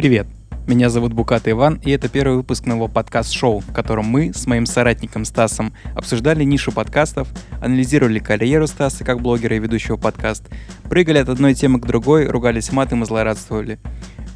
Привет! 0.00 0.26
Меня 0.66 0.88
зовут 0.88 1.12
Букат 1.12 1.46
Иван, 1.46 1.78
и 1.84 1.90
это 1.90 2.08
первый 2.08 2.36
выпуск 2.36 2.64
моего 2.64 2.88
подкаст-шоу, 2.88 3.60
в 3.60 3.70
котором 3.70 4.06
мы 4.06 4.32
с 4.32 4.46
моим 4.46 4.64
соратником 4.64 5.26
Стасом 5.26 5.74
обсуждали 5.94 6.42
нишу 6.42 6.72
подкастов, 6.72 7.28
анализировали 7.60 8.18
карьеру 8.18 8.66
Стаса 8.66 9.04
как 9.04 9.20
блогера 9.20 9.56
и 9.56 9.58
ведущего 9.58 9.98
подкаст, 9.98 10.48
прыгали 10.84 11.18
от 11.18 11.28
одной 11.28 11.52
темы 11.52 11.78
к 11.78 11.86
другой, 11.86 12.28
ругались 12.28 12.72
матом 12.72 13.02
и 13.02 13.06
злорадствовали. 13.06 13.78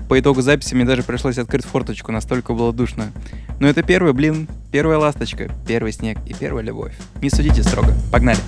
По 0.06 0.20
итогу 0.20 0.42
записи 0.42 0.74
мне 0.74 0.84
даже 0.84 1.02
пришлось 1.02 1.38
открыть 1.38 1.64
форточку, 1.64 2.12
настолько 2.12 2.52
было 2.52 2.70
душно. 2.70 3.10
Но 3.58 3.66
это 3.66 3.82
первый, 3.82 4.12
блин, 4.12 4.48
первая 4.70 4.98
ласточка, 4.98 5.50
первый 5.66 5.92
снег 5.92 6.18
и 6.26 6.34
первая 6.34 6.62
любовь. 6.62 6.92
Не 7.22 7.30
судите 7.30 7.62
строго. 7.62 7.94
Погнали! 8.12 8.40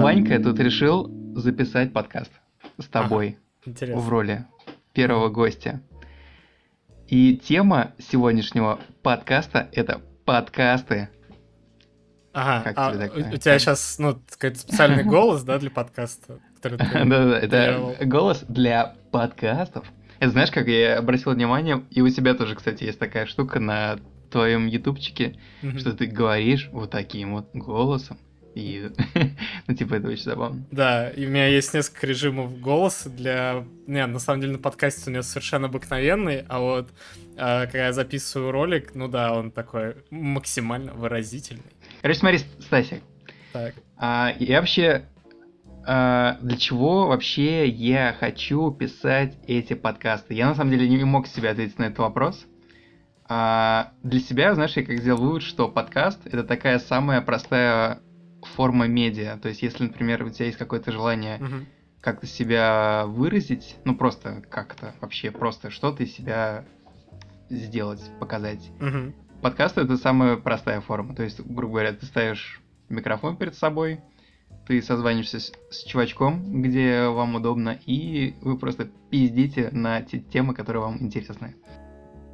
Ванька 0.00 0.38
тут 0.38 0.60
решил 0.60 1.10
записать 1.34 1.92
подкаст 1.92 2.30
с 2.78 2.86
тобой 2.86 3.36
Интересно. 3.64 4.00
в 4.00 4.08
роли 4.08 4.46
первого 4.92 5.28
гостя. 5.28 5.80
И 7.08 7.36
тема 7.36 7.94
сегодняшнего 7.98 8.78
подкаста— 9.02 9.68
это 9.72 10.00
подкасты. 10.24 11.08
Ага, 12.32 12.62
Как 12.62 12.74
а 12.78 12.92
тебе 12.92 13.04
у, 13.04 13.08
такое? 13.08 13.32
у 13.32 13.36
тебя 13.38 13.58
сейчас, 13.58 13.98
ну, 13.98 14.20
какой-то 14.30 14.60
специальный 14.60 15.02
голос, 15.16 15.42
да, 15.42 15.58
для 15.58 15.70
подкаста? 15.70 16.38
Да-да, 16.62 17.38
это 17.40 17.96
голос 18.06 18.44
для 18.48 18.94
подкастов. 19.10 19.84
Это 20.20 20.30
знаешь, 20.30 20.50
как 20.50 20.68
я 20.68 20.98
обратил 20.98 21.32
внимание, 21.32 21.84
и 21.90 22.02
у 22.02 22.08
тебя 22.08 22.34
тоже, 22.34 22.54
кстати, 22.54 22.84
есть 22.84 22.98
такая 22.98 23.26
штука 23.26 23.58
на 23.58 23.98
твоем 24.30 24.66
ютубчике, 24.66 25.38
что 25.76 25.92
ты 25.92 26.06
говоришь 26.06 26.68
вот 26.72 26.90
таким 26.90 27.32
вот 27.32 27.50
голосом. 27.52 28.18
И, 28.54 28.90
ну, 29.66 29.74
типа, 29.74 29.94
это 29.94 30.08
очень 30.08 30.24
забавно. 30.24 30.64
Да, 30.70 31.10
и 31.10 31.26
у 31.26 31.28
меня 31.28 31.46
есть 31.46 31.74
несколько 31.74 32.06
режимов 32.06 32.60
голоса 32.60 33.08
для... 33.08 33.64
Не, 33.86 34.06
на 34.06 34.18
самом 34.18 34.40
деле 34.40 34.54
на 34.54 34.58
подкасте 34.58 35.04
у 35.06 35.10
меня 35.10 35.22
совершенно 35.22 35.66
обыкновенный, 35.68 36.44
а 36.48 36.58
вот 36.58 36.90
а, 37.36 37.66
когда 37.66 37.86
я 37.86 37.92
записываю 37.92 38.50
ролик, 38.50 38.94
ну 38.94 39.08
да, 39.08 39.32
он 39.32 39.50
такой 39.50 39.96
максимально 40.10 40.92
выразительный. 40.92 41.62
Короче, 42.02 42.18
смотри, 42.18 42.38
Стасик, 42.60 43.02
Так, 43.52 43.74
а, 43.96 44.34
я 44.38 44.60
вообще... 44.60 45.04
а, 45.86 46.38
для 46.42 46.56
чего 46.56 47.06
вообще 47.06 47.68
я 47.68 48.14
хочу 48.18 48.70
писать 48.72 49.36
эти 49.46 49.74
подкасты? 49.74 50.34
Я, 50.34 50.48
на 50.48 50.54
самом 50.54 50.72
деле, 50.72 50.88
не 50.88 51.04
мог 51.04 51.26
себе 51.26 51.50
ответить 51.50 51.78
на 51.78 51.84
этот 51.84 51.98
вопрос. 51.98 52.44
А, 53.30 53.92
для 54.02 54.20
себя, 54.20 54.54
знаешь, 54.54 54.72
я 54.76 54.82
как 54.84 54.98
сделал 54.98 55.20
вывод, 55.20 55.42
что 55.42 55.68
подкаст— 55.68 56.20
это 56.24 56.44
такая 56.44 56.78
самая 56.78 57.20
простая 57.20 58.00
форма 58.42 58.86
медиа. 58.86 59.38
То 59.38 59.48
есть, 59.48 59.62
если, 59.62 59.84
например, 59.84 60.24
у 60.24 60.30
тебя 60.30 60.46
есть 60.46 60.58
какое-то 60.58 60.92
желание 60.92 61.38
мгм. 61.38 61.66
как-то 62.00 62.26
себя 62.26 63.04
выразить, 63.06 63.76
ну 63.84 63.96
просто 63.96 64.42
как-то 64.48 64.94
вообще 65.00 65.30
просто 65.30 65.70
что-то 65.70 66.02
из 66.02 66.14
себя 66.14 66.64
сделать, 67.50 68.02
показать. 68.20 68.70
Мгм. 68.78 69.14
Подкаст 69.42 69.78
это 69.78 69.96
самая 69.96 70.36
простая 70.36 70.80
форма. 70.80 71.14
То 71.14 71.22
есть, 71.22 71.40
грубо 71.40 71.74
говоря, 71.74 71.92
ты 71.92 72.06
ставишь 72.06 72.60
микрофон 72.88 73.36
перед 73.36 73.54
собой, 73.54 74.00
ты 74.66 74.82
созваниваешься 74.82 75.40
с, 75.40 75.52
с 75.70 75.84
чувачком, 75.84 76.62
где 76.62 77.08
вам 77.08 77.36
удобно, 77.36 77.78
и 77.86 78.34
вы 78.42 78.58
просто 78.58 78.88
пиздите 79.10 79.70
на 79.72 80.02
те 80.02 80.18
темы, 80.18 80.54
которые 80.54 80.82
вам 80.82 81.00
интересны. 81.00 81.56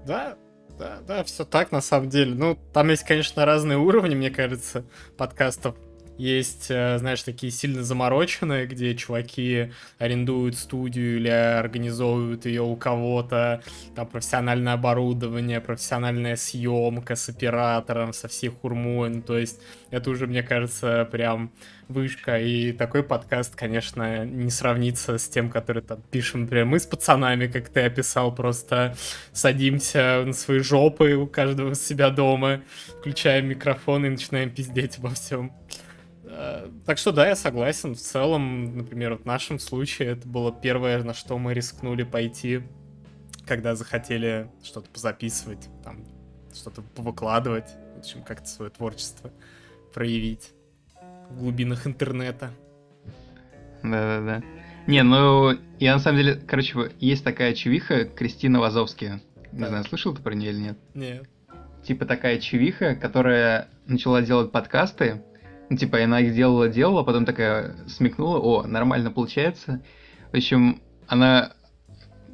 Да, 0.06 0.36
да, 0.78 1.00
да, 1.06 1.24
все 1.24 1.44
так 1.44 1.72
на 1.72 1.80
самом 1.80 2.08
деле. 2.08 2.34
Ну, 2.34 2.58
там 2.72 2.88
есть, 2.88 3.04
конечно, 3.04 3.44
разные 3.44 3.78
уровни, 3.78 4.14
мне 4.14 4.30
кажется, 4.30 4.84
подкастов. 5.16 5.76
Есть, 6.16 6.66
э, 6.70 6.96
знаешь, 6.98 7.22
такие 7.22 7.50
сильно 7.50 7.82
замороченные, 7.82 8.66
где 8.66 8.94
чуваки 8.94 9.72
арендуют 9.98 10.56
студию 10.56 11.16
или 11.16 11.28
организовывают 11.28 12.46
ее 12.46 12.62
у 12.62 12.76
кого-то, 12.76 13.62
там 13.96 14.06
профессиональное 14.06 14.74
оборудование, 14.74 15.60
профессиональная 15.60 16.36
съемка 16.36 17.16
с 17.16 17.28
оператором, 17.28 18.12
со 18.12 18.28
всей 18.28 18.50
хурмой. 18.50 19.10
Ну, 19.10 19.22
то 19.22 19.36
есть 19.36 19.60
это 19.90 20.10
уже, 20.10 20.28
мне 20.28 20.44
кажется, 20.44 21.08
прям 21.10 21.50
вышка. 21.88 22.40
И 22.40 22.70
такой 22.72 23.02
подкаст, 23.02 23.56
конечно, 23.56 24.24
не 24.24 24.50
сравнится 24.50 25.18
с 25.18 25.28
тем, 25.28 25.50
который 25.50 25.82
там 25.82 26.00
пишем, 26.12 26.42
например, 26.42 26.66
мы 26.66 26.78
с 26.78 26.86
пацанами, 26.86 27.48
как 27.48 27.68
ты 27.68 27.80
описал, 27.80 28.32
просто 28.32 28.96
садимся 29.32 30.22
на 30.24 30.32
свои 30.32 30.60
жопы 30.60 31.14
у 31.14 31.26
каждого 31.26 31.74
себя 31.74 32.10
дома, 32.10 32.62
включаем 33.00 33.48
микрофон 33.48 34.06
и 34.06 34.10
начинаем 34.10 34.50
пиздеть 34.50 34.98
обо 34.98 35.10
всем. 35.10 35.52
Э, 36.36 36.68
Так 36.86 36.98
что 36.98 37.12
да, 37.12 37.26
я 37.28 37.36
согласен. 37.36 37.94
В 37.94 37.98
целом, 38.00 38.76
например, 38.78 39.14
в 39.16 39.24
нашем 39.24 39.58
случае 39.58 40.08
это 40.12 40.26
было 40.28 40.52
первое, 40.52 41.02
на 41.02 41.14
что 41.14 41.38
мы 41.38 41.54
рискнули 41.54 42.02
пойти, 42.02 42.62
когда 43.46 43.74
захотели 43.74 44.50
что-то 44.62 44.90
позаписывать, 44.90 45.68
там, 45.84 46.04
что-то 46.54 46.82
выкладывать, 46.96 47.68
в 47.94 47.98
общем, 48.00 48.22
как-то 48.22 48.46
свое 48.48 48.70
творчество 48.70 49.30
проявить 49.92 50.50
в 51.30 51.38
глубинах 51.38 51.86
интернета. 51.86 52.50
Да-да-да. 53.82 54.42
Не, 54.86 55.02
ну, 55.02 55.52
я 55.78 55.94
на 55.94 55.98
самом 56.00 56.18
деле, 56.18 56.34
короче, 56.34 56.90
есть 57.00 57.24
такая 57.24 57.54
чувиха 57.54 58.04
Кристина 58.04 58.60
Вазовская. 58.60 59.20
Не 59.52 59.60
Так. 59.60 59.68
знаю, 59.68 59.84
слышал 59.84 60.14
ты 60.14 60.22
про 60.22 60.34
нее 60.34 60.50
или 60.50 60.58
нет? 60.60 60.78
Нет. 60.94 61.28
типа 61.84 62.06
такая 62.06 62.40
чувиха, 62.40 62.94
которая 62.96 63.68
начала 63.86 64.22
делать 64.22 64.50
подкасты. 64.52 65.22
Ну, 65.70 65.76
типа, 65.76 66.02
она 66.02 66.20
их 66.20 66.34
делала, 66.34 66.68
делала, 66.68 67.00
а 67.00 67.04
потом 67.04 67.24
такая 67.24 67.76
смекнула, 67.88 68.38
о, 68.38 68.62
нормально 68.64 69.10
получается. 69.10 69.82
В 70.32 70.36
общем, 70.36 70.82
она 71.06 71.52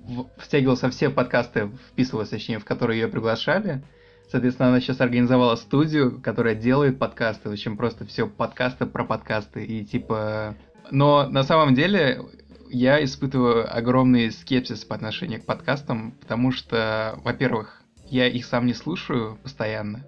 в- 0.05 0.27
втягивалась 0.39 0.83
во 0.83 0.91
все 0.91 1.11
подкасты, 1.11 1.71
вписывалась, 1.91 2.31
точнее, 2.31 2.59
в 2.59 2.65
которые 2.65 3.01
ее 3.01 3.09
приглашали. 3.09 3.83
Соответственно, 4.31 4.69
она 4.69 4.81
сейчас 4.81 5.01
организовала 5.01 5.57
студию, 5.57 6.21
которая 6.21 6.55
делает 6.55 6.99
подкасты. 6.99 7.49
В 7.49 7.53
общем, 7.53 7.77
просто 7.77 8.07
все 8.07 8.29
подкасты 8.29 8.87
про 8.87 9.05
подкасты. 9.05 9.65
И 9.65 9.85
типа... 9.85 10.57
Но 10.91 11.29
на 11.29 11.43
самом 11.43 11.75
деле 11.75 12.21
я 12.69 13.03
испытываю 13.03 13.77
огромный 13.77 14.31
скепсис 14.31 14.85
по 14.85 14.95
отношению 14.95 15.41
к 15.41 15.47
подкастам, 15.47 16.13
потому 16.21 16.53
что, 16.53 17.19
во-первых, 17.25 17.83
я 18.09 18.29
их 18.29 18.45
сам 18.45 18.67
не 18.67 18.75
слушаю 18.75 19.39
постоянно. 19.43 20.05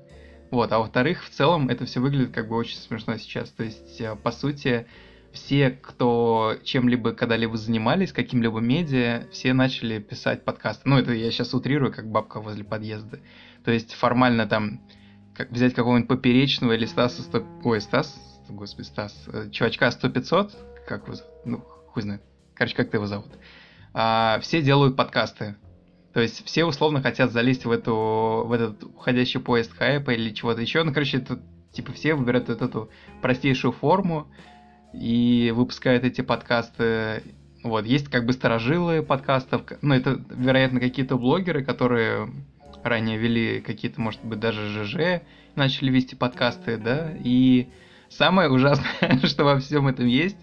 Вот, 0.52 0.70
а 0.70 0.78
во-вторых, 0.78 1.24
в 1.24 1.30
целом 1.30 1.70
это 1.70 1.86
все 1.86 1.98
выглядит 1.98 2.34
как 2.34 2.48
бы 2.48 2.56
очень 2.56 2.76
смешно 2.76 3.16
сейчас. 3.16 3.48
То 3.50 3.64
есть, 3.64 3.98
э, 4.02 4.14
по 4.16 4.30
сути, 4.30 4.86
все, 5.32 5.70
кто 5.70 6.56
чем-либо 6.62 7.14
когда-либо 7.14 7.56
занимались, 7.56 8.12
каким-либо 8.12 8.60
медиа, 8.60 9.26
все 9.32 9.54
начали 9.54 9.98
писать 9.98 10.44
подкасты. 10.44 10.82
Ну, 10.84 10.98
это 10.98 11.14
я 11.14 11.30
сейчас 11.30 11.54
утрирую, 11.54 11.90
как 11.90 12.06
бабка 12.06 12.40
возле 12.40 12.64
подъезда. 12.64 13.18
То 13.64 13.70
есть, 13.70 13.94
формально 13.94 14.46
там 14.46 14.82
как 15.34 15.50
взять 15.50 15.72
какого-нибудь 15.72 16.08
поперечного 16.08 16.72
или 16.72 16.84
Стаса 16.84 17.22
100... 17.22 17.46
Ой, 17.64 17.80
Стас, 17.80 18.14
господи, 18.50 18.84
Стас, 18.84 19.24
э, 19.28 19.48
чувачка 19.50 19.88
100-500, 19.88 20.52
как 20.86 21.08
его? 21.08 21.16
Ну, 21.46 21.60
хуй 21.60 22.02
знает. 22.02 22.20
Короче, 22.54 22.76
как 22.76 22.90
ты 22.90 22.98
его 22.98 23.06
зовут? 23.06 23.32
А, 23.94 24.38
все 24.42 24.60
делают 24.60 24.96
подкасты. 24.96 25.56
То 26.12 26.20
есть 26.20 26.44
все 26.44 26.64
условно 26.64 27.00
хотят 27.00 27.32
залезть 27.32 27.64
в, 27.64 27.70
эту, 27.70 28.44
в 28.46 28.52
этот 28.52 28.84
уходящий 28.84 29.40
поезд 29.40 29.72
хайпа 29.76 30.10
или 30.10 30.30
чего-то 30.30 30.60
еще. 30.60 30.82
Ну, 30.82 30.92
короче, 30.92 31.18
это, 31.18 31.40
типа 31.72 31.92
все 31.92 32.14
выбирают 32.14 32.48
вот 32.48 32.60
эту 32.60 32.90
простейшую 33.22 33.72
форму 33.72 34.28
и 34.92 35.52
выпускают 35.54 36.04
эти 36.04 36.20
подкасты. 36.20 37.22
Вот, 37.64 37.86
есть 37.86 38.08
как 38.08 38.26
бы 38.26 38.32
старожилы 38.32 39.02
подкастов. 39.02 39.62
Ну, 39.80 39.94
это, 39.94 40.22
вероятно, 40.28 40.80
какие-то 40.80 41.16
блогеры, 41.16 41.64
которые 41.64 42.28
ранее 42.82 43.16
вели 43.16 43.60
какие-то, 43.60 44.00
может 44.00 44.22
быть, 44.24 44.40
даже 44.40 44.84
ЖЖ, 44.84 45.22
начали 45.54 45.90
вести 45.90 46.16
подкасты, 46.16 46.76
да, 46.76 47.12
и 47.22 47.68
самое 48.08 48.50
ужасное, 48.50 49.20
что 49.24 49.44
во 49.44 49.58
всем 49.60 49.86
этом 49.86 50.06
есть, 50.06 50.38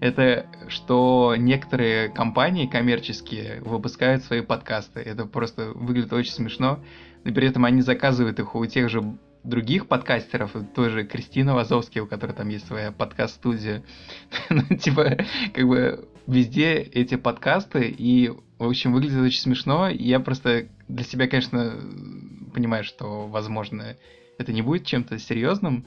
это 0.00 0.46
что 0.68 1.34
некоторые 1.36 2.08
компании 2.08 2.66
коммерческие 2.66 3.60
выпускают 3.62 4.24
свои 4.24 4.40
подкасты. 4.40 5.00
Это 5.00 5.26
просто 5.26 5.72
выглядит 5.74 6.12
очень 6.12 6.32
смешно. 6.32 6.80
Но 7.24 7.32
при 7.32 7.48
этом 7.48 7.64
они 7.64 7.80
заказывают 7.80 8.38
их 8.38 8.54
у 8.54 8.66
тех 8.66 8.88
же 8.88 9.16
других 9.44 9.86
подкастеров, 9.88 10.56
и 10.56 10.64
той 10.64 10.88
же 10.90 11.04
Кристина 11.04 11.54
Вазовский, 11.54 12.00
у 12.00 12.06
которой 12.06 12.32
там 12.32 12.48
есть 12.48 12.66
своя 12.66 12.90
подкаст-студия. 12.92 13.84
Ну, 14.50 14.62
типа, 14.76 15.18
как 15.52 15.68
бы 15.68 16.08
везде 16.26 16.74
эти 16.76 17.16
подкасты, 17.16 17.94
и, 17.96 18.30
в 18.58 18.66
общем, 18.66 18.92
выглядит 18.92 19.20
очень 19.20 19.40
смешно. 19.40 19.88
Я 19.88 20.20
просто 20.20 20.68
для 20.88 21.04
себя, 21.04 21.28
конечно, 21.28 21.74
понимаю, 22.52 22.84
что, 22.84 23.26
возможно, 23.26 23.96
это 24.38 24.52
не 24.52 24.62
будет 24.62 24.86
чем-то 24.86 25.18
серьезным, 25.18 25.86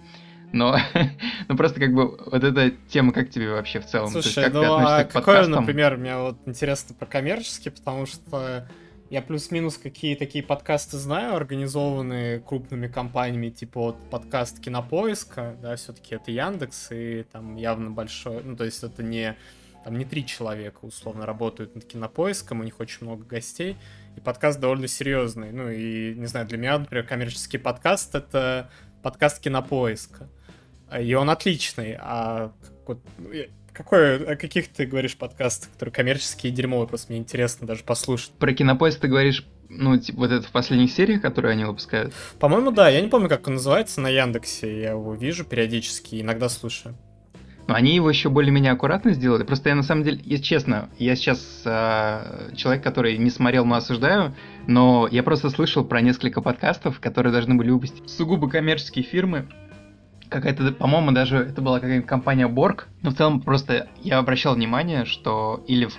но 0.53 0.77
ну 1.47 1.57
просто 1.57 1.79
как 1.79 1.93
бы 1.93 2.17
вот 2.17 2.43
эта 2.43 2.71
тема 2.89 3.13
как 3.13 3.29
тебе 3.29 3.51
вообще 3.51 3.79
в 3.79 3.85
целом? 3.85 4.11
То 4.11 4.17
есть 4.17 4.33
Слушай, 4.33 4.45
как 4.45 4.53
ты 4.53 4.59
ну 4.59 4.73
а 4.73 4.75
относишься 4.77 5.03
к 5.05 5.07
какой, 5.13 5.35
подкастам? 5.35 5.61
например, 5.61 5.97
мне 5.97 6.15
вот 6.17 6.37
интересно 6.45 6.95
про 6.95 7.05
коммерческий, 7.05 7.69
потому 7.69 8.05
что 8.05 8.67
Я 9.09 9.21
плюс-минус 9.21 9.77
какие 9.77 10.15
такие 10.15 10.43
подкасты 10.43 10.97
знаю, 10.97 11.35
организованные 11.35 12.41
крупными 12.41 12.87
компаниями, 12.87 13.49
типа 13.49 13.79
вот 13.79 14.09
подкаст 14.09 14.59
Кинопоиска, 14.59 15.55
да, 15.61 15.77
все-таки 15.77 16.15
это 16.15 16.29
Яндекс, 16.31 16.91
и 16.91 17.23
там 17.31 17.55
явно 17.55 17.89
большой, 17.91 18.43
ну, 18.43 18.57
то 18.57 18.65
есть 18.65 18.83
это 18.83 19.03
не, 19.03 19.37
там 19.85 19.97
не 19.97 20.03
три 20.03 20.25
человека 20.25 20.79
условно 20.81 21.25
работают 21.25 21.73
над 21.73 21.85
Кинопоиском, 21.85 22.59
у 22.59 22.63
них 22.63 22.81
очень 22.81 23.07
много 23.07 23.23
гостей, 23.23 23.77
и 24.17 24.19
подкаст 24.19 24.59
довольно 24.59 24.89
серьезный, 24.89 25.53
ну, 25.53 25.69
и, 25.69 26.13
не 26.13 26.25
знаю, 26.25 26.45
для 26.45 26.57
меня, 26.57 26.77
например, 26.77 27.05
коммерческий 27.07 27.59
подкаст— 27.59 28.13
это 28.15 28.69
подкаст 29.03 29.39
Кинопоиска, 29.39 30.27
и 30.99 31.13
он 31.13 31.29
отличный, 31.29 31.95
а 31.99 32.51
вот, 32.85 32.99
ну, 33.17 33.29
какой, 33.73 34.33
о 34.33 34.35
каких 34.35 34.69
ты 34.69 34.85
говоришь 34.85 35.17
подкастах, 35.17 35.71
которые 35.73 35.93
коммерческие 35.93 36.51
и 36.51 36.55
дерьмовые? 36.55 36.87
Просто 36.87 37.11
мне 37.11 37.19
интересно 37.19 37.67
даже 37.67 37.83
послушать. 37.83 38.31
Про 38.31 38.53
кинопоезд 38.53 39.01
ты 39.01 39.07
говоришь, 39.07 39.45
ну, 39.69 39.97
типа, 39.97 40.19
вот 40.19 40.31
это 40.31 40.47
в 40.47 40.51
последних 40.51 40.91
сериях, 40.91 41.21
которые 41.21 41.51
они 41.51 41.65
выпускают? 41.65 42.13
По-моему, 42.39 42.71
да. 42.71 42.89
Я 42.89 43.01
не 43.01 43.07
помню, 43.07 43.29
как 43.29 43.47
он 43.47 43.55
называется 43.55 44.01
на 44.01 44.09
Яндексе. 44.09 44.81
Я 44.81 44.91
его 44.91 45.13
вижу 45.13 45.45
периодически, 45.45 46.21
иногда 46.21 46.49
слушаю. 46.49 46.97
Но 47.67 47.75
они 47.75 47.93
его 47.93 48.09
еще 48.09 48.29
более-менее 48.29 48.71
аккуратно 48.71 49.13
сделали. 49.13 49.43
Просто 49.43 49.69
я 49.69 49.75
на 49.75 49.83
самом 49.83 50.03
деле, 50.03 50.21
если 50.23 50.43
честно, 50.43 50.89
я 50.97 51.15
сейчас 51.15 51.61
э, 51.65 52.51
человек, 52.55 52.81
который 52.81 53.17
не 53.17 53.29
смотрел, 53.29 53.65
но 53.65 53.75
осуждаю, 53.75 54.33
но 54.67 55.07
я 55.11 55.21
просто 55.21 55.49
слышал 55.49 55.83
про 55.83 55.99
несколько 56.01 56.41
подкастов, 56.41 57.01
которые 57.01 57.33
должны 57.33 57.55
были 57.55 57.69
выпустить 57.69 58.09
сугубо 58.09 58.49
коммерческие 58.49 59.03
фирмы, 59.03 59.49
какая-то, 60.29 60.71
по-моему, 60.73 61.11
даже 61.11 61.37
это 61.37 61.61
была 61.61 61.79
какая-то 61.79 62.07
компания 62.07 62.47
Borg. 62.47 62.83
Но 63.01 63.11
в 63.11 63.15
целом 63.15 63.41
просто 63.41 63.87
я 64.01 64.17
обращал 64.17 64.55
внимание, 64.55 65.05
что 65.05 65.63
или 65.67 65.89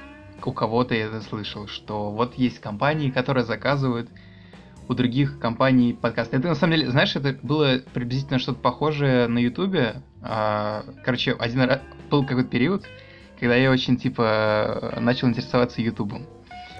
у 0.44 0.52
кого-то 0.52 0.94
я 0.94 1.06
это 1.06 1.20
слышал, 1.20 1.66
что 1.66 2.10
вот 2.10 2.34
есть 2.34 2.60
компании, 2.60 3.10
которые 3.10 3.44
заказывают 3.44 4.08
у 4.88 4.94
других 4.94 5.38
компаний 5.38 5.92
подкасты. 5.92 6.38
Это 6.38 6.48
на 6.48 6.54
самом 6.54 6.74
деле, 6.74 6.90
знаешь, 6.90 7.14
это 7.14 7.36
было 7.42 7.80
приблизительно 7.92 8.38
что-то 8.38 8.60
похожее 8.60 9.28
на 9.28 9.38
Ютубе. 9.38 10.02
А, 10.22 10.84
короче, 11.04 11.32
один 11.32 11.62
раз 11.62 11.80
был 12.10 12.24
какой-то 12.24 12.48
период, 12.48 12.84
когда 13.38 13.54
я 13.54 13.70
очень, 13.70 13.96
типа, 13.98 14.94
начал 15.00 15.28
интересоваться 15.28 15.82
Ютубом. 15.82 16.26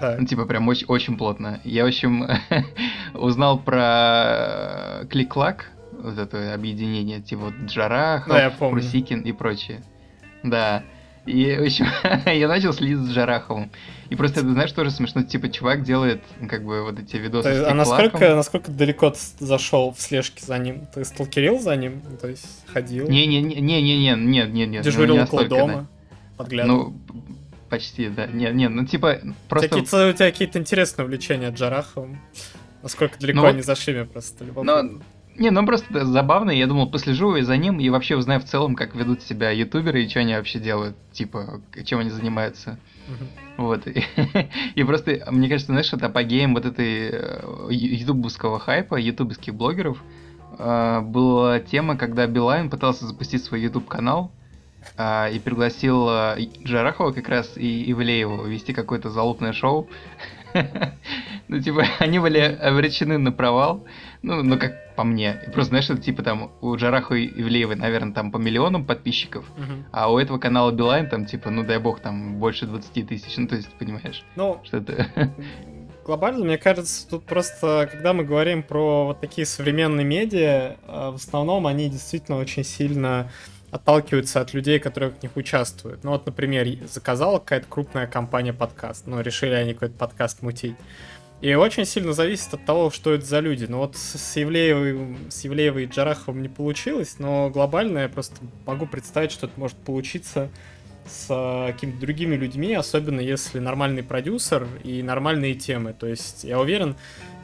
Ну, 0.01 0.25
типа, 0.25 0.45
прям 0.45 0.67
очень, 0.67 0.87
очень 0.87 1.17
плотно. 1.17 1.59
Я, 1.63 1.83
в 1.83 1.87
общем, 1.87 2.25
узнал 3.13 3.59
про 3.59 5.05
Клик-Клак, 5.09 5.65
вот 6.01 6.17
это 6.17 6.53
объединение, 6.53 7.21
типа 7.21 7.45
вот 7.45 7.53
Джарахов, 7.65 8.33
да, 8.33 8.49
Прусикин 8.49 9.21
и 9.21 9.31
прочее. 9.31 9.83
Да. 10.43 10.83
И, 11.25 11.55
в 11.55 11.63
общем, 11.63 11.85
я 12.31 12.47
начал 12.47 12.73
следить 12.73 12.97
за 12.97 13.13
Джараховым. 13.13 13.69
И 14.09 14.15
просто, 14.15 14.41
ты 14.41 14.49
знаешь, 14.49 14.71
тоже 14.71 14.89
смешно, 14.89 15.21
типа, 15.23 15.49
чувак 15.49 15.83
делает, 15.83 16.23
как 16.49 16.63
бы, 16.63 16.83
вот 16.83 16.97
эти 16.99 17.17
видосы 17.17 17.49
есть, 17.49 17.67
А 17.67 17.73
насколько, 17.73 18.35
насколько 18.35 18.71
далеко 18.71 19.11
ты 19.11 19.19
зашел 19.39 19.93
в 19.93 20.01
слежке 20.01 20.43
за 20.43 20.57
ним? 20.57 20.87
Ты 20.87 21.05
сталкерил 21.05 21.59
за 21.59 21.75
ним? 21.75 22.01
То 22.19 22.29
есть, 22.29 22.65
ходил? 22.67 23.07
Не-не-не-не-не, 23.07 24.15
нет, 24.15 24.49
нет, 24.49 24.69
нет. 24.69 24.83
Дежурил 24.83 25.17
ну, 25.17 25.23
около 25.23 25.45
дома? 25.45 25.73
Да. 25.73 25.87
Подглядывал? 26.37 26.93
Ну, 27.07 27.23
почти, 27.69 28.09
да. 28.09 28.25
Нет, 28.25 28.55
нет, 28.55 28.71
ну, 28.71 28.85
типа, 28.85 29.19
просто... 29.47 29.75
У 29.77 29.81
тебя 29.81 30.31
какие-то 30.31 30.57
интересные 30.57 31.05
увлечения 31.05 31.51
Джараховым? 31.51 32.19
Насколько 32.81 33.19
далеко 33.19 33.41
ну, 33.41 33.47
они 33.47 33.61
зашли, 33.61 33.93
мне 33.93 34.05
просто 34.05 34.45
любопытно. 34.45 34.83
Ну, 34.83 35.01
не, 35.39 35.49
ну 35.51 35.65
просто 35.65 36.05
забавно, 36.05 36.51
я 36.51 36.67
думал, 36.67 36.89
послежу 36.89 37.35
и 37.35 37.41
за 37.41 37.57
ним, 37.57 37.79
и 37.79 37.89
вообще 37.89 38.15
узнаю 38.15 38.39
в 38.39 38.45
целом, 38.45 38.75
как 38.75 38.95
ведут 38.95 39.21
себя 39.23 39.51
ютуберы 39.51 40.03
и 40.03 40.09
что 40.09 40.19
они 40.19 40.35
вообще 40.35 40.59
делают, 40.59 40.95
типа, 41.13 41.61
чем 41.85 41.99
они 41.99 42.09
занимаются. 42.09 42.77
Uh-huh. 43.07 43.27
Вот. 43.57 43.87
И, 44.75 44.83
просто, 44.83 45.27
мне 45.31 45.49
кажется, 45.49 45.71
знаешь, 45.71 45.91
это 45.91 46.05
апогеем 46.05 46.53
вот 46.53 46.65
этой 46.65 47.09
э, 47.11 47.67
ютубовского 47.71 48.59
хайпа, 48.59 48.95
ютубовских 48.95 49.55
блогеров, 49.55 50.01
э, 50.57 51.01
была 51.01 51.59
тема, 51.59 51.97
когда 51.97 52.27
Билайн 52.27 52.69
пытался 52.69 53.05
запустить 53.05 53.43
свой 53.43 53.61
YouTube 53.61 53.87
канал 53.87 54.31
э, 54.97 55.33
и 55.33 55.39
пригласил 55.39 56.07
Джарахова 56.63 57.11
как 57.11 57.27
раз 57.29 57.57
и 57.57 57.91
Ивлеева 57.91 58.45
вести 58.45 58.73
какое-то 58.73 59.09
залупное 59.09 59.53
шоу. 59.53 59.89
Ну, 61.49 61.59
типа, 61.59 61.83
они 61.99 62.19
были 62.19 62.39
обречены 62.39 63.17
на 63.17 63.31
провал. 63.31 63.85
Ну, 64.21 64.43
ну, 64.43 64.57
как 64.57 64.95
по 64.95 65.03
мне. 65.03 65.41
Просто, 65.53 65.69
знаешь, 65.69 65.89
это 65.89 66.01
типа 66.01 66.23
там 66.23 66.51
у 66.61 66.75
Джараха 66.75 67.15
Ивлеевой, 67.15 67.75
наверное, 67.75 68.13
там 68.13 68.31
по 68.31 68.37
миллионам 68.37 68.85
подписчиков, 68.85 69.45
uh-huh. 69.57 69.83
а 69.91 70.11
у 70.11 70.19
этого 70.19 70.37
канала 70.37 70.71
Билайн 70.71 71.09
там, 71.09 71.25
типа, 71.25 71.49
ну, 71.49 71.63
дай 71.63 71.79
бог, 71.79 72.01
там 72.01 72.35
больше 72.35 72.67
20 72.67 73.07
тысяч. 73.07 73.35
Ну, 73.37 73.47
то 73.47 73.55
есть, 73.55 73.69
понимаешь, 73.79 74.23
ну, 74.35 74.59
что 74.63 74.77
это... 74.77 75.07
Глобально, 76.05 76.45
мне 76.45 76.57
кажется, 76.57 77.07
тут 77.07 77.25
просто, 77.25 77.87
когда 77.91 78.13
мы 78.13 78.23
говорим 78.23 78.63
про 78.63 79.05
вот 79.05 79.21
такие 79.21 79.45
современные 79.45 80.05
медиа, 80.05 80.77
а, 80.87 81.11
в 81.11 81.15
основном 81.15 81.67
они 81.67 81.87
действительно 81.87 82.37
очень 82.37 82.63
сильно 82.63 83.31
отталкиваются 83.71 84.41
от 84.41 84.53
людей, 84.53 84.79
которые 84.79 85.11
в 85.11 85.21
них 85.21 85.35
участвуют. 85.35 86.03
Ну 86.03 86.11
вот, 86.11 86.25
например, 86.25 86.67
заказала 86.87 87.39
какая-то 87.39 87.67
крупная 87.69 88.07
компания 88.07 88.53
подкаст, 88.53 89.07
ну, 89.07 89.21
решили 89.21 89.53
они 89.53 89.73
какой-то 89.73 89.95
подкаст 89.95 90.41
мутить. 90.41 90.75
И 91.41 91.53
очень 91.53 91.85
сильно 91.85 92.11
зависит 92.11 92.53
от 92.53 92.65
того, 92.65 92.91
что 92.91 93.13
это 93.13 93.25
за 93.25 93.39
люди. 93.39 93.65
Ну 93.69 93.77
вот 93.77 93.95
с 93.95 94.35
Евлеевой, 94.35 95.17
с 95.29 95.45
Евлеевой 95.45 95.83
и 95.83 95.87
Джараховым 95.87 96.41
не 96.41 96.49
получилось, 96.49 97.15
но 97.17 97.49
глобально 97.49 97.99
я 97.99 98.09
просто 98.09 98.35
могу 98.65 98.85
представить, 98.85 99.31
что 99.31 99.47
это 99.47 99.57
может 99.57 99.77
получиться 99.77 100.49
с 101.05 101.27
э, 101.29 101.71
какими-то 101.71 101.99
другими 101.99 102.35
людьми, 102.35 102.73
особенно 102.73 103.21
если 103.21 103.59
нормальный 103.59 104.03
продюсер 104.03 104.67
и 104.83 105.01
нормальные 105.01 105.55
темы. 105.55 105.93
То 105.97 106.07
есть 106.07 106.43
я 106.43 106.59
уверен, 106.59 106.97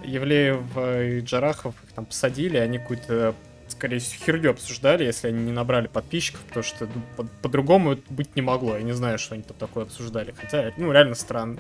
Евлеев 0.04 0.60
и 0.78 1.20
Джарахов 1.22 1.76
их 1.84 1.94
там 1.94 2.06
посадили, 2.06 2.58
они 2.58 2.80
какую-то 2.80 3.34
скорее 3.78 4.00
всего, 4.00 4.24
херню 4.26 4.52
обсуждали, 4.52 5.04
если 5.04 5.28
они 5.28 5.44
не 5.44 5.52
набрали 5.52 5.88
подписчиков, 5.88 6.42
потому 6.48 6.64
что 6.64 6.88
ну, 6.88 7.28
по-другому 7.42 7.94
это 7.94 8.02
быть 8.10 8.36
не 8.36 8.42
могло. 8.42 8.78
Я 8.78 8.84
не 8.84 8.94
знаю, 8.94 9.20
что 9.20 9.36
они 9.36 9.44
там 9.44 9.58
такое 9.58 9.84
обсуждали. 9.84 10.34
Хотя, 10.38 10.72
ну, 10.78 10.92
реально 10.92 11.16
странно. 11.16 11.60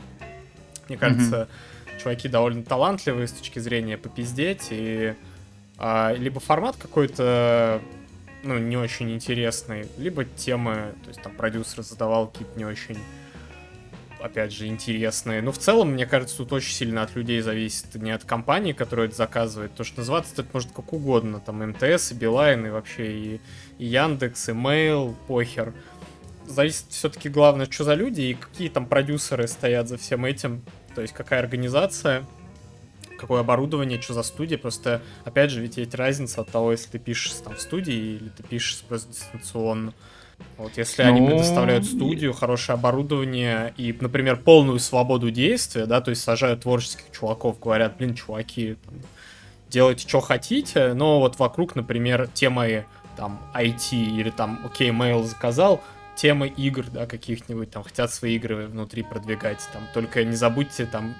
Мне 0.87 0.97
кажется, 0.97 1.47
mm-hmm. 1.47 2.01
чуваки 2.01 2.29
довольно 2.29 2.63
талантливые 2.63 3.27
с 3.27 3.31
точки 3.31 3.59
зрения 3.59 3.97
попиздеть, 3.97 4.67
и 4.69 5.15
а, 5.77 6.13
либо 6.13 6.39
формат 6.39 6.75
какой-то 6.77 7.81
ну, 8.43 8.59
не 8.59 8.77
очень 8.77 9.11
интересный, 9.11 9.87
либо 9.97 10.23
темы, 10.23 10.93
то 11.03 11.09
есть 11.09 11.21
там 11.21 11.33
продюсер 11.35 11.83
задавал 11.83 12.27
какие-то 12.27 12.57
не 12.57 12.65
очень 12.65 12.97
опять 14.25 14.51
же, 14.51 14.67
интересные. 14.67 15.41
Но 15.41 15.51
в 15.51 15.57
целом, 15.57 15.91
мне 15.91 16.05
кажется, 16.05 16.37
тут 16.37 16.53
очень 16.53 16.73
сильно 16.73 17.03
от 17.03 17.15
людей 17.15 17.41
зависит, 17.41 17.95
не 17.95 18.11
от 18.11 18.23
компании, 18.23 18.73
которая 18.73 19.07
это 19.07 19.15
заказывает, 19.15 19.73
то 19.75 19.83
что 19.83 19.99
называться 19.99 20.33
это 20.33 20.47
может 20.51 20.71
как 20.71 20.91
угодно, 20.93 21.39
там 21.39 21.67
МТС, 21.69 22.11
и 22.11 22.15
Билайн, 22.15 22.65
и 22.65 22.69
вообще 22.69 23.11
и, 23.11 23.41
и 23.77 23.85
Яндекс, 23.85 24.49
и 24.49 24.51
Mail, 24.51 25.15
похер. 25.27 25.73
Зависит 26.47 26.85
все-таки 26.89 27.29
главное, 27.29 27.67
что 27.69 27.83
за 27.83 27.93
люди 27.93 28.21
и 28.21 28.33
какие 28.33 28.69
там 28.69 28.87
продюсеры 28.87 29.47
стоят 29.47 29.87
за 29.87 29.97
всем 29.97 30.25
этим, 30.25 30.63
то 30.93 31.01
есть 31.01 31.13
какая 31.13 31.39
организация, 31.39 32.25
какое 33.17 33.41
оборудование, 33.41 34.01
что 34.01 34.13
за 34.13 34.23
студия. 34.23 34.57
Просто, 34.57 35.01
опять 35.23 35.51
же, 35.51 35.61
ведь 35.61 35.77
есть 35.77 35.95
разница 35.95 36.41
от 36.41 36.49
того, 36.49 36.71
если 36.71 36.89
ты 36.89 36.99
пишешь 36.99 37.33
там 37.43 37.55
в 37.55 37.61
студии 37.61 38.15
или 38.15 38.29
ты 38.29 38.43
пишешь 38.43 38.83
просто 38.87 39.11
дистанционно. 39.11 39.93
Вот 40.57 40.77
если 40.77 41.03
ну... 41.03 41.09
они 41.09 41.27
предоставляют 41.27 41.85
студию, 41.85 42.33
хорошее 42.33 42.75
оборудование 42.75 43.73
и, 43.77 43.95
например, 43.99 44.37
полную 44.37 44.79
свободу 44.79 45.31
действия, 45.31 45.85
да, 45.85 46.01
то 46.01 46.11
есть 46.11 46.23
сажают 46.23 46.61
творческих 46.61 47.11
чуваков, 47.11 47.59
говорят, 47.59 47.97
блин, 47.97 48.15
чуваки, 48.15 48.77
там, 48.85 48.95
делайте, 49.69 50.07
что 50.07 50.21
хотите, 50.21 50.93
но 50.93 51.19
вот 51.19 51.39
вокруг, 51.39 51.75
например, 51.75 52.29
темы 52.33 52.85
там 53.17 53.41
IT 53.53 53.93
или 53.93 54.29
там, 54.29 54.59
окей, 54.65 54.91
mail 54.91 55.23
заказал, 55.23 55.81
темы 56.15 56.47
игр, 56.47 56.85
да, 56.91 57.05
каких-нибудь, 57.05 57.71
там, 57.71 57.83
хотят 57.83 58.11
свои 58.11 58.35
игры 58.35 58.67
внутри 58.67 59.03
продвигать, 59.03 59.59
там, 59.73 59.83
только 59.93 60.23
не 60.23 60.35
забудьте, 60.35 60.85
там, 60.85 61.15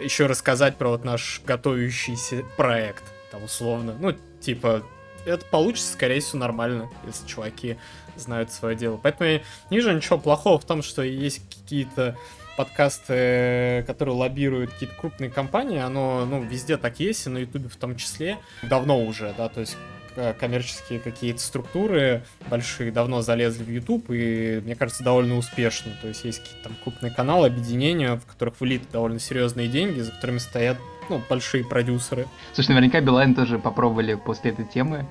еще 0.00 0.26
рассказать 0.26 0.76
про 0.76 0.90
вот 0.90 1.04
наш 1.04 1.40
готовящийся 1.46 2.44
проект, 2.56 3.04
там, 3.30 3.44
условно, 3.44 3.94
ну, 3.98 4.14
типа, 4.40 4.82
это 5.24 5.44
получится, 5.46 5.92
скорее 5.92 6.20
всего, 6.20 6.40
нормально, 6.40 6.90
если 7.06 7.26
чуваки 7.26 7.76
знают 8.20 8.52
свое 8.52 8.76
дело. 8.76 8.98
Поэтому 9.02 9.30
я 9.30 9.40
не 9.70 9.76
вижу 9.78 9.92
ничего 9.92 10.18
плохого 10.18 10.58
в 10.58 10.64
том, 10.64 10.82
что 10.82 11.02
есть 11.02 11.42
какие-то 11.48 12.16
подкасты, 12.56 13.84
которые 13.86 14.16
лоббируют 14.16 14.72
какие-то 14.72 14.96
крупные 14.96 15.30
компании, 15.30 15.78
оно, 15.78 16.26
ну, 16.26 16.42
везде 16.42 16.76
так 16.76 16.98
есть, 16.98 17.26
и 17.26 17.30
на 17.30 17.38
Ютубе 17.38 17.68
в 17.68 17.76
том 17.76 17.94
числе, 17.94 18.38
давно 18.62 19.00
уже, 19.00 19.32
да, 19.38 19.48
то 19.48 19.60
есть 19.60 19.76
коммерческие 20.38 20.98
какие-то 20.98 21.40
структуры 21.40 22.24
большие 22.48 22.90
давно 22.90 23.22
залезли 23.22 23.62
в 23.62 23.70
YouTube 23.70 24.06
и, 24.10 24.60
мне 24.64 24.74
кажется, 24.74 25.04
довольно 25.04 25.36
успешно. 25.36 25.92
То 26.02 26.08
есть 26.08 26.24
есть 26.24 26.40
какие-то 26.40 26.64
там 26.64 26.76
крупные 26.82 27.12
каналы, 27.12 27.46
объединения, 27.46 28.16
в 28.16 28.26
которых 28.26 28.60
влиты 28.60 28.86
довольно 28.92 29.20
серьезные 29.20 29.68
деньги, 29.68 30.00
за 30.00 30.10
которыми 30.10 30.38
стоят 30.38 30.76
ну, 31.08 31.22
большие 31.28 31.64
продюсеры. 31.64 32.26
Слушай, 32.52 32.70
наверняка 32.70 33.00
Билайн 33.00 33.34
тоже 33.34 33.58
попробовали 33.58 34.14
после 34.14 34.50
этой 34.50 34.64
темы 34.64 35.06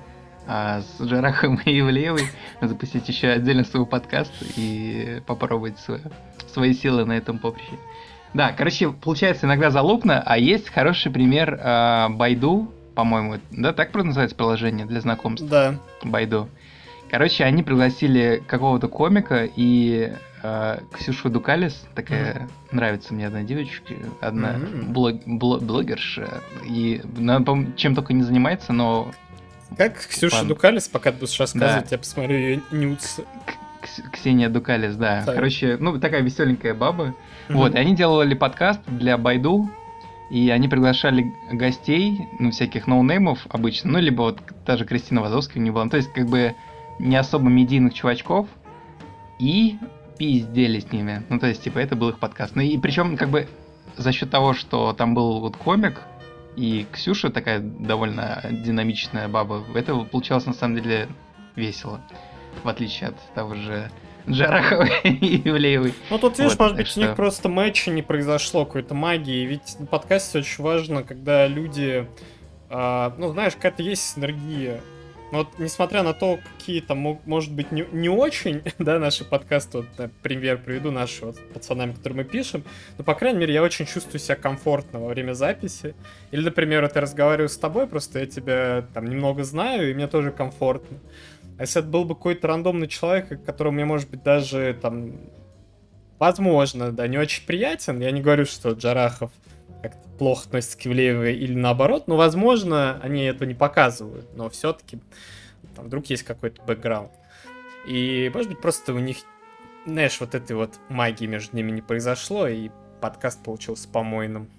а 0.48 0.80
с 0.80 1.04
Жарахом 1.04 1.60
и 1.64 1.78
Ивлеевой 1.78 2.24
запустить 2.60 3.08
еще 3.08 3.28
отдельно 3.28 3.64
свой 3.64 3.86
подкаст 3.86 4.32
и 4.56 5.20
попробовать 5.26 5.78
свое, 5.78 6.00
свои 6.52 6.72
силы 6.72 7.04
на 7.04 7.12
этом 7.12 7.38
поприще. 7.38 7.74
Да, 8.34 8.52
короче, 8.52 8.90
получается 8.90 9.46
иногда 9.46 9.70
залупно, 9.70 10.22
а 10.24 10.38
есть 10.38 10.70
хороший 10.70 11.12
пример 11.12 11.54
э, 11.54 12.08
Байду, 12.10 12.72
по-моему, 12.94 13.36
да, 13.50 13.72
так 13.72 13.94
называется 13.94 14.36
приложение 14.36 14.86
для 14.86 15.00
знакомств? 15.00 15.46
Да. 15.48 15.76
Байду. 16.02 16.48
Короче, 17.10 17.44
они 17.44 17.62
пригласили 17.62 18.42
какого-то 18.46 18.88
комика 18.88 19.48
и 19.56 20.12
э, 20.42 20.78
Ксюшу 20.92 21.30
Дукалис, 21.30 21.86
такая 21.94 22.34
mm-hmm. 22.34 22.50
нравится 22.72 23.14
мне 23.14 23.26
одна 23.26 23.42
девочка, 23.42 23.94
одна 24.20 24.54
mm-hmm. 24.54 24.92
блог, 24.92 25.16
блог, 25.24 25.62
блогерша, 25.62 26.42
и 26.66 27.00
она, 27.16 27.40
по 27.40 27.56
чем 27.76 27.94
только 27.94 28.12
не 28.12 28.22
занимается, 28.22 28.72
но... 28.72 29.10
Как 29.76 29.98
Ксюша 29.98 30.38
Пан... 30.38 30.48
Дукалис, 30.48 30.88
пока 30.88 31.12
ты 31.12 31.18
будешь 31.18 31.38
рассказывать, 31.38 31.84
да. 31.84 31.88
я 31.90 31.98
посмотрю 31.98 32.36
ее 32.36 32.62
нюц. 32.70 33.20
Ксения 34.12 34.48
Дукалис, 34.48 34.96
да. 34.96 35.24
Так. 35.24 35.36
Короче, 35.36 35.76
ну, 35.78 35.98
такая 35.98 36.22
веселенькая 36.22 36.74
баба. 36.74 37.14
Mm-hmm. 37.48 37.54
Вот, 37.54 37.74
и 37.74 37.78
они 37.78 37.94
делали 37.94 38.34
подкаст 38.34 38.80
для 38.86 39.16
Байду, 39.16 39.70
и 40.30 40.50
они 40.50 40.68
приглашали 40.68 41.32
гостей, 41.52 42.28
ну, 42.38 42.50
всяких 42.50 42.86
ноунеймов 42.86 43.46
обычно, 43.48 43.92
ну, 43.92 43.98
либо 43.98 44.22
вот 44.22 44.40
даже 44.66 44.84
Кристина 44.84 45.22
Вазовская 45.22 45.62
не 45.62 45.70
была. 45.70 45.84
Ну, 45.84 45.90
то 45.90 45.96
есть, 45.96 46.12
как 46.12 46.26
бы 46.26 46.54
не 46.98 47.16
особо 47.16 47.48
медийных 47.48 47.94
чувачков, 47.94 48.48
и 49.38 49.78
пиздели 50.18 50.80
с 50.80 50.92
ними. 50.92 51.22
Ну, 51.28 51.38
то 51.38 51.46
есть, 51.46 51.62
типа, 51.62 51.78
это 51.78 51.96
был 51.96 52.10
их 52.10 52.18
подкаст. 52.18 52.56
Ну, 52.56 52.62
и 52.62 52.76
причем, 52.76 53.16
как 53.16 53.30
бы, 53.30 53.48
за 53.96 54.12
счет 54.12 54.30
того, 54.30 54.52
что 54.52 54.92
там 54.92 55.14
был 55.14 55.40
вот 55.40 55.56
комик, 55.56 56.02
и 56.56 56.86
Ксюша 56.92 57.30
такая 57.30 57.60
довольно 57.60 58.42
динамичная 58.50 59.28
баба, 59.28 59.64
это 59.74 59.94
получалось 59.96 60.46
на 60.46 60.54
самом 60.54 60.76
деле 60.76 61.08
весело. 61.56 62.00
В 62.64 62.68
отличие 62.68 63.10
от 63.10 63.34
того 63.34 63.54
же 63.54 63.90
Джарахова 64.28 64.84
и 65.04 65.48
Ивлеевой. 65.48 65.94
Ну 66.10 66.18
тут, 66.18 66.38
видишь, 66.38 66.52
вот, 66.52 66.60
может 66.60 66.76
быть, 66.76 66.88
что... 66.88 67.00
у 67.00 67.02
них 67.04 67.16
просто 67.16 67.48
матча 67.48 67.90
не 67.90 68.02
произошло, 68.02 68.64
какой-то 68.64 68.94
магии. 68.94 69.46
Ведь 69.46 69.78
на 69.78 69.86
подкасте 69.86 70.38
очень 70.38 70.62
важно, 70.62 71.02
когда 71.02 71.46
люди... 71.46 72.08
А, 72.70 73.14
ну, 73.16 73.32
знаешь, 73.32 73.54
какая-то 73.54 73.82
есть 73.82 74.14
синергия 74.14 74.80
но 75.30 75.38
вот 75.38 75.48
несмотря 75.58 76.02
на 76.02 76.14
то, 76.14 76.38
какие 76.56 76.80
там, 76.80 77.20
может 77.26 77.52
быть, 77.52 77.70
не, 77.70 77.86
не 77.92 78.08
очень, 78.08 78.62
да, 78.78 78.98
наши 78.98 79.24
подкасты, 79.24 79.78
вот, 79.78 79.86
например, 79.98 80.58
приведу 80.58 80.90
наши 80.90 81.24
вот 81.26 81.38
пацанами, 81.52 81.92
которые 81.92 82.18
мы 82.18 82.24
пишем, 82.24 82.64
но, 82.96 83.04
по 83.04 83.14
крайней 83.14 83.38
мере, 83.38 83.54
я 83.54 83.62
очень 83.62 83.86
чувствую 83.86 84.20
себя 84.20 84.36
комфортно 84.36 85.00
во 85.00 85.08
время 85.08 85.34
записи. 85.34 85.94
Или, 86.30 86.42
например, 86.44 86.82
вот 86.82 86.94
я 86.94 87.00
разговариваю 87.00 87.48
с 87.48 87.58
тобой, 87.58 87.86
просто 87.86 88.20
я 88.20 88.26
тебя 88.26 88.86
там 88.94 89.06
немного 89.06 89.44
знаю, 89.44 89.90
и 89.90 89.94
мне 89.94 90.06
тоже 90.06 90.30
комфортно. 90.30 90.98
А 91.58 91.62
если 91.62 91.82
это 91.82 91.90
был 91.90 92.04
бы 92.04 92.14
какой-то 92.14 92.46
рандомный 92.46 92.86
человек, 92.86 93.44
которому 93.44 93.74
мне, 93.74 93.84
может 93.84 94.08
быть, 94.08 94.22
даже 94.22 94.78
там, 94.80 95.16
возможно, 96.18 96.92
да, 96.92 97.06
не 97.06 97.18
очень 97.18 97.44
приятен, 97.44 98.00
я 98.00 98.12
не 98.12 98.22
говорю, 98.22 98.46
что 98.46 98.70
Джарахов 98.70 99.30
плохо 100.18 100.46
относятся 100.46 100.78
к 100.78 100.86
Ивлеевой 100.86 101.34
или 101.34 101.54
наоборот, 101.54 102.08
но, 102.08 102.16
возможно, 102.16 103.00
они 103.02 103.22
этого 103.22 103.48
не 103.48 103.54
показывают, 103.54 104.26
но 104.34 104.50
все-таки 104.50 104.98
там 105.76 105.86
вдруг 105.86 106.06
есть 106.06 106.24
какой-то 106.24 106.62
бэкграунд. 106.62 107.12
И, 107.86 108.30
может 108.34 108.50
быть, 108.50 108.60
просто 108.60 108.92
у 108.92 108.98
них, 108.98 109.18
знаешь, 109.86 110.20
вот 110.20 110.34
этой 110.34 110.56
вот 110.56 110.74
магии 110.88 111.26
между 111.26 111.56
ними 111.56 111.70
не 111.70 111.82
произошло, 111.82 112.48
и 112.48 112.70
подкаст 113.00 113.42
получился 113.42 113.88
помойным. 113.88 114.50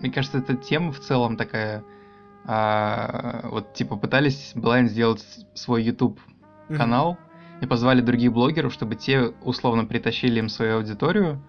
Мне 0.00 0.10
кажется, 0.10 0.38
эта 0.38 0.56
тема 0.56 0.92
в 0.92 1.00
целом 1.00 1.36
такая... 1.36 1.84
А, 2.50 3.46
вот, 3.50 3.74
типа, 3.74 3.96
пытались 3.96 4.52
Blind 4.54 4.86
сделать 4.86 5.22
свой 5.52 5.82
YouTube 5.82 6.18
канал 6.68 7.18
mm-hmm. 7.18 7.64
и 7.64 7.66
позвали 7.66 8.00
других 8.00 8.32
блогеров, 8.32 8.72
чтобы 8.72 8.94
те 8.96 9.34
условно 9.42 9.84
притащили 9.84 10.38
им 10.38 10.48
свою 10.48 10.76
аудиторию, 10.76 11.42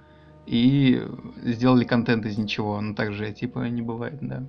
и 0.49 1.07
сделали 1.43 1.83
контент 1.83 2.25
из 2.25 2.37
ничего. 2.37 2.81
Ну, 2.81 2.95
так 2.95 3.13
же, 3.13 3.31
типа, 3.31 3.59
не 3.59 3.83
бывает, 3.83 4.17
да. 4.19 4.43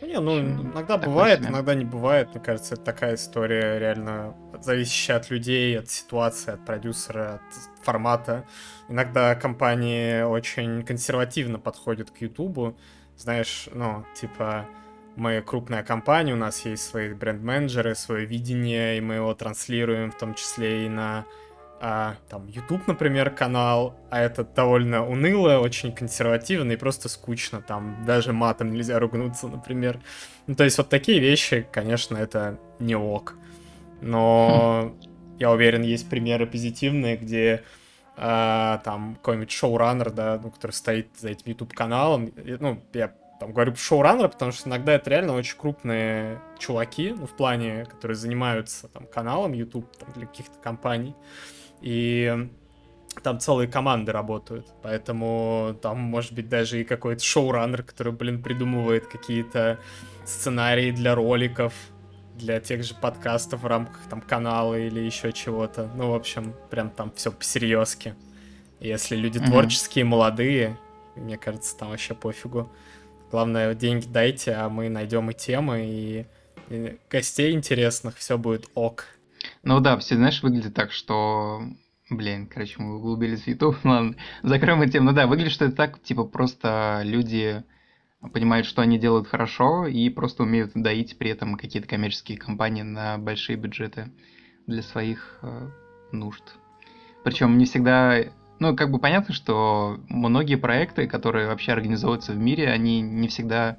Ну, 0.00 0.06
не, 0.06 0.18
ну, 0.18 0.40
иногда 0.40 0.96
бывает, 0.96 1.40
себе. 1.40 1.50
иногда 1.50 1.74
не 1.74 1.84
бывает. 1.84 2.30
Мне 2.30 2.40
кажется, 2.42 2.74
это 2.74 2.84
такая 2.84 3.16
история 3.16 3.78
реально 3.78 4.34
зависящая 4.60 5.18
от 5.18 5.28
людей, 5.30 5.78
от 5.78 5.90
ситуации, 5.90 6.52
от 6.54 6.64
продюсера, 6.64 7.34
от 7.34 7.84
формата. 7.84 8.46
Иногда 8.88 9.34
компании 9.34 10.22
очень 10.22 10.82
консервативно 10.82 11.58
подходят 11.58 12.10
к 12.10 12.16
Ютубу. 12.22 12.78
Знаешь, 13.18 13.68
ну, 13.74 14.06
типа, 14.14 14.66
мы 15.14 15.42
крупная 15.42 15.82
компания, 15.82 16.32
у 16.32 16.38
нас 16.38 16.64
есть 16.64 16.84
свои 16.84 17.12
бренд-менеджеры, 17.12 17.94
свое 17.94 18.24
видение, 18.24 18.96
и 18.96 19.02
мы 19.02 19.16
его 19.16 19.34
транслируем 19.34 20.10
в 20.10 20.16
том 20.16 20.34
числе 20.34 20.86
и 20.86 20.88
на 20.88 21.26
а, 21.80 22.16
там 22.28 22.46
YouTube, 22.46 22.86
например, 22.86 23.30
канал, 23.30 23.94
а 24.10 24.20
это 24.20 24.44
довольно 24.44 25.06
уныло, 25.06 25.58
очень 25.58 25.92
консервативно 25.92 26.72
и 26.72 26.76
просто 26.76 27.08
скучно, 27.08 27.60
там 27.60 28.04
даже 28.06 28.32
матом 28.32 28.70
нельзя 28.70 28.98
ругнуться, 28.98 29.48
например. 29.48 30.00
Ну, 30.46 30.54
то 30.54 30.64
есть 30.64 30.78
вот 30.78 30.88
такие 30.88 31.20
вещи, 31.20 31.66
конечно, 31.70 32.16
это 32.16 32.58
не 32.78 32.94
ок. 32.94 33.34
Но 34.00 34.94
я 35.38 35.50
уверен, 35.50 35.82
есть 35.82 36.08
примеры 36.08 36.46
позитивные, 36.46 37.16
где 37.16 37.62
а, 38.16 38.78
там 38.84 39.16
какой-нибудь 39.16 39.50
шоураннер, 39.50 40.10
да, 40.10 40.40
ну, 40.42 40.50
который 40.50 40.72
стоит 40.72 41.08
за 41.18 41.30
этим 41.30 41.44
YouTube-каналом, 41.46 42.32
ну, 42.60 42.80
я 42.92 43.12
там 43.40 43.52
говорю 43.52 43.74
шоураннер, 43.74 44.28
потому 44.28 44.52
что 44.52 44.68
иногда 44.68 44.92
это 44.92 45.10
реально 45.10 45.34
очень 45.34 45.58
крупные 45.58 46.40
чуваки, 46.58 47.14
ну, 47.16 47.26
в 47.26 47.36
плане, 47.36 47.84
которые 47.84 48.16
занимаются 48.16 48.88
там 48.88 49.06
каналом 49.06 49.52
YouTube 49.52 49.94
там, 49.96 50.12
для 50.12 50.26
каких-то 50.26 50.58
компаний 50.62 51.14
и 51.84 52.48
там 53.22 53.38
целые 53.40 53.68
команды 53.68 54.10
работают, 54.10 54.66
поэтому 54.82 55.76
там 55.82 55.98
может 55.98 56.32
быть 56.32 56.48
даже 56.48 56.80
и 56.80 56.84
какой-то 56.84 57.22
шоураннер, 57.22 57.82
который, 57.82 58.12
блин, 58.12 58.42
придумывает 58.42 59.06
какие-то 59.06 59.78
сценарии 60.24 60.92
для 60.92 61.14
роликов, 61.14 61.74
для 62.36 62.58
тех 62.58 62.82
же 62.82 62.94
подкастов 62.94 63.62
в 63.62 63.66
рамках 63.66 64.00
там 64.08 64.22
канала 64.22 64.74
или 64.74 64.98
еще 64.98 65.30
чего-то. 65.30 65.90
Ну, 65.94 66.12
в 66.12 66.14
общем, 66.14 66.54
прям 66.70 66.88
там 66.88 67.12
все 67.14 67.30
по-серьезки. 67.30 68.14
Если 68.80 69.14
люди 69.14 69.38
mm-hmm. 69.38 69.46
творческие, 69.46 70.06
молодые, 70.06 70.78
мне 71.16 71.36
кажется, 71.36 71.76
там 71.76 71.90
вообще 71.90 72.14
пофигу. 72.14 72.72
Главное, 73.30 73.74
деньги 73.74 74.06
дайте, 74.06 74.52
а 74.52 74.70
мы 74.70 74.88
найдем 74.88 75.30
и 75.30 75.34
темы, 75.34 75.84
и, 75.84 76.26
и 76.70 76.98
гостей 77.10 77.52
интересных, 77.52 78.16
все 78.16 78.38
будет 78.38 78.70
ок. 78.74 79.04
Ну 79.64 79.80
да, 79.80 79.96
все, 79.96 80.16
знаешь, 80.16 80.42
выглядит 80.42 80.74
так, 80.74 80.92
что... 80.92 81.62
Блин, 82.10 82.46
короче, 82.46 82.74
мы 82.82 82.98
углубились 82.98 83.44
в 83.44 83.48
YouTube. 83.48 83.76
Ладно, 83.84 84.16
закроем 84.42 84.82
эту 84.82 84.92
тему. 84.92 85.10
Ну 85.10 85.16
да, 85.16 85.26
выглядит, 85.26 85.52
что 85.52 85.64
это 85.64 85.74
так, 85.74 86.02
типа, 86.02 86.24
просто 86.24 87.00
люди 87.02 87.64
понимают, 88.32 88.66
что 88.66 88.82
они 88.82 88.98
делают 88.98 89.26
хорошо, 89.26 89.86
и 89.86 90.08
просто 90.10 90.42
умеют 90.42 90.72
доить 90.74 91.16
при 91.18 91.30
этом 91.30 91.56
какие-то 91.56 91.88
коммерческие 91.88 92.38
компании 92.38 92.82
на 92.82 93.18
большие 93.18 93.56
бюджеты 93.56 94.10
для 94.66 94.82
своих 94.82 95.38
э, 95.42 95.70
нужд. 96.12 96.44
Причем 97.22 97.56
не 97.56 97.64
всегда... 97.64 98.18
Ну, 98.60 98.76
как 98.76 98.90
бы 98.90 98.98
понятно, 98.98 99.34
что 99.34 99.98
многие 100.08 100.56
проекты, 100.56 101.06
которые 101.06 101.48
вообще 101.48 101.72
организовываются 101.72 102.32
в 102.32 102.38
мире, 102.38 102.68
они 102.68 103.00
не 103.00 103.28
всегда 103.28 103.78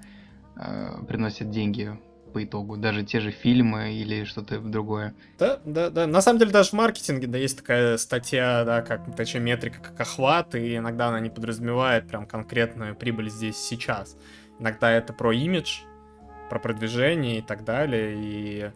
э, 0.55 1.03
приносят 1.07 1.51
деньги 1.51 1.97
по 2.35 2.43
итогу, 2.43 2.75
даже 2.75 3.03
те 3.03 3.21
же 3.21 3.31
фильмы 3.31 3.93
или 3.93 4.25
что-то 4.25 4.59
другое. 4.59 5.15
Да, 5.39 5.61
да, 5.63 5.89
да. 5.89 6.05
На 6.05 6.19
самом 6.19 6.39
деле 6.39 6.51
даже 6.51 6.71
в 6.71 6.73
маркетинге, 6.73 7.27
да, 7.27 7.37
есть 7.37 7.57
такая 7.57 7.95
статья, 7.97 8.65
да, 8.65 8.81
как, 8.81 9.15
точнее, 9.15 9.39
метрика, 9.39 9.79
как 9.79 9.97
охват, 10.01 10.53
и 10.53 10.75
иногда 10.75 11.07
она 11.07 11.21
не 11.21 11.29
подразумевает 11.29 12.09
прям 12.09 12.25
конкретную 12.25 12.93
прибыль 12.93 13.29
здесь 13.29 13.55
сейчас. 13.55 14.17
Иногда 14.59 14.91
это 14.91 15.13
про 15.13 15.31
имидж, 15.31 15.83
про 16.49 16.59
продвижение 16.59 17.37
и 17.37 17.41
так 17.41 17.63
далее, 17.63 18.15
и 18.17 18.71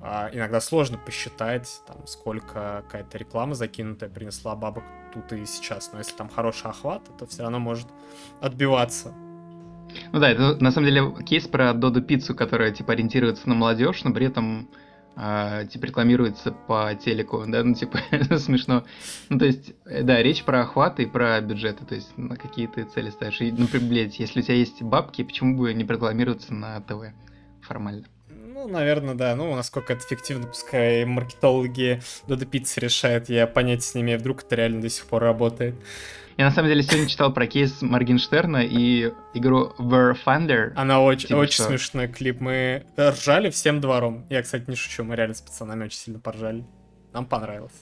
а, 0.00 0.30
иногда 0.32 0.62
сложно 0.62 0.96
посчитать, 0.96 1.82
там, 1.86 2.06
сколько 2.06 2.82
какая-то 2.86 3.18
реклама 3.18 3.54
закинутая 3.54 4.08
принесла 4.08 4.56
бабок 4.56 4.84
тут 5.12 5.34
и 5.34 5.44
сейчас. 5.44 5.92
Но 5.92 5.98
если 5.98 6.16
там 6.16 6.30
хороший 6.30 6.70
охват, 6.70 7.02
то 7.18 7.26
все 7.26 7.42
равно 7.42 7.58
может 7.58 7.88
отбиваться 8.40 9.12
ну 10.12 10.20
да, 10.20 10.30
это 10.30 10.62
на 10.62 10.70
самом 10.70 10.88
деле 10.88 11.12
кейс 11.24 11.46
про 11.46 11.72
Доду 11.72 12.02
Пиццу, 12.02 12.34
которая 12.34 12.72
типа 12.72 12.92
ориентируется 12.92 13.48
на 13.48 13.54
молодежь, 13.54 14.04
но 14.04 14.12
при 14.12 14.26
этом 14.26 14.68
э, 15.16 15.66
типа 15.70 15.86
рекламируется 15.86 16.52
по 16.52 16.94
телеку, 16.94 17.44
да, 17.46 17.62
ну 17.62 17.74
типа 17.74 17.98
смешно. 18.38 18.84
Ну 19.28 19.38
то 19.38 19.46
есть, 19.46 19.72
э, 19.86 20.02
да, 20.02 20.22
речь 20.22 20.44
про 20.44 20.62
охват 20.62 21.00
и 21.00 21.06
про 21.06 21.40
бюджеты, 21.40 21.84
то 21.84 21.94
есть 21.94 22.16
на 22.16 22.36
какие 22.36 22.66
ты 22.66 22.84
цели 22.84 23.10
ставишь. 23.10 23.40
И, 23.40 23.50
например, 23.50 23.88
блядь, 23.88 24.18
если 24.18 24.40
у 24.40 24.42
тебя 24.42 24.54
есть 24.54 24.82
бабки, 24.82 25.22
почему 25.24 25.56
бы 25.56 25.72
не 25.74 25.84
рекламироваться 25.84 26.54
на 26.54 26.80
ТВ 26.80 27.12
формально? 27.62 28.04
Ну, 28.54 28.68
наверное, 28.68 29.14
да. 29.14 29.34
Ну, 29.34 29.54
насколько 29.56 29.92
это 29.92 30.04
эффективно, 30.04 30.46
пускай 30.46 31.04
маркетологи 31.04 32.00
Дода 32.28 32.46
Пиццы 32.46 32.80
решают, 32.80 33.28
я 33.28 33.46
понять 33.46 33.82
с 33.82 33.94
ними, 33.94 34.14
вдруг 34.14 34.44
это 34.44 34.56
реально 34.56 34.82
до 34.82 34.88
сих 34.88 35.06
пор 35.06 35.22
работает. 35.22 35.74
Я 36.36 36.46
на 36.46 36.50
самом 36.50 36.68
деле 36.68 36.82
сегодня 36.82 37.08
читал 37.08 37.32
про 37.32 37.46
кейс 37.46 37.82
Моргенштерна 37.82 38.64
и 38.64 39.12
игру 39.34 39.72
War 39.78 40.16
Thunder. 40.24 40.72
Она 40.76 41.00
очень, 41.00 41.28
типа 41.28 41.38
очень 41.38 41.54
что... 41.54 41.64
смешной 41.64 42.08
клип. 42.08 42.40
Мы 42.40 42.84
ржали 42.98 43.50
всем 43.50 43.80
двором. 43.80 44.24
Я, 44.30 44.42
кстати, 44.42 44.64
не 44.68 44.76
шучу, 44.76 45.04
мы 45.04 45.14
реально 45.16 45.34
с 45.34 45.42
пацанами 45.42 45.84
очень 45.84 45.98
сильно 45.98 46.18
поржали. 46.18 46.64
Нам 47.12 47.26
понравилось. 47.26 47.72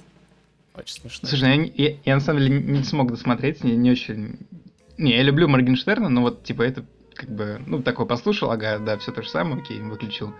Очень 0.75 1.00
смешно. 1.00 1.28
Слушай, 1.28 1.57
ну 1.57 1.73
я, 1.76 1.88
я, 1.90 1.97
я 2.04 2.14
на 2.14 2.21
самом 2.21 2.40
деле 2.40 2.61
не 2.61 2.83
смог 2.85 3.11
досмотреть, 3.11 3.62
не, 3.62 3.76
не 3.76 3.90
очень 3.90 4.38
Не, 4.99 5.16
я 5.16 5.23
люблю 5.23 5.49
Моргенштерна, 5.49 6.09
но 6.09 6.23
вот, 6.23 6.42
типа, 6.42 6.62
это 6.62 6.85
как 7.14 7.30
бы, 7.30 7.61
ну, 7.66 7.83
такой 7.83 8.07
послушал, 8.07 8.50
ага, 8.50 8.78
да, 8.78 8.97
все 8.99 9.12
то 9.12 9.23
же 9.23 9.28
самое, 9.28 9.62
окей, 9.62 9.80
выключил. 9.80 10.33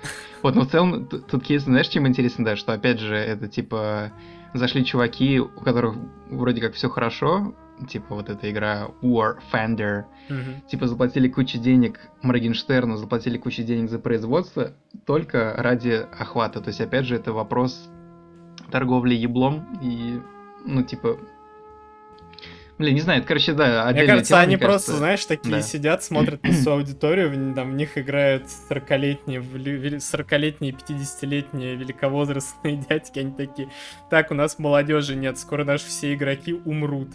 Вот, 0.43 0.55
но 0.55 0.63
в 0.63 0.71
целом, 0.71 1.07
тут 1.07 1.45
кейс, 1.45 1.65
знаешь, 1.65 1.89
чем 1.89 2.09
интересно, 2.09 2.45
да, 2.45 2.57
что, 2.57 2.73
опять 2.73 3.01
же, 3.01 3.15
это, 3.15 3.49
типа, 3.49 4.13
зашли 4.55 4.85
чуваки, 4.85 5.41
у 5.41 5.49
которых 5.49 5.97
вроде 6.31 6.61
как 6.61 6.75
все 6.75 6.89
хорошо, 6.89 7.55
типа 7.89 8.15
вот 8.15 8.29
эта 8.29 8.51
игра 8.51 8.89
War 9.03 9.39
Fender, 9.53 10.05
Мгм. 10.29 10.61
типа 10.69 10.87
заплатили 10.87 11.29
кучу 11.29 11.59
денег 11.59 12.01
Моргенштерну, 12.23 12.97
заплатили 12.97 13.39
кучу 13.39 13.63
денег 13.63 13.91
за 13.91 13.99
производство 13.99 14.73
только 15.07 15.55
ради 15.57 16.07
охвата. 16.19 16.61
То 16.61 16.69
есть, 16.69 16.81
опять 16.81 17.05
же, 17.07 17.17
это 17.17 17.33
вопрос 17.33 17.89
торговли 18.71 19.15
еблом 19.15 19.67
и, 19.83 20.21
ну, 20.65 20.83
типа... 20.83 21.19
Блин, 22.79 22.95
не 22.95 23.01
знаю, 23.03 23.19
это, 23.19 23.29
короче, 23.29 23.53
да, 23.53 23.91
Мне 23.93 24.07
кажется, 24.07 24.31
тема, 24.31 24.41
они 24.41 24.57
мне 24.57 24.59
просто, 24.59 24.93
кажется. 24.93 24.97
знаешь, 24.97 25.27
такие 25.27 25.57
да. 25.57 25.61
сидят, 25.61 26.03
смотрят 26.03 26.43
на 26.43 26.53
свою 26.55 26.79
аудиторию, 26.79 27.55
там 27.55 27.73
в 27.73 27.75
них 27.75 27.99
играют 27.99 28.45
40-летние, 28.71 29.41
вли- 29.41 29.77
вели- 29.79 29.99
40-летние, 29.99 30.73
50-летние 30.73 31.77
великовозрастные 31.77 32.77
дядьки, 32.89 33.19
они 33.19 33.33
такие, 33.33 33.69
так, 34.09 34.31
у 34.31 34.35
нас 34.35 34.59
молодежи 34.59 35.15
нет, 35.15 35.37
скоро 35.39 35.65
наши 35.65 35.89
все 35.89 36.15
игроки 36.15 36.55
умрут. 36.55 37.09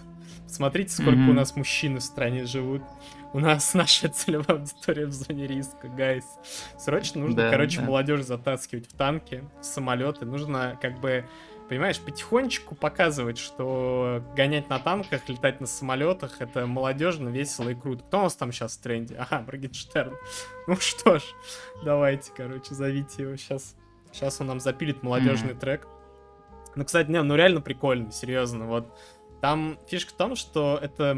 Смотрите, 0.48 0.92
сколько 0.92 1.12
Мгм. 1.18 1.30
у 1.30 1.34
нас 1.34 1.56
мужчин 1.56 1.98
в 1.98 2.02
стране 2.02 2.46
живут. 2.46 2.82
У 3.34 3.40
нас 3.40 3.74
наша 3.74 4.08
целевая 4.10 4.60
аудитория 4.60 5.06
в 5.08 5.12
зоне 5.12 5.48
риска, 5.48 5.88
гайс. 5.88 6.26
Срочно 6.78 7.22
нужно, 7.22 7.36
Да, 7.44 7.50
короче, 7.52 7.80
да. 7.82 7.86
молодежь 7.88 8.22
затаскивать 8.22 8.88
в 8.88 8.94
танки, 8.94 9.44
в 9.60 9.64
самолеты. 9.66 10.26
Нужно, 10.26 10.78
как 10.82 11.00
бы, 11.02 11.26
понимаешь, 11.68 12.00
потихонечку 12.00 12.76
показывать, 12.76 13.38
что 13.38 14.24
гонять 14.36 14.70
на 14.70 14.80
танках, 14.80 15.28
летать 15.28 15.60
на 15.60 15.68
самолетах 15.68 16.40
это 16.40 16.66
молодежно, 16.68 17.28
весело 17.30 17.70
и 17.70 17.76
круто. 17.76 18.04
Кто 18.06 18.20
у 18.20 18.24
нас 18.24 18.36
там 18.36 18.52
сейчас 18.54 18.78
в 18.78 18.82
тренде? 18.82 19.16
Ага, 19.18 19.42
Моргенштерн. 19.46 20.16
Ну 20.68 20.76
что 20.78 21.20
ж, 21.20 21.24
давайте, 21.84 22.32
короче, 22.36 22.74
зовите 22.74 23.24
его 23.24 23.36
сейчас. 23.36 23.76
Сейчас 24.14 24.40
он 24.40 24.48
нам 24.48 24.60
запилит 24.62 25.04
молодежный 25.04 25.52
Мгм. 25.52 25.60
трек. 25.60 25.88
Ну, 26.78 26.84
кстати, 26.86 27.10
не, 27.10 27.22
ну 27.22 27.36
реально 27.36 27.62
прикольно, 27.62 28.12
серьезно. 28.12 28.66
Вот 28.66 28.98
там 29.46 29.78
фишка 29.88 30.10
в 30.12 30.18
том, 30.18 30.36
что 30.36 30.80
это 30.82 31.16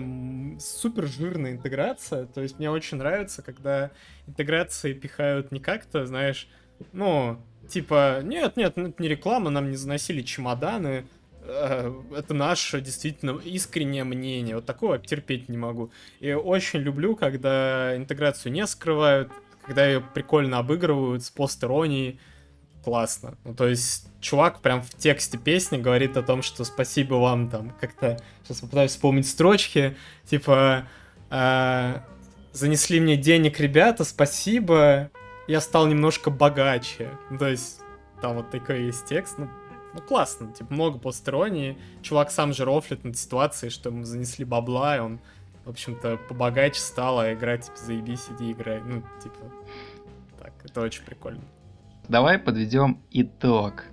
супер 0.60 1.08
жирная 1.08 1.54
интеграция. 1.54 2.26
То 2.26 2.42
есть 2.42 2.60
мне 2.60 2.70
очень 2.70 2.98
нравится, 2.98 3.42
когда 3.42 3.92
интеграции 4.28 4.92
пихают 4.92 5.54
не 5.54 5.62
как-то, 5.62 6.06
знаешь, 6.06 6.50
ну, 6.92 7.42
типа, 7.70 8.20
нет, 8.24 8.58
нет, 8.58 8.74
ну, 8.76 8.90
это 8.90 9.02
не 9.02 9.08
реклама, 9.08 9.50
нам 9.50 9.70
не 9.70 9.78
заносили 9.78 10.24
чемоданы. 10.24 11.08
э, 11.44 12.02
Это 12.18 12.34
наше 12.34 12.82
действительно 12.82 13.40
искреннее 13.40 14.04
мнение. 14.04 14.58
Вот 14.58 14.66
такого 14.66 15.00
терпеть 15.00 15.48
не 15.48 15.56
могу. 15.58 15.94
И 16.20 16.34
очень 16.34 16.80
люблю, 16.82 17.16
когда 17.16 17.96
интеграцию 17.96 18.52
не 18.52 18.68
скрывают, 18.68 19.32
когда 19.66 19.88
ее 19.88 20.02
прикольно 20.02 20.58
обыгрывают 20.58 21.24
с 21.24 21.30
пост-иронией. 21.30 22.20
Классно. 22.88 23.38
Ну, 23.44 23.54
то 23.54 23.68
есть, 23.68 24.08
чувак 24.22 24.62
прям 24.62 24.82
в 24.82 24.92
тексте 24.92 25.38
песни 25.38 25.76
говорит 25.76 26.16
о 26.16 26.24
том, 26.24 26.42
что 26.42 26.64
спасибо 26.64 27.16
вам 27.16 27.50
там 27.50 27.72
как-то... 27.82 28.18
Сейчас 28.46 28.62
попытаюсь 28.62 28.92
вспомнить 28.92 29.28
строчки. 29.28 29.98
Типа... 30.24 30.88
э, 31.30 32.00
занесли 32.54 33.02
мне 33.02 33.18
денег, 33.18 33.60
ребята, 33.60 34.06
спасибо. 34.06 35.12
Я 35.50 35.60
стал 35.60 35.88
немножко 35.88 36.30
богаче. 36.30 37.10
Ну, 37.30 37.38
то 37.38 37.50
есть, 37.50 37.82
там 38.22 38.38
вот 38.38 38.52
такой 38.52 38.86
есть 38.86 39.06
текст. 39.06 39.38
Ну, 39.38 39.50
ну, 39.94 40.00
классно, 40.00 40.54
типа, 40.54 40.74
много 40.74 40.98
постеронии. 40.98 41.78
Чувак 42.02 42.32
сам 42.32 42.54
же 42.54 42.64
рофлит 42.64 43.04
над 43.04 43.18
ситуацией, 43.18 43.70
что 43.70 43.90
ему 43.90 44.06
занесли 44.06 44.46
бабла, 44.46 44.96
и 44.96 45.00
он, 45.02 45.20
в 45.66 45.70
общем-то, 45.72 46.20
побогаче 46.30 46.80
стал, 46.80 47.20
а 47.20 47.34
играть, 47.34 47.66
типа, 47.66 47.78
заебись, 47.80 48.28
иди 48.30 48.54
играй. 48.54 48.80
Ну, 48.80 49.04
типа, 49.22 49.52
так, 50.40 50.54
это 50.64 50.80
очень 50.80 51.04
прикольно. 51.04 51.44
Давай 52.10 52.40
подведем 52.40 53.00
итог. 53.12 53.84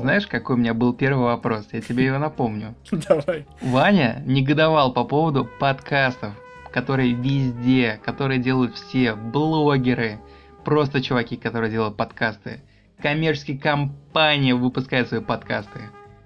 Знаешь, 0.00 0.26
какой 0.26 0.56
у 0.56 0.58
меня 0.58 0.74
был 0.74 0.92
первый 0.92 1.24
вопрос? 1.24 1.68
Я 1.72 1.80
тебе 1.80 2.06
его 2.06 2.18
напомню. 2.18 2.74
Давай. 2.90 3.46
Ваня 3.60 4.22
негодовал 4.26 4.92
по 4.92 5.04
поводу 5.04 5.44
подкастов, 5.44 6.32
которые 6.72 7.12
везде, 7.12 8.00
которые 8.04 8.40
делают 8.40 8.74
все, 8.74 9.14
блогеры, 9.14 10.20
просто 10.64 11.02
чуваки, 11.02 11.36
которые 11.36 11.70
делают 11.70 11.96
подкасты. 11.96 12.62
Коммерческие 13.00 13.58
компании 13.58 14.52
выпускают 14.52 15.08
свои 15.08 15.20
подкасты. 15.20 15.80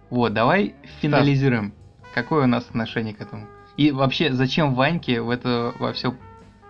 Вот, 0.08 0.32
давай 0.32 0.74
финализируем. 1.00 1.74
Какое 2.14 2.44
у 2.44 2.46
нас 2.46 2.66
отношение 2.68 3.14
к 3.14 3.20
этому? 3.20 3.46
И 3.76 3.90
вообще, 3.90 4.32
зачем 4.32 4.74
Ваньке 4.74 5.20
в 5.20 5.30
это 5.30 5.72
во 5.78 5.92
все... 5.92 6.14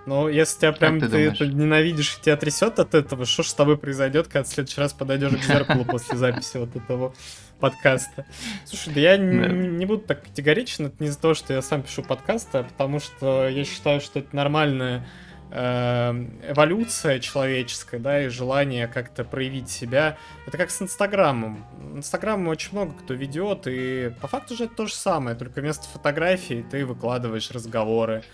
Ну, 0.05 0.29
если 0.29 0.59
тебя 0.59 0.73
прям 0.73 0.99
ты 0.99 1.09
ты, 1.09 1.29
это 1.29 1.47
ненавидишь 1.47 2.17
и 2.19 2.23
тебя 2.23 2.37
трясет 2.37 2.79
от 2.81 2.95
этого, 2.95 3.25
что 3.25 3.43
ж 3.43 3.47
с 3.47 3.55
тобой 3.55 3.79
произойдет, 3.79 4.27
когда 4.27 4.43
в 4.43 4.49
следующий 4.49 4.81
раз 4.81 4.93
подойдешь 4.93 5.33
к 5.33 5.45
зеркалу 5.45 5.85
после 5.85 6.17
записи 6.17 6.57
вот 6.57 6.75
этого 6.75 7.15
подкаста? 7.61 8.27
Слушай, 8.65 8.95
да 8.95 9.01
я 9.01 9.17
не, 9.17 9.87
буду 9.87 10.03
так 10.03 10.25
категоричен, 10.25 10.87
это 10.87 10.97
не 10.99 11.09
из-за 11.09 11.21
того, 11.21 11.35
что 11.35 11.53
я 11.53 11.63
сам 11.63 11.83
пишу 11.83 12.03
подкасты, 12.03 12.59
а 12.59 12.63
потому 12.65 12.99
что 12.99 13.49
я 13.49 13.65
считаю, 13.65 14.01
что 14.01 14.19
это 14.19 14.35
нормальная 14.35 15.07
э, 15.53 16.27
эволюция 16.49 17.21
человеческая, 17.21 18.01
да, 18.01 18.25
и 18.25 18.29
желание 18.29 18.89
как-то 18.89 19.23
проявить 19.23 19.71
себя. 19.71 20.17
Это 20.49 20.59
как 20.59 20.73
с 20.73 20.83
Инстаграмом. 20.83 21.65
Инстаграм 21.95 22.49
очень 22.49 22.73
много 22.73 22.95
кто 22.95 23.15
ведет, 23.15 23.69
и 23.69 24.13
по 24.21 24.27
факту 24.27 24.57
же 24.57 24.65
это 24.65 24.75
то 24.75 24.87
же 24.87 24.95
самое, 24.95 25.37
только 25.37 25.61
вместо 25.61 25.85
фотографий 25.85 26.65
ты 26.69 26.85
выкладываешь 26.85 27.53
разговоры. 27.53 28.25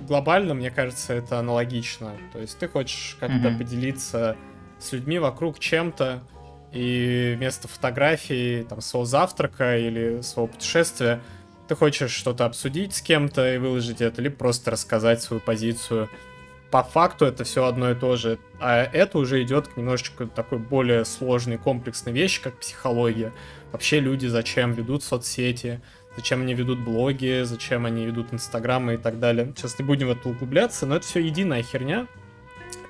Глобально, 0.00 0.54
мне 0.54 0.70
кажется, 0.70 1.14
это 1.14 1.38
аналогично. 1.38 2.12
То 2.32 2.40
есть 2.40 2.58
ты 2.58 2.68
хочешь 2.68 3.16
как-то 3.20 3.48
Мгм. 3.50 3.58
поделиться 3.58 4.36
с 4.78 4.92
людьми 4.92 5.18
вокруг 5.18 5.58
чем-то, 5.58 6.22
и 6.72 7.34
вместо 7.36 7.68
фотографии 7.68 8.62
там 8.64 8.80
своего 8.80 9.06
завтрака 9.06 9.78
или 9.78 10.20
своего 10.20 10.48
путешествия 10.48 11.20
ты 11.68 11.74
хочешь 11.74 12.10
что-то 12.10 12.44
обсудить 12.44 12.94
с 12.94 13.00
кем-то 13.02 13.54
и 13.54 13.58
выложить 13.58 14.00
это, 14.00 14.20
либо 14.22 14.36
просто 14.36 14.70
рассказать 14.70 15.22
свою 15.22 15.40
позицию. 15.40 16.08
По 16.70 16.82
факту 16.82 17.24
это 17.24 17.44
все 17.44 17.64
одно 17.64 17.90
и 17.90 17.94
то 17.94 18.16
же. 18.16 18.38
А 18.60 18.82
это 18.82 19.18
уже 19.18 19.42
идет 19.42 19.68
к 19.68 19.76
немножечко 19.76 20.26
такой 20.26 20.58
более 20.58 21.04
сложной, 21.04 21.58
комплексной 21.58 22.12
вещи, 22.12 22.42
как 22.42 22.58
психология. 22.58 23.32
Вообще 23.72 24.00
люди 24.00 24.26
зачем 24.26 24.72
ведут 24.72 25.02
соцсети, 25.02 25.80
зачем 26.16 26.42
они 26.42 26.54
ведут 26.54 26.78
блоги, 26.80 27.42
зачем 27.44 27.86
они 27.86 28.06
ведут 28.06 28.32
инстаграмы 28.32 28.94
и 28.94 28.96
так 28.96 29.18
далее. 29.18 29.52
Сейчас 29.56 29.78
не 29.78 29.84
будем 29.84 30.08
в 30.08 30.10
это 30.10 30.28
углубляться, 30.28 30.86
но 30.86 30.96
это 30.96 31.06
все 31.06 31.20
единая 31.20 31.62
херня. 31.62 32.06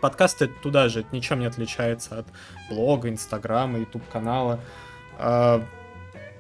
Подкасты 0.01 0.47
туда 0.47 0.89
же, 0.89 1.01
это 1.01 1.09
ничем 1.13 1.41
не 1.41 1.47
отличается 1.47 2.21
от 2.21 2.27
блога, 2.71 3.09
инстаграма, 3.09 3.79
ютуб 3.79 4.03
канала. 4.09 4.61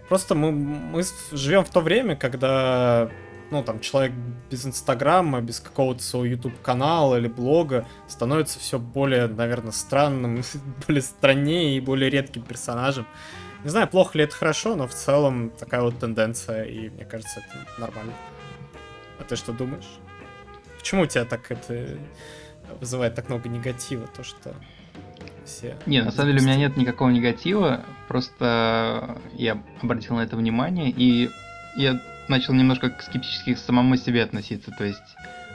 Просто 0.09 0.35
мы, 0.35 0.53
мы 0.53 1.03
живем 1.33 1.64
в 1.64 1.70
то 1.70 1.81
время, 1.81 2.16
когда 2.16 3.11
ну, 3.51 3.62
там, 3.62 3.81
человек 3.81 4.12
без 4.51 4.66
Инстаграма, 4.66 5.40
без 5.40 5.61
какого-то 5.61 6.03
своего 6.03 6.27
YouTube-канала 6.27 7.16
или 7.16 7.29
блога 7.29 7.87
становится 8.09 8.59
все 8.59 8.79
более, 8.79 9.29
наверное, 9.29 9.72
странным, 9.72 10.42
более 10.87 11.03
страннее 11.03 11.77
и 11.77 11.81
более 11.81 12.11
редким 12.11 12.42
персонажем. 12.42 13.07
Не 13.67 13.71
знаю, 13.71 13.89
плохо 13.89 14.17
ли 14.17 14.23
это 14.23 14.33
хорошо, 14.33 14.77
но 14.77 14.87
в 14.87 14.95
целом 14.95 15.51
такая 15.51 15.83
вот 15.83 15.99
тенденция, 15.99 16.63
и 16.67 16.89
мне 16.89 17.05
кажется, 17.05 17.41
это 17.41 17.81
нормально. 17.81 18.13
А 19.19 19.25
ты 19.25 19.35
что 19.35 19.53
думаешь? 19.53 19.89
Почему 20.79 21.03
у 21.03 21.07
тебя 21.07 21.25
так 21.25 21.51
это 21.51 21.99
вызывает 22.79 23.17
так 23.17 23.29
много 23.29 23.49
негатива, 23.49 24.07
то, 24.07 24.23
что 24.23 24.55
все... 25.45 25.77
Не, 25.85 26.01
на 26.01 26.13
самом 26.13 26.29
деле 26.29 26.43
у 26.43 26.45
меня 26.45 26.55
нет 26.55 26.77
никакого 26.77 27.11
негатива, 27.11 27.85
просто 28.07 29.19
я 29.33 29.61
обратил 29.83 30.15
на 30.15 30.21
это 30.21 30.37
внимание, 30.37 30.91
и 30.97 31.29
я 31.77 32.01
начал 32.29 32.55
немножко 32.55 32.95
скептически 33.01 33.55
к 33.55 33.59
самому 33.59 33.97
себе 33.97 34.23
относиться, 34.23 34.71
то 34.79 34.85
есть 34.85 35.03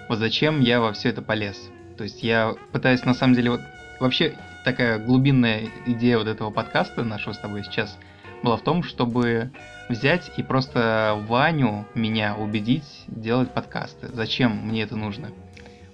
вот 0.09 0.19
зачем 0.19 0.59
я 0.59 0.81
во 0.81 0.91
все 0.91 1.07
это 1.11 1.21
полез. 1.21 1.57
То 1.97 2.03
есть 2.03 2.23
я 2.23 2.55
пытаюсь 2.73 3.05
на 3.05 3.13
самом 3.13 3.35
деле 3.35 3.51
вот 3.51 3.61
вообще 4.01 4.35
такая 4.63 4.99
глубинная 4.99 5.69
идея 5.85 6.17
вот 6.17 6.27
этого 6.27 6.51
подкаста 6.51 7.03
нашего 7.03 7.33
с 7.33 7.39
тобой 7.39 7.63
сейчас 7.63 7.97
была 8.43 8.57
в 8.57 8.61
том, 8.61 8.83
чтобы 8.83 9.51
взять 9.89 10.31
и 10.37 10.43
просто 10.43 11.21
Ваню, 11.27 11.85
меня 11.93 12.35
убедить 12.35 13.03
делать 13.07 13.53
подкасты. 13.53 14.07
Зачем 14.13 14.67
мне 14.67 14.83
это 14.83 14.95
нужно? 14.95 15.29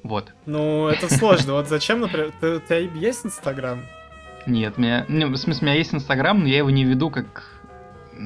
Вот. 0.03 0.33
Ну, 0.45 0.87
это 0.87 1.13
сложно. 1.13 1.53
Вот 1.53 1.67
зачем, 1.67 2.01
например, 2.01 2.27
у 2.27 2.59
тебя 2.59 2.77
есть 2.77 3.25
Инстаграм? 3.25 3.81
Нет, 4.45 4.75
у 4.77 4.81
меня, 4.81 5.05
ну, 5.09 5.27
в 5.27 5.35
смысле, 5.35 5.61
у 5.61 5.65
меня 5.65 5.77
есть 5.77 5.93
Инстаграм, 5.93 6.39
но 6.39 6.47
я 6.47 6.59
его 6.59 6.69
не 6.69 6.85
веду 6.85 7.09
как 7.09 7.57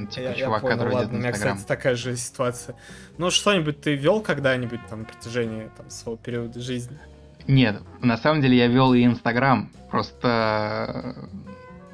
типа 0.09 0.23
я, 0.23 0.33
чувак, 0.35 0.61
я 0.61 0.61
понял, 0.61 0.77
который 0.77 0.93
ладно, 0.93 1.17
у 1.17 1.21
меня, 1.21 1.31
кстати, 1.31 1.63
такая 1.65 1.95
же 1.95 2.15
ситуация. 2.15 2.75
Ну, 3.17 3.31
что-нибудь 3.31 3.81
ты 3.81 3.95
вел 3.95 4.21
когда-нибудь 4.21 4.79
там 4.89 4.99
на 4.99 5.05
протяжении 5.05 5.69
там, 5.75 5.89
своего 5.89 6.17
периода 6.17 6.59
жизни? 6.59 6.99
Нет, 7.47 7.81
на 8.01 8.17
самом 8.17 8.41
деле 8.41 8.57
я 8.57 8.67
вел 8.67 8.93
и 8.93 9.03
Инстаграм, 9.03 9.71
просто 9.89 11.15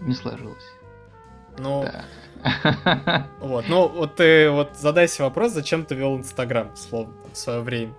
не 0.01 0.13
сложилось. 0.13 0.65
Ну, 1.57 1.87
вот, 3.39 3.65
ну, 3.67 3.87
вот 3.87 4.15
ты 4.15 4.49
вот 4.49 4.77
задай 4.77 5.07
себе 5.07 5.25
вопрос, 5.25 5.53
зачем 5.53 5.85
ты 5.85 5.95
вел 5.95 6.17
Инстаграм, 6.17 6.75
словно, 6.75 7.13
в 7.31 7.37
свое 7.37 7.61
время. 7.61 7.93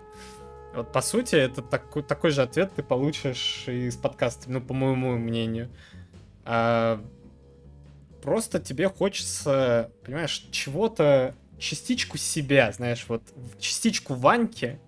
Вот, 0.74 0.92
по 0.92 1.00
сути, 1.00 1.34
это 1.34 1.62
такой, 1.62 2.02
такой 2.02 2.30
же 2.30 2.42
ответ 2.42 2.72
ты 2.74 2.82
получишь 2.82 3.64
из 3.66 3.96
подкаста, 3.96 4.50
ну, 4.50 4.60
по 4.60 4.74
моему 4.74 5.16
мнению. 5.16 5.70
А, 6.44 7.02
просто 8.22 8.60
тебе 8.60 8.88
хочется, 8.88 9.90
понимаешь, 10.04 10.46
чего-то, 10.50 11.34
частичку 11.58 12.16
себя, 12.16 12.70
знаешь, 12.70 13.06
вот 13.08 13.22
частичку 13.58 14.14
Ваньки 14.14 14.78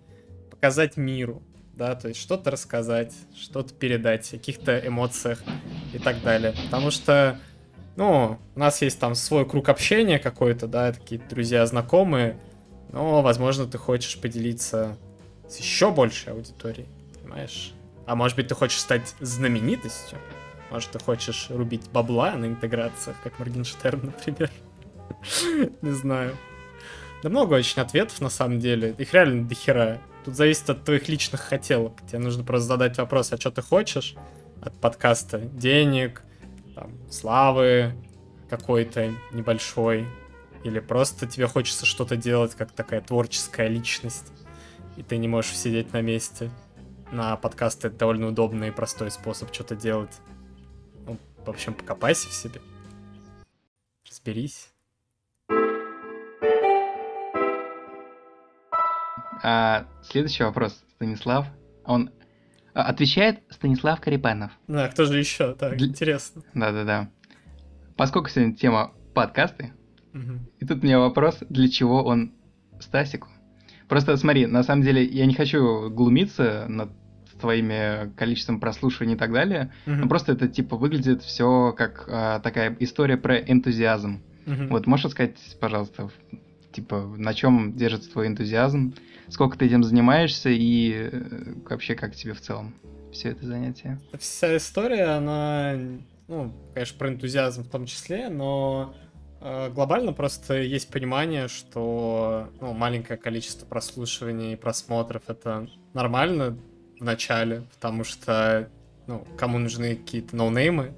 показать 0.51 0.97
миру, 0.97 1.43
да, 1.81 1.95
то 1.95 2.09
есть 2.09 2.21
что-то 2.21 2.51
рассказать, 2.51 3.15
что-то 3.35 3.73
передать, 3.73 4.29
каких-то 4.29 4.87
эмоциях 4.87 5.43
и 5.95 5.99
так 5.99 6.23
далее. 6.23 6.53
Потому 6.67 6.91
что, 6.91 7.41
ну, 7.97 8.39
у 8.55 8.59
нас 8.59 8.83
есть 8.83 9.01
там 9.01 9.15
свой 9.15 9.49
круг 9.49 9.71
общения 9.71 10.19
какой-то, 10.19 10.67
да, 10.67 10.93
такие 10.93 11.19
друзья, 11.19 11.65
знакомые, 11.65 12.39
но, 12.93 13.23
возможно, 13.23 13.65
ты 13.65 13.79
хочешь 13.79 14.21
поделиться 14.21 14.99
с 15.49 15.57
еще 15.57 15.91
большей 15.91 16.35
аудиторией, 16.35 16.87
понимаешь? 17.19 17.73
А 18.07 18.15
может 18.15 18.37
быть, 18.37 18.49
ты 18.49 18.55
хочешь 18.55 18.79
стать 18.79 19.15
знаменитостью? 19.21 20.19
Может, 20.71 20.91
ты 20.91 20.99
хочешь 20.99 21.47
рубить 21.49 21.89
бабла 21.91 22.33
на 22.33 22.45
интеграциях, 22.45 23.17
как 23.25 23.39
Моргенштерн, 23.39 24.01
например? 24.27 24.51
Не 25.81 25.93
знаю. 25.93 26.37
Да 27.23 27.31
много 27.31 27.55
очень 27.55 27.81
ответов, 27.81 28.21
на 28.21 28.29
самом 28.29 28.59
деле. 28.59 28.95
Их 28.99 29.15
реально 29.15 29.49
дохера. 29.49 29.99
Тут 30.25 30.37
зависит 30.37 30.69
от 30.69 30.85
твоих 30.85 31.09
личных 31.09 31.41
хотелок. 31.41 32.01
Тебе 32.07 32.19
нужно 32.19 32.45
просто 32.45 32.69
задать 32.69 32.99
вопрос, 32.99 33.33
а 33.33 33.39
что 33.39 33.51
ты 33.51 33.63
хочешь 33.63 34.15
от 34.61 34.79
подкаста? 34.79 35.39
Денег, 35.39 36.23
там, 36.75 36.93
славы 37.11 37.95
какой-то 38.49 39.15
небольшой. 39.33 40.07
Или 40.63 40.81
просто 40.81 41.27
тебе 41.27 41.47
хочется 41.47 41.87
что-то 41.87 42.17
делать, 42.17 42.55
как 42.55 42.73
такая 42.73 43.01
творческая 43.01 43.69
личность. 43.69 44.31
И 44.97 45.03
ты 45.03 45.17
не 45.17 45.29
можешь 45.29 45.57
сидеть 45.57 45.93
на 45.93 46.03
месте. 46.03 46.51
На 47.13 47.37
подкасты 47.37 47.89
это 47.89 47.97
довольно 47.97 48.29
удобный 48.29 48.69
и 48.69 48.73
простой 48.73 49.11
способ 49.11 49.55
что-то 49.55 49.75
делать. 49.75 50.15
Ну, 51.07 51.19
в 51.45 51.49
общем, 51.49 51.73
покопайся 51.73 52.29
в 52.29 52.35
себе. 52.35 52.61
Разберись. 54.09 54.70
А, 59.43 59.87
следующий 60.03 60.45
вопрос, 60.45 60.83
Станислав. 60.95 61.47
Он 61.85 62.11
а, 62.75 62.83
отвечает 62.83 63.41
Станислав 63.51 64.01
Карипанов. 64.01 64.53
Да, 64.69 64.89
кто 64.89 65.05
же 65.05 65.19
еще? 65.19 65.55
Так, 65.55 65.77
Для... 65.77 65.89
интересно. 65.89 66.43
Да-да-да. 66.55 67.11
Поскольку 67.97 68.29
сегодня 68.29 68.55
тема 68.55 68.93
подкасты, 69.15 69.73
угу. 70.15 70.39
и 70.59 70.67
тут 70.67 70.83
у 70.83 70.87
меня 70.87 70.99
вопрос, 70.99 71.39
для 71.49 71.69
чего 71.69 72.03
он 72.05 72.33
Стасику? 72.81 73.29
Просто 73.89 74.17
смотри, 74.17 74.47
на 74.47 74.63
самом 74.63 74.83
деле 74.83 75.05
я 75.05 75.27
не 75.27 75.35
хочу 75.35 75.91
глумиться 75.91 76.67
над 76.69 76.91
твоими 77.41 78.13
количеством 78.17 78.61
прослушиваний 78.61 79.15
и 79.15 79.19
так 79.19 79.33
далее. 79.33 79.73
Угу. 79.87 79.97
Но 79.97 80.09
просто 80.09 80.33
это 80.33 80.47
типа 80.47 80.77
выглядит 80.77 81.23
все 81.23 81.75
как 81.77 82.05
а, 82.09 82.41
такая 82.41 82.77
история 82.81 83.17
про 83.17 83.39
энтузиазм. 83.39 84.23
Угу. 84.47 84.69
Вот 84.71 84.87
можешь 84.87 85.11
сказать, 85.11 85.37
пожалуйста, 85.61 86.11
типа 86.73 87.01
на 87.17 87.35
чем 87.35 87.77
держится 87.77 88.11
твой 88.11 88.27
энтузиазм, 88.27 88.95
сколько 89.29 89.59
ты 89.59 89.67
этим 89.67 89.83
занимаешься 89.85 90.51
и 90.51 91.09
э, 91.11 91.55
вообще 91.69 91.95
как 91.95 92.15
тебе 92.15 92.35
в 92.35 92.41
целом 92.41 92.75
все 93.13 93.31
это 93.31 93.47
занятие? 93.47 94.01
Вся 94.19 94.57
история, 94.57 95.17
она, 95.17 95.77
ну, 96.29 96.55
конечно, 96.75 96.99
про 96.99 97.09
энтузиазм 97.09 97.65
в 97.65 97.69
том 97.69 97.87
числе, 97.87 98.29
но 98.29 98.95
э, 99.41 99.71
глобально 99.71 100.13
просто 100.13 100.61
есть 100.61 100.89
понимание, 100.91 101.49
что 101.49 102.49
ну, 102.61 102.73
маленькое 102.73 103.19
количество 103.19 103.67
прослушиваний 103.67 104.53
и 104.53 104.57
просмотров 104.57 105.23
это 105.29 105.69
нормально 105.95 106.57
в 106.99 107.05
начале, 107.05 107.63
потому 107.75 108.05
что 108.05 108.69
ну, 109.07 109.27
кому 109.37 109.59
нужны 109.59 109.97
какие-то 109.97 110.37
ноунеймы, 110.37 110.95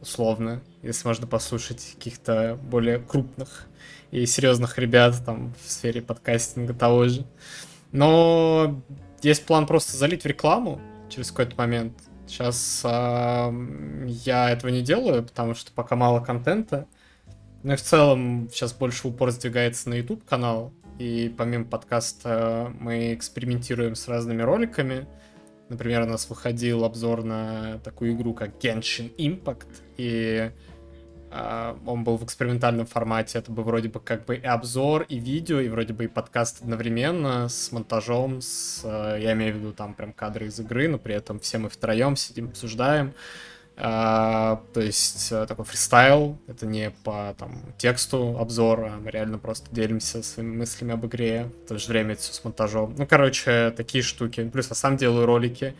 условно, 0.00 0.62
если 0.82 1.08
можно 1.08 1.26
послушать 1.26 1.94
каких-то 1.94 2.58
более 2.62 2.98
крупных 2.98 3.66
и 4.10 4.26
серьезных 4.26 4.78
ребят 4.78 5.16
там 5.24 5.54
в 5.64 5.70
сфере 5.70 6.02
подкастинга 6.02 6.74
того 6.74 7.08
же. 7.08 7.26
Но 7.92 8.82
есть 9.22 9.46
план 9.46 9.66
просто 9.66 9.96
залить 9.96 10.22
в 10.22 10.26
рекламу 10.26 10.80
через 11.08 11.30
какой-то 11.30 11.56
момент. 11.56 11.94
Сейчас 12.26 12.82
э, 12.84 13.50
я 14.06 14.50
этого 14.50 14.70
не 14.70 14.82
делаю, 14.82 15.22
потому 15.22 15.54
что 15.54 15.72
пока 15.72 15.96
мало 15.96 16.20
контента. 16.20 16.86
Ну 17.62 17.72
и 17.72 17.76
в 17.76 17.82
целом 17.82 18.48
сейчас 18.52 18.72
больше 18.72 19.08
упор 19.08 19.30
сдвигается 19.30 19.88
на 19.88 19.94
YouTube 19.94 20.24
канал. 20.24 20.72
И 20.98 21.32
помимо 21.36 21.64
подкаста 21.64 22.72
мы 22.78 23.14
экспериментируем 23.14 23.94
с 23.94 24.08
разными 24.08 24.42
роликами. 24.42 25.06
Например, 25.68 26.02
у 26.02 26.06
нас 26.06 26.28
выходил 26.28 26.84
обзор 26.84 27.24
на 27.24 27.78
такую 27.82 28.12
игру, 28.12 28.34
как 28.34 28.62
Genshin 28.62 29.14
Impact. 29.16 29.66
И 29.96 30.50
он 31.86 32.04
был 32.04 32.16
в 32.16 32.24
экспериментальном 32.24 32.86
формате, 32.86 33.38
это 33.38 33.50
был 33.50 33.62
вроде 33.62 33.88
бы 33.88 34.00
как 34.00 34.24
бы 34.24 34.36
и 34.36 34.44
обзор, 34.44 35.06
и 35.08 35.18
видео, 35.18 35.60
и 35.60 35.68
вроде 35.68 35.92
бы 35.92 36.04
и 36.04 36.08
подкаст 36.08 36.62
одновременно 36.62 37.48
с 37.48 37.72
монтажом, 37.72 38.40
с, 38.40 38.82
э, 38.84 39.18
я 39.20 39.32
имею 39.32 39.54
в 39.54 39.58
виду 39.58 39.72
там 39.72 39.94
прям 39.94 40.12
кадры 40.12 40.46
из 40.46 40.58
игры, 40.60 40.88
но 40.88 40.98
при 40.98 41.14
этом 41.14 41.40
все 41.40 41.58
мы 41.58 41.68
втроем 41.68 42.16
сидим, 42.16 42.48
обсуждаем. 42.48 43.12
Uh, 43.76 44.58
то 44.72 44.80
есть 44.80 45.30
uh, 45.32 45.46
такой 45.46 45.66
фристайл, 45.66 46.38
это 46.46 46.64
не 46.64 46.92
по 47.04 47.34
там, 47.38 47.60
тексту 47.76 48.38
обзора, 48.40 48.94
а 48.94 48.98
мы 48.98 49.10
реально 49.10 49.36
просто 49.36 49.66
делимся 49.70 50.22
своими 50.22 50.56
мыслями 50.56 50.94
об 50.94 51.04
игре, 51.04 51.50
в 51.66 51.68
то 51.68 51.78
же 51.78 51.88
время 51.88 52.14
это 52.14 52.22
все 52.22 52.32
с 52.32 52.42
монтажом. 52.42 52.94
Ну, 52.96 53.06
короче, 53.06 53.74
такие 53.76 54.02
штуки. 54.02 54.48
Плюс 54.48 54.70
я 54.70 54.74
сам 54.74 54.96
делаю 54.96 55.26
ролики. 55.26 55.74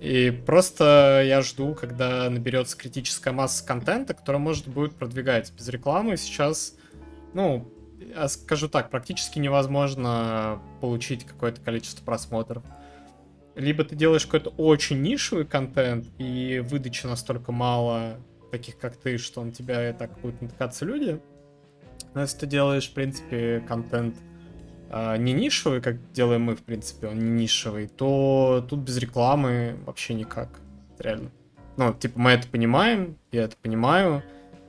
И 0.00 0.30
просто 0.30 1.22
я 1.26 1.42
жду, 1.42 1.74
когда 1.74 2.30
наберется 2.30 2.76
критическая 2.76 3.32
масса 3.32 3.66
контента, 3.66 4.14
которая 4.14 4.40
может 4.40 4.68
будет 4.68 4.94
продвигать 4.94 5.52
без 5.52 5.68
рекламы. 5.68 6.16
Сейчас, 6.16 6.74
ну, 7.34 7.68
я 7.98 8.28
скажу 8.28 8.68
так, 8.68 8.90
практически 8.90 9.38
невозможно 9.40 10.62
получить 10.80 11.24
какое-то 11.24 11.60
количество 11.60 12.04
просмотров. 12.04 12.62
Либо 13.56 13.82
ты 13.82 13.96
делаешь 13.96 14.24
какой-то 14.24 14.50
очень 14.50 15.02
нишевый 15.02 15.44
контент, 15.44 16.06
и 16.18 16.62
выдачи 16.64 17.06
настолько 17.06 17.50
мало 17.50 18.20
таких, 18.52 18.78
как 18.78 18.96
ты, 18.96 19.18
что 19.18 19.42
на 19.42 19.50
тебя 19.50 19.90
и 19.90 19.92
так 19.92 20.20
будут 20.20 20.40
натыкаться 20.40 20.84
люди. 20.84 21.20
Но 22.14 22.20
если 22.20 22.38
ты 22.38 22.46
делаешь, 22.46 22.88
в 22.88 22.94
принципе, 22.94 23.64
контент 23.66 24.16
не 24.90 25.32
нишевый, 25.32 25.80
как 25.80 26.12
делаем 26.12 26.42
мы, 26.42 26.56
в 26.56 26.62
принципе, 26.62 27.08
он 27.08 27.18
не 27.18 27.42
нишевый, 27.42 27.88
то 27.88 28.64
тут 28.68 28.80
без 28.80 28.96
рекламы 28.98 29.76
вообще 29.84 30.14
никак. 30.14 30.48
Реально. 30.98 31.30
Ну, 31.76 31.94
типа, 31.94 32.18
мы 32.18 32.30
это 32.32 32.48
понимаем, 32.48 33.16
я 33.30 33.44
это 33.44 33.56
понимаю, 33.60 34.22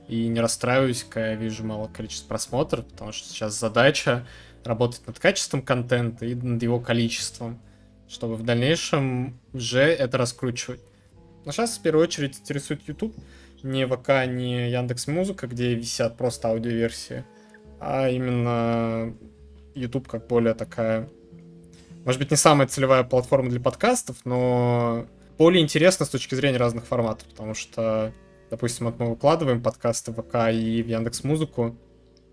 и 0.06 0.26
не 0.28 0.40
расстраиваюсь, 0.40 1.04
когда 1.08 1.30
я 1.30 1.36
вижу 1.36 1.64
мало 1.64 1.88
количества 1.88 2.28
просмотров, 2.28 2.84
потому 2.86 3.12
что 3.12 3.28
сейчас 3.28 3.58
задача 3.58 4.26
работать 4.64 5.06
над 5.06 5.18
качеством 5.18 5.62
контента 5.62 6.26
и 6.26 6.34
над 6.34 6.62
его 6.62 6.80
количеством, 6.80 7.60
чтобы 8.08 8.36
в 8.36 8.42
дальнейшем 8.42 9.38
уже 9.52 9.82
это 9.82 10.18
раскручивать. 10.18 10.80
Но 11.44 11.52
сейчас 11.52 11.78
в 11.78 11.82
первую 11.82 12.04
очередь 12.04 12.38
интересует 12.38 12.86
YouTube, 12.86 13.14
не 13.62 13.86
ВК, 13.86 14.26
не 14.26 14.70
Яндекс 14.70 15.06
Музыка, 15.06 15.46
где 15.46 15.74
висят 15.74 16.16
просто 16.16 16.48
аудиоверсии, 16.48 17.24
а 17.78 18.08
именно 18.08 19.14
YouTube 19.80 20.08
как 20.08 20.26
более 20.26 20.54
такая, 20.54 21.08
может 22.04 22.20
быть, 22.20 22.30
не 22.30 22.36
самая 22.36 22.68
целевая 22.68 23.04
платформа 23.04 23.50
для 23.50 23.60
подкастов, 23.60 24.18
но 24.24 25.06
более 25.38 25.62
интересно 25.62 26.06
с 26.06 26.10
точки 26.10 26.34
зрения 26.34 26.58
разных 26.58 26.86
форматов, 26.86 27.28
потому 27.28 27.54
что, 27.54 28.12
допустим, 28.50 28.86
вот 28.86 28.98
мы 28.98 29.10
выкладываем 29.10 29.62
подкасты 29.62 30.12
в 30.12 30.22
ВК 30.22 30.52
и 30.52 30.82
в 30.82 30.86
Яндекс 30.86 31.24
Музыку, 31.24 31.76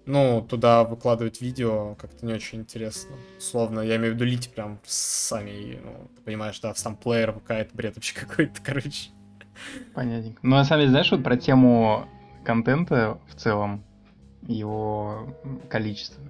ну, 0.07 0.41
туда 0.41 0.85
выкладывать 0.85 1.41
видео 1.41 1.95
как-то 1.95 2.25
не 2.25 2.33
очень 2.33 2.59
интересно. 2.59 3.15
Словно, 3.39 3.81
я 3.81 3.97
имею 3.97 4.13
в 4.13 4.15
виду 4.15 4.25
лить 4.25 4.49
прям 4.55 4.79
сами, 4.85 5.79
ну, 5.83 6.09
ты 6.15 6.21
понимаешь, 6.21 6.59
да, 6.61 6.73
в 6.73 6.79
сам 6.79 6.95
плеер 6.95 7.33
ВК 7.33 7.51
это 7.51 7.75
бред 7.75 7.95
вообще 7.95 8.15
какой-то, 8.19 8.61
короче. 8.63 9.09
Понятненько. 9.93 10.39
Ну, 10.43 10.55
на 10.55 10.63
самом 10.63 10.81
деле, 10.81 10.91
знаешь, 10.91 11.11
вот 11.11 11.23
про 11.23 11.35
тему 11.35 12.07
контента 12.45 13.19
в 13.27 13.35
целом, 13.35 13.83
его 14.43 15.35
количество. 15.69 16.23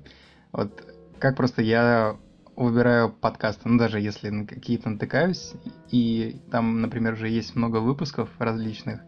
Вот 0.52 0.84
как 1.20 1.36
просто 1.36 1.62
я 1.62 2.18
выбираю 2.56 3.12
подкасты, 3.12 3.70
ну 3.70 3.78
даже 3.78 4.00
если 4.00 4.30
на 4.30 4.46
какие-то 4.46 4.90
натыкаюсь, 4.90 5.54
и 5.92 6.42
там, 6.52 6.82
например, 6.82 7.14
уже 7.14 7.30
есть 7.30 7.56
много 7.56 7.78
выпусков 7.78 8.30
различных, 8.40 9.02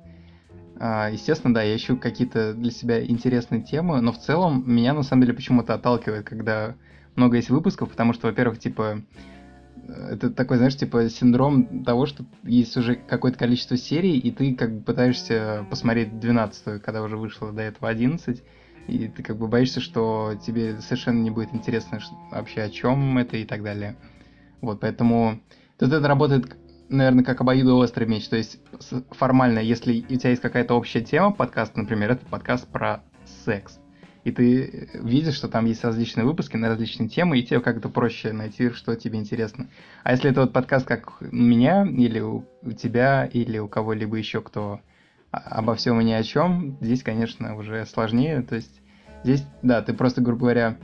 а, 0.79 1.09
естественно, 1.09 1.53
да, 1.53 1.61
я 1.61 1.75
ищу 1.75 1.97
какие-то 1.97 2.53
для 2.53 2.71
себя 2.71 3.03
интересные 3.03 3.61
темы, 3.61 4.01
но 4.01 4.11
в 4.11 4.19
целом 4.19 4.63
меня 4.65 4.93
на 4.93 5.03
самом 5.03 5.23
деле 5.23 5.33
почему-то 5.33 5.73
отталкивает, 5.73 6.25
когда 6.25 6.75
много 7.15 7.37
есть 7.37 7.49
выпусков, 7.49 7.89
потому 7.89 8.13
что, 8.13 8.27
во-первых, 8.27 8.59
типа, 8.59 9.01
это 9.87 10.29
такой, 10.29 10.57
знаешь, 10.57 10.77
типа 10.77 11.09
синдром 11.09 11.83
того, 11.83 12.05
что 12.05 12.23
есть 12.43 12.77
уже 12.77 12.95
какое-то 12.95 13.37
количество 13.37 13.75
серий, 13.75 14.17
и 14.17 14.31
ты 14.31 14.55
как 14.55 14.73
бы 14.77 14.83
пытаешься 14.83 15.65
посмотреть 15.69 16.19
12 16.19 16.81
когда 16.81 17.01
уже 17.01 17.17
вышло 17.17 17.51
до 17.51 17.61
этого 17.63 17.89
11, 17.89 18.41
и 18.89 19.07
ты 19.07 19.23
как 19.23 19.37
бы 19.37 19.47
боишься, 19.47 19.79
что 19.79 20.33
тебе 20.45 20.81
совершенно 20.81 21.21
не 21.21 21.29
будет 21.29 21.53
интересно 21.53 21.99
вообще 22.31 22.63
о 22.63 22.69
чем 22.69 23.17
это 23.17 23.37
и 23.37 23.45
так 23.45 23.63
далее. 23.63 23.95
Вот, 24.61 24.81
поэтому 24.81 25.39
тут 25.77 25.93
это 25.93 26.07
работает, 26.07 26.57
наверное, 26.89 27.23
как 27.23 27.41
обоюдоострый 27.41 28.07
меч. 28.07 28.27
То 28.27 28.35
есть 28.35 28.59
формально, 29.11 29.59
если 29.59 30.01
у 30.09 30.15
тебя 30.15 30.31
есть 30.31 30.41
какая-то 30.41 30.73
общая 30.73 31.01
тема 31.01 31.31
подкаста, 31.31 31.79
например, 31.79 32.11
это 32.11 32.25
подкаст 32.25 32.67
про 32.67 33.03
секс, 33.45 33.79
и 34.25 34.31
ты 34.31 34.89
видишь, 34.95 35.35
что 35.35 35.47
там 35.47 35.65
есть 35.65 35.83
различные 35.83 36.25
выпуски 36.25 36.57
на 36.57 36.67
различные 36.67 37.07
темы, 37.07 37.39
и 37.39 37.43
тебе 37.43 37.61
как-то 37.61 37.89
проще 37.89 38.33
найти, 38.33 38.69
что 38.71 38.95
тебе 38.95 39.17
интересно. 39.17 39.69
А 40.03 40.11
если 40.11 40.29
это 40.29 40.41
вот 40.41 40.51
подкаст, 40.51 40.85
как 40.85 41.21
у 41.21 41.35
меня, 41.35 41.85
или 41.85 42.19
у 42.19 42.43
тебя, 42.77 43.25
или 43.25 43.59
у 43.59 43.67
кого-либо 43.67 44.17
еще, 44.17 44.41
кто 44.41 44.81
обо 45.31 45.75
всем 45.75 45.99
и 46.01 46.03
ни 46.03 46.13
о 46.13 46.23
чем, 46.23 46.77
здесь, 46.81 47.03
конечно, 47.03 47.55
уже 47.55 47.85
сложнее. 47.85 48.41
То 48.41 48.55
есть 48.55 48.81
здесь, 49.23 49.45
да, 49.61 49.81
ты 49.81 49.93
просто, 49.93 50.21
грубо 50.21 50.41
говоря, 50.41 50.77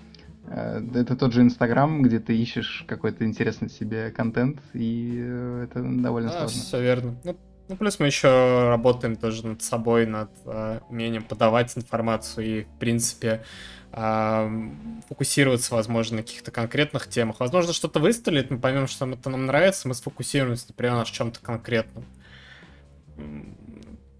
Э, 0.47 0.81
это 0.93 1.15
тот 1.15 1.33
же 1.33 1.41
Инстаграм, 1.41 2.01
где 2.01 2.19
ты 2.19 2.35
ищешь 2.37 2.85
какой-то 2.87 3.25
интересный 3.25 3.69
себе 3.69 4.11
контент, 4.11 4.59
и 4.73 5.15
э, 5.17 5.67
это 5.69 5.81
довольно 5.81 6.29
а, 6.29 6.39
сложно. 6.39 6.61
Все 6.61 6.81
верно. 6.81 7.15
Ну, 7.23 7.37
ну, 7.67 7.75
плюс 7.77 7.99
мы 7.99 8.05
еще 8.05 8.69
работаем 8.69 9.15
тоже 9.15 9.45
над 9.47 9.61
собой, 9.63 10.05
над 10.05 10.29
э, 10.45 10.79
умением 10.89 11.23
подавать 11.23 11.75
информацию 11.75 12.45
и, 12.45 12.63
в 12.63 12.79
принципе, 12.79 13.43
э, 13.91 14.69
фокусироваться, 15.09 15.73
возможно, 15.73 16.17
на 16.17 16.23
каких-то 16.23 16.51
конкретных 16.51 17.07
темах. 17.07 17.39
Возможно, 17.39 17.73
что-то 17.73 17.99
выстрелит, 17.99 18.51
мы 18.51 18.59
поймем, 18.59 18.87
что 18.87 19.09
это 19.09 19.29
нам 19.31 19.47
нравится, 19.47 19.87
мы 19.87 19.95
сфокусируемся, 19.95 20.65
например, 20.69 20.93
на 20.93 21.05
чем-то 21.05 21.39
конкретном. 21.39 22.05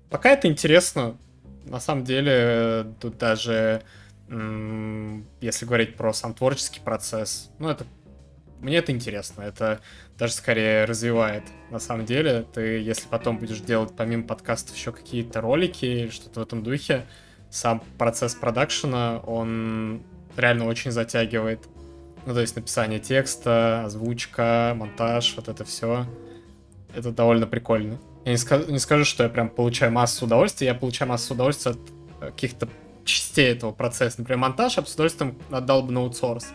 Пока 0.10 0.32
это 0.32 0.48
интересно. 0.48 1.18
На 1.66 1.80
самом 1.80 2.04
деле, 2.04 2.94
тут 3.00 3.18
даже 3.18 3.84
если 5.40 5.66
говорить 5.66 5.96
про 5.96 6.14
сам 6.14 6.34
творческий 6.34 6.80
процесс, 6.80 7.52
ну, 7.60 7.70
это 7.70 7.86
мне 8.60 8.78
это 8.78 8.92
интересно, 8.92 9.44
это 9.44 9.82
даже 10.18 10.34
скорее 10.34 10.86
развивает. 10.86 11.44
На 11.70 11.78
самом 11.78 12.06
деле, 12.06 12.46
ты, 12.54 12.80
если 12.80 13.08
потом 13.08 13.38
будешь 13.38 13.60
делать 13.60 13.94
помимо 13.96 14.24
подкастов 14.24 14.76
еще 14.76 14.92
какие-то 14.92 15.42
ролики 15.42 15.86
или 15.86 16.10
что-то 16.10 16.40
в 16.40 16.44
этом 16.44 16.64
духе, 16.64 17.06
сам 17.52 17.84
процесс 17.98 18.34
продакшена, 18.34 19.20
он 19.20 20.02
реально 20.36 20.66
очень 20.66 20.92
затягивает. 20.92 21.68
Ну, 22.26 22.34
то 22.34 22.42
есть 22.42 22.56
написание 22.56 23.00
текста, 23.00 23.84
озвучка, 23.86 24.74
монтаж, 24.76 25.36
вот 25.36 25.48
это 25.48 25.64
все. 25.64 26.08
Это 26.96 27.12
довольно 27.12 27.48
прикольно. 27.48 27.98
Я 28.26 28.32
не 28.32 28.38
скажу, 28.38 28.72
не 28.72 28.80
скажу, 28.80 29.06
что 29.06 29.24
я 29.24 29.30
прям 29.30 29.50
получаю 29.50 29.92
массу 29.92 30.26
удовольствия, 30.26 30.68
я 30.68 30.74
получаю 30.74 31.10
массу 31.10 31.34
удовольствия 31.34 31.74
от 31.74 31.80
каких-то 32.20 32.68
частей 33.04 33.52
этого 33.52 33.72
процесса. 33.72 34.20
Например, 34.20 34.40
монтаж 34.40 34.78
я 34.78 34.82
бы 34.82 34.88
с 34.88 34.94
удовольствием 34.94 35.38
отдал 35.52 35.84
бы 35.84 35.92
на 35.92 36.02
аутсорс. 36.02 36.48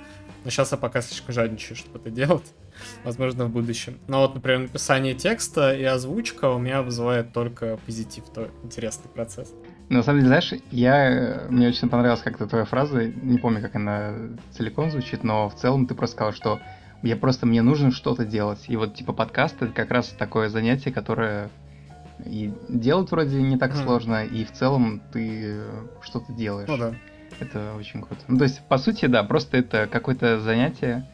Но 0.45 0.51
сейчас 0.51 0.73
я 0.73 0.79
пока 0.79 1.03
слишком 1.03 1.35
жадничаю, 1.35 1.77
чтобы 1.77 1.99
это 1.99 2.11
делать. 2.11 2.55
Возможно, 3.05 3.45
в 3.45 3.51
будущем. 3.51 3.99
Но 4.09 4.23
вот, 4.23 4.35
например, 4.35 4.61
написание 4.61 5.15
текста 5.15 5.75
и 5.75 5.85
озвучка 5.85 6.47
у 6.47 6.59
меня 6.59 6.83
вызывает 6.83 7.33
только 7.33 7.79
позитив. 7.85 8.25
То 8.35 8.49
интересный 8.63 9.11
процесс. 9.11 9.53
На 9.91 10.03
самом 10.03 10.21
деле, 10.21 10.29
знаешь, 10.29 10.53
я... 10.71 11.47
Мне 11.51 11.69
очень 11.69 11.89
понравилась 11.89 12.23
как-то 12.23 12.47
твоя 12.47 12.65
фраза. 12.65 13.07
Не 13.07 13.39
помню, 13.39 13.61
как 13.61 13.75
она 13.75 14.15
целиком 14.53 14.91
звучит, 14.91 15.25
но 15.25 15.49
в 15.49 15.57
целом 15.57 15.87
ты 15.87 15.95
просто 15.95 16.17
сказал, 16.17 16.33
что 16.33 16.61
я 17.03 17.17
просто 17.17 17.47
мне 17.47 17.63
нужно 17.63 17.91
что-то 17.91 18.25
делать. 18.25 18.65
И 18.69 18.77
вот 18.77 18.95
типа 18.95 19.13
подкаст 19.13 19.57
это 19.61 19.73
как 19.73 19.91
раз 19.91 20.09
такое 20.09 20.49
занятие, 20.49 20.93
которое 20.93 21.51
и 22.25 22.53
делать 22.69 23.11
вроде 23.11 23.41
не 23.41 23.57
так 23.57 23.73
mm. 23.73 23.83
сложно, 23.83 24.25
и 24.25 24.45
в 24.45 24.53
целом 24.53 25.01
ты 25.13 25.63
что-то 26.03 26.33
делаешь. 26.33 26.69
Ну 26.69 26.77
да. 26.77 26.95
Это 27.39 27.75
очень 27.79 28.03
круто. 28.03 28.21
Ну, 28.29 28.39
то 28.39 28.45
есть, 28.45 28.61
по 28.69 28.77
сути, 28.77 29.07
да, 29.07 29.23
просто 29.23 29.57
это 29.57 29.89
какое-то 29.91 30.41
занятие, 30.41 31.07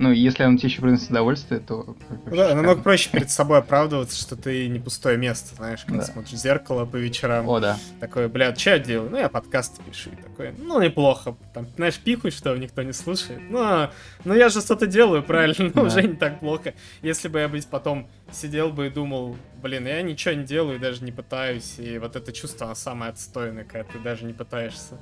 ну, 0.00 0.10
если 0.12 0.44
он 0.44 0.56
тебе 0.56 0.70
еще 0.70 0.80
приносит 0.80 1.10
удовольствие, 1.10 1.60
то... 1.60 1.94
Да, 2.24 2.54
намного 2.54 2.80
проще 2.80 3.10
перед 3.10 3.30
собой 3.30 3.58
оправдываться, 3.58 4.18
что 4.18 4.34
ты 4.34 4.66
не 4.66 4.80
пустое 4.80 5.18
место, 5.18 5.54
знаешь, 5.54 5.84
когда 5.84 6.00
да. 6.00 6.06
смотришь 6.06 6.32
в 6.32 6.36
зеркало 6.36 6.86
по 6.86 6.96
вечерам. 6.96 7.46
О, 7.46 7.60
да. 7.60 7.78
Такой, 8.00 8.28
блядь, 8.28 8.58
что 8.58 8.70
я 8.70 8.78
делаю? 8.78 9.10
Ну, 9.10 9.18
я 9.18 9.28
подкасты 9.28 9.82
пишу. 9.82 10.08
Такой, 10.22 10.54
ну, 10.56 10.80
неплохо. 10.80 11.36
Там, 11.52 11.66
знаешь, 11.76 11.98
пихают, 11.98 12.34
что 12.34 12.56
никто 12.56 12.82
не 12.82 12.94
слушает. 12.94 13.42
Ну, 13.50 13.90
ну 14.24 14.34
я 14.34 14.48
же 14.48 14.62
что-то 14.62 14.86
делаю, 14.86 15.22
правильно, 15.22 15.54
ну, 15.58 15.70
да. 15.74 15.82
уже 15.82 16.02
не 16.02 16.16
так 16.16 16.40
плохо. 16.40 16.72
Если 17.02 17.28
бы 17.28 17.40
я 17.40 17.48
быть 17.50 17.66
потом 17.66 18.08
сидел 18.32 18.70
бы 18.70 18.86
и 18.86 18.90
думал, 18.90 19.36
блин, 19.62 19.86
я 19.86 20.00
ничего 20.00 20.32
не 20.32 20.44
делаю, 20.44 20.80
даже 20.80 21.04
не 21.04 21.12
пытаюсь, 21.12 21.78
и 21.78 21.98
вот 21.98 22.16
это 22.16 22.32
чувство, 22.32 22.64
оно 22.64 22.74
самое 22.74 23.12
отстойное, 23.12 23.64
когда 23.64 23.84
ты 23.84 23.98
даже 23.98 24.24
не 24.24 24.32
пытаешься. 24.32 24.96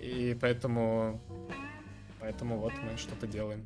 И 0.00 0.36
поэтому... 0.40 1.20
Поэтому 2.18 2.58
вот 2.58 2.72
мы 2.82 2.98
что-то 2.98 3.28
делаем. 3.28 3.64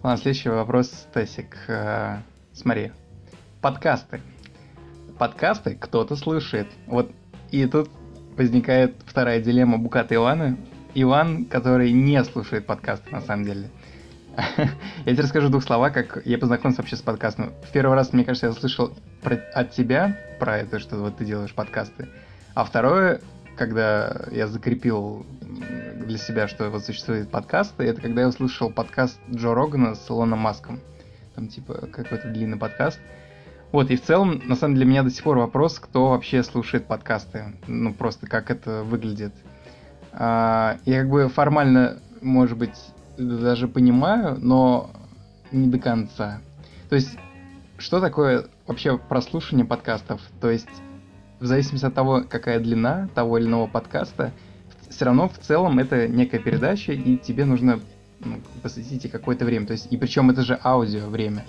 Ладно, 0.00 0.16
следующий 0.22 0.48
вопрос, 0.48 1.08
Тесик. 1.12 1.56
Э, 1.66 2.18
смотри, 2.52 2.92
подкасты. 3.60 4.20
Подкасты 5.18 5.74
кто-то 5.74 6.14
слушает. 6.14 6.68
Вот 6.86 7.10
и 7.50 7.66
тут 7.66 7.90
возникает 8.36 8.94
вторая 9.04 9.42
дилемма 9.42 9.76
Буката 9.76 10.14
Ивана. 10.14 10.56
Иван, 10.94 11.46
который 11.46 11.90
не 11.90 12.22
слушает 12.22 12.64
подкасты, 12.64 13.10
на 13.10 13.20
самом 13.20 13.44
деле. 13.44 13.70
я 14.56 15.12
тебе 15.12 15.22
расскажу 15.24 15.48
двух 15.48 15.64
словах, 15.64 15.94
как 15.94 16.24
я 16.24 16.38
познакомился 16.38 16.80
вообще 16.80 16.94
с 16.94 17.02
подкастом. 17.02 17.52
В 17.68 17.72
первый 17.72 17.96
раз, 17.96 18.12
мне 18.12 18.24
кажется, 18.24 18.46
я 18.46 18.52
слышал 18.52 18.92
про, 19.20 19.34
от 19.52 19.72
тебя 19.72 20.16
про 20.38 20.58
это, 20.58 20.78
что 20.78 20.96
вот 20.98 21.16
ты 21.16 21.24
делаешь 21.24 21.52
подкасты. 21.52 22.08
А 22.54 22.62
второе, 22.62 23.20
когда 23.56 24.26
я 24.30 24.46
закрепил 24.46 25.26
для 25.48 26.18
себя, 26.18 26.48
что 26.48 26.70
вот 26.70 26.84
существует 26.84 27.30
подкасты, 27.30 27.84
это 27.84 28.00
когда 28.00 28.22
я 28.22 28.28
услышал 28.28 28.70
подкаст 28.70 29.18
Джо 29.30 29.54
Рогана 29.54 29.94
с 29.94 30.10
Илоном 30.10 30.40
Маском. 30.40 30.80
Там 31.34 31.48
типа 31.48 31.88
какой-то 31.92 32.28
длинный 32.28 32.58
подкаст. 32.58 33.00
Вот, 33.72 33.90
и 33.90 33.96
в 33.96 34.02
целом, 34.02 34.40
на 34.46 34.56
самом 34.56 34.74
деле, 34.74 34.86
для 34.86 34.90
меня 34.90 35.02
до 35.02 35.10
сих 35.10 35.22
пор 35.22 35.38
вопрос, 35.38 35.78
кто 35.78 36.10
вообще 36.10 36.42
слушает 36.42 36.86
подкасты. 36.86 37.54
Ну, 37.66 37.92
просто 37.92 38.26
как 38.26 38.50
это 38.50 38.82
выглядит. 38.82 39.34
А, 40.12 40.78
я 40.86 41.00
как 41.00 41.10
бы 41.10 41.28
формально, 41.28 41.98
может 42.22 42.56
быть, 42.56 42.76
даже 43.18 43.68
понимаю, 43.68 44.38
но 44.40 44.90
не 45.52 45.68
до 45.68 45.78
конца. 45.78 46.40
То 46.88 46.94
есть, 46.94 47.18
что 47.76 48.00
такое 48.00 48.46
вообще 48.66 48.96
прослушивание 48.96 49.66
подкастов? 49.66 50.22
То 50.40 50.50
есть, 50.50 50.68
в 51.38 51.44
зависимости 51.44 51.84
от 51.84 51.94
того, 51.94 52.24
какая 52.28 52.60
длина 52.60 53.08
того 53.14 53.38
или 53.38 53.46
иного 53.46 53.66
подкаста, 53.66 54.32
все 54.90 55.04
равно 55.04 55.28
в 55.28 55.38
целом 55.38 55.78
это 55.78 56.08
некая 56.08 56.38
передача, 56.38 56.92
и 56.92 57.16
тебе 57.16 57.44
нужно 57.44 57.80
ну, 58.20 58.40
посвятить 58.62 59.10
какое-то 59.10 59.44
время. 59.44 59.66
То 59.66 59.72
есть, 59.72 59.88
и 59.90 59.96
причем 59.96 60.30
это 60.30 60.42
же 60.42 60.58
аудио 60.62 61.06
время. 61.08 61.44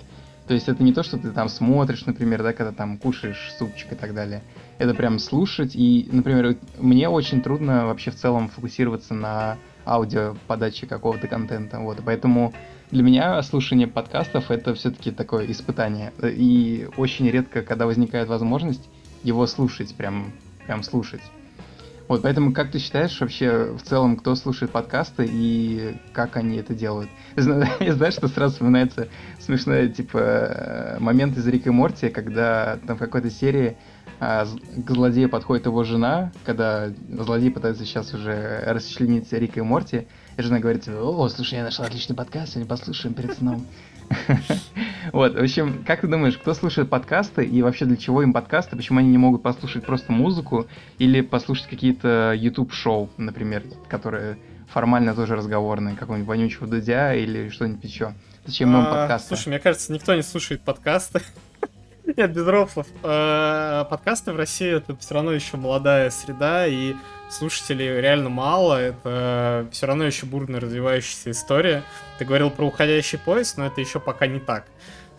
То 0.46 0.54
есть 0.54 0.68
это 0.68 0.82
не 0.82 0.92
то, 0.92 1.02
что 1.02 1.16
ты 1.16 1.30
там 1.30 1.48
смотришь, 1.48 2.06
например, 2.06 2.42
да, 2.42 2.52
когда 2.52 2.72
там 2.72 2.98
кушаешь 2.98 3.54
супчик 3.58 3.92
и 3.92 3.94
так 3.94 4.14
далее. 4.14 4.42
Это 4.78 4.94
прям 4.94 5.18
слушать. 5.18 5.76
И, 5.76 6.08
например, 6.10 6.56
мне 6.78 7.08
очень 7.08 7.40
трудно 7.40 7.86
вообще 7.86 8.10
в 8.10 8.16
целом 8.16 8.48
фокусироваться 8.48 9.14
на 9.14 9.58
аудио 9.86 10.36
подаче 10.48 10.86
какого-то 10.86 11.28
контента. 11.28 11.78
Вот. 11.78 12.00
Поэтому 12.04 12.52
для 12.90 13.04
меня 13.04 13.40
слушание 13.42 13.86
подкастов 13.86 14.50
это 14.50 14.74
все-таки 14.74 15.12
такое 15.12 15.48
испытание. 15.50 16.12
И 16.20 16.88
очень 16.96 17.30
редко, 17.30 17.62
когда 17.62 17.86
возникает 17.86 18.28
возможность, 18.28 18.88
его 19.22 19.46
слушать, 19.46 19.94
прям, 19.94 20.32
прям 20.66 20.82
слушать. 20.82 21.22
Вот, 22.10 22.22
поэтому 22.22 22.52
как 22.52 22.72
ты 22.72 22.80
считаешь 22.80 23.20
вообще 23.20 23.72
в 23.72 23.82
целом, 23.82 24.16
кто 24.16 24.34
слушает 24.34 24.72
подкасты 24.72 25.28
и 25.30 25.96
как 26.12 26.36
они 26.36 26.56
это 26.56 26.74
делают? 26.74 27.08
Знаешь, 27.36 28.14
что 28.14 28.26
сразу 28.26 28.54
вспоминается 28.54 29.06
смешной, 29.38 29.88
типа, 29.90 30.18
э, 30.18 30.96
момент 30.98 31.38
из 31.38 31.46
Рика 31.46 31.68
и 31.68 31.72
Морти, 31.72 32.08
когда 32.08 32.80
там 32.84 32.96
в 32.96 32.98
какой-то 32.98 33.30
серии 33.30 33.76
а, 34.18 34.44
к 34.44 34.90
злодею 34.90 35.28
подходит 35.28 35.66
его 35.66 35.84
жена, 35.84 36.32
когда 36.44 36.88
злодей 37.10 37.52
пытается 37.52 37.84
сейчас 37.84 38.12
уже 38.12 38.64
расчленить 38.66 39.32
Рика 39.32 39.60
и 39.60 39.62
Морти, 39.62 40.08
и 40.36 40.42
жена 40.42 40.58
говорит, 40.58 40.88
о, 40.88 41.28
слушай, 41.28 41.58
я 41.58 41.62
нашла 41.62 41.86
отличный 41.86 42.16
подкаст, 42.16 42.54
сегодня 42.54 42.68
послушаем 42.68 43.14
перед 43.14 43.38
сном. 43.38 43.64
Вот, 45.12 45.34
в 45.34 45.38
общем, 45.38 45.84
как 45.86 46.00
ты 46.00 46.06
думаешь, 46.06 46.36
кто 46.36 46.54
слушает 46.54 46.90
подкасты 46.90 47.44
и 47.44 47.62
вообще 47.62 47.84
для 47.84 47.96
чего 47.96 48.22
им 48.22 48.32
подкасты? 48.32 48.76
Почему 48.76 48.98
они 48.98 49.10
не 49.10 49.18
могут 49.18 49.42
послушать 49.42 49.84
просто 49.84 50.12
музыку 50.12 50.66
или 50.98 51.20
послушать 51.20 51.68
какие-то 51.68 52.32
YouTube-шоу, 52.36 53.10
например, 53.16 53.64
которые 53.88 54.38
формально 54.68 55.14
тоже 55.14 55.36
разговорные, 55.36 55.96
какого-нибудь 55.96 56.28
вонючего 56.28 56.66
Дудя 56.66 57.14
или 57.14 57.48
что-нибудь 57.48 57.84
еще? 57.84 58.14
Зачем 58.46 58.70
им 58.70 58.80
а, 58.80 58.84
подкасты? 58.84 59.28
Слушай, 59.28 59.48
мне 59.48 59.58
кажется, 59.58 59.92
никто 59.92 60.14
не 60.14 60.22
слушает 60.22 60.62
подкасты. 60.62 61.20
Нет, 62.16 62.32
без 62.32 62.46
рофлов. 62.46 62.86
Э, 63.02 63.84
подкасты 63.88 64.32
в 64.32 64.36
России 64.36 64.76
это 64.76 64.96
все 64.96 65.14
равно 65.14 65.32
еще 65.32 65.56
молодая 65.56 66.10
среда, 66.10 66.66
и 66.66 66.94
слушателей 67.28 68.00
реально 68.00 68.28
мало. 68.28 68.80
Это 68.80 69.66
все 69.70 69.86
равно 69.86 70.04
еще 70.04 70.26
бурно 70.26 70.60
развивающаяся 70.60 71.30
история. 71.30 71.82
Ты 72.18 72.24
говорил 72.24 72.50
про 72.50 72.66
уходящий 72.66 73.18
поезд, 73.18 73.56
но 73.58 73.66
это 73.66 73.80
еще 73.80 74.00
пока 74.00 74.26
не 74.26 74.40
так. 74.40 74.64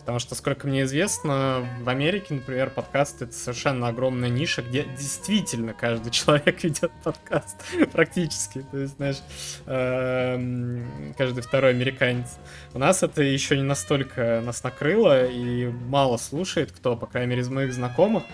Потому 0.02 0.18
что, 0.18 0.34
сколько 0.34 0.66
мне 0.66 0.82
известно, 0.82 1.64
в 1.80 1.88
Америке, 1.88 2.34
например, 2.34 2.70
подкаст 2.70 3.22
это 3.22 3.32
совершенно 3.32 3.86
огромная 3.86 4.30
ниша, 4.30 4.60
где 4.60 4.82
действительно 4.82 5.74
каждый 5.74 6.10
человек 6.10 6.64
ведет 6.64 6.90
подкаст 7.04 7.56
практически. 7.92 8.66
То 8.72 8.78
есть, 8.78 8.96
знаешь, 8.96 9.18
эм, 9.66 11.14
каждый 11.16 11.42
второй 11.42 11.70
американец. 11.70 12.36
У 12.74 12.80
нас 12.80 13.04
это 13.04 13.22
еще 13.22 13.56
не 13.56 13.62
настолько 13.62 14.42
нас 14.44 14.64
накрыло, 14.64 15.24
и 15.24 15.68
мало 15.68 16.16
слушает 16.16 16.72
кто, 16.72 16.96
по 16.96 17.06
крайней 17.06 17.30
мере, 17.30 17.42
из 17.42 17.48
моих 17.48 17.72
знакомых. 17.72 18.24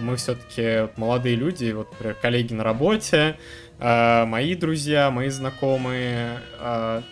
Мы 0.00 0.16
все-таки 0.16 0.88
молодые 0.96 1.36
люди, 1.36 1.72
вот, 1.72 1.90
например, 1.92 2.14
коллеги 2.14 2.54
на 2.54 2.64
работе, 2.64 3.36
э, 3.78 4.24
мои 4.24 4.54
друзья, 4.54 5.10
мои 5.10 5.28
знакомые. 5.28 6.40
Э, 6.58 7.02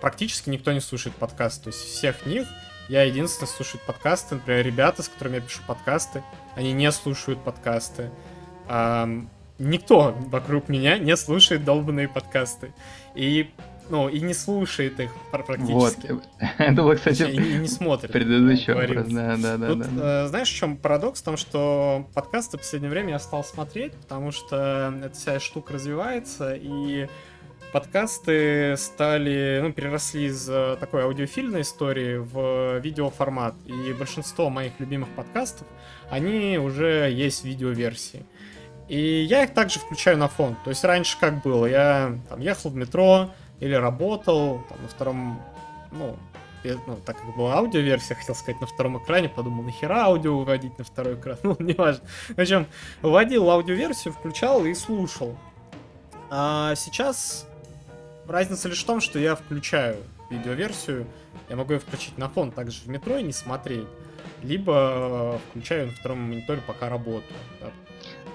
практически 0.00 0.50
никто 0.50 0.72
не 0.72 0.80
слушает 0.80 1.14
подкаст. 1.14 1.62
То 1.62 1.68
есть 1.68 1.78
всех 1.78 2.26
них 2.26 2.48
я 2.88 3.02
единственный 3.02 3.46
слушаю 3.48 3.80
подкасты. 3.86 4.36
Например, 4.36 4.64
ребята, 4.64 5.02
с 5.02 5.08
которыми 5.08 5.36
я 5.36 5.40
пишу 5.40 5.60
подкасты, 5.66 6.22
они 6.56 6.72
не 6.72 6.90
слушают 6.90 7.42
подкасты. 7.42 8.10
А, 8.66 9.08
никто 9.58 10.14
вокруг 10.28 10.68
меня 10.68 10.98
не 10.98 11.16
слушает 11.16 11.64
долбанные 11.64 12.08
подкасты. 12.08 12.72
И 13.14 13.50
ну, 13.90 14.08
и 14.08 14.20
не 14.20 14.34
слушает 14.34 15.00
их 15.00 15.10
практически. 15.30 16.08
Вот. 16.12 16.24
Это 16.58 16.82
было, 16.82 16.94
кстати, 16.94 17.22
и, 17.22 17.36
и 17.36 17.58
не 17.58 17.68
смотрит. 17.68 18.12
Предыдущий 18.12 18.72
вопрос, 18.72 19.06
да, 19.08 19.36
да, 19.36 19.56
да. 19.56 19.66
Тут, 19.68 19.78
да, 19.78 19.86
да. 19.90 20.24
Э, 20.24 20.28
знаешь, 20.28 20.50
в 20.50 20.54
чем 20.54 20.76
парадокс? 20.76 21.20
В 21.20 21.24
том, 21.24 21.36
что 21.36 22.06
подкасты 22.14 22.58
в 22.58 22.60
последнее 22.60 22.90
время 22.90 23.10
я 23.10 23.18
стал 23.18 23.44
смотреть, 23.44 23.92
потому 23.94 24.30
что 24.30 24.94
эта 25.02 25.14
вся 25.14 25.40
штука 25.40 25.74
развивается, 25.74 26.54
и 26.54 27.08
подкасты 27.72 28.76
стали, 28.76 29.60
ну, 29.62 29.72
переросли 29.72 30.26
из 30.26 30.48
э, 30.48 30.76
такой 30.80 31.02
аудиофильной 31.02 31.62
истории 31.62 32.16
в 32.16 32.78
видеоформат. 32.78 33.54
И 33.66 33.92
большинство 33.92 34.50
моих 34.50 34.72
любимых 34.78 35.08
подкастов, 35.10 35.66
они 36.10 36.58
уже 36.58 37.10
есть 37.10 37.42
в 37.42 37.44
видеоверсии. 37.44 38.24
И 38.88 39.22
я 39.22 39.44
их 39.44 39.52
также 39.52 39.78
включаю 39.78 40.16
на 40.16 40.28
фон. 40.28 40.56
То 40.64 40.70
есть 40.70 40.82
раньше 40.84 41.18
как 41.20 41.42
было? 41.42 41.66
Я 41.66 42.18
там 42.28 42.40
ехал 42.40 42.70
в 42.70 42.74
метро 42.74 43.30
или 43.60 43.74
работал 43.74 44.64
там, 44.68 44.82
на 44.82 44.88
втором, 44.88 45.42
ну, 45.92 46.16
ну, 46.64 46.96
так 47.04 47.16
как 47.18 47.36
была 47.36 47.58
аудиоверсия, 47.58 48.16
хотел 48.16 48.34
сказать, 48.34 48.60
на 48.60 48.66
втором 48.66 48.98
экране, 49.02 49.28
подумал, 49.28 49.62
нахера 49.62 50.04
аудио 50.04 50.38
выводить 50.38 50.76
на 50.78 50.84
второй 50.84 51.14
экран, 51.14 51.38
ну, 51.42 51.56
неважно. 51.58 52.04
В 52.30 52.66
вводил 53.02 53.50
аудиоверсию, 53.50 54.14
включал 54.14 54.64
и 54.64 54.74
слушал. 54.74 55.36
А 56.30 56.74
сейчас 56.74 57.47
разница 58.28 58.68
лишь 58.68 58.82
в 58.82 58.86
том, 58.86 59.00
что 59.00 59.18
я 59.18 59.34
включаю 59.34 59.96
видеоверсию, 60.30 61.06
я 61.48 61.56
могу 61.56 61.72
ее 61.72 61.78
включить 61.78 62.18
на 62.18 62.28
фон 62.28 62.50
также 62.50 62.80
в 62.80 62.86
метро 62.88 63.16
и 63.16 63.22
не 63.22 63.32
смотреть, 63.32 63.86
либо 64.42 64.72
э, 65.34 65.38
включаю 65.50 65.86
на 65.86 65.92
втором 65.92 66.20
мониторе, 66.20 66.60
пока 66.66 66.88
работаю. 66.88 67.24
Да. 67.60 67.70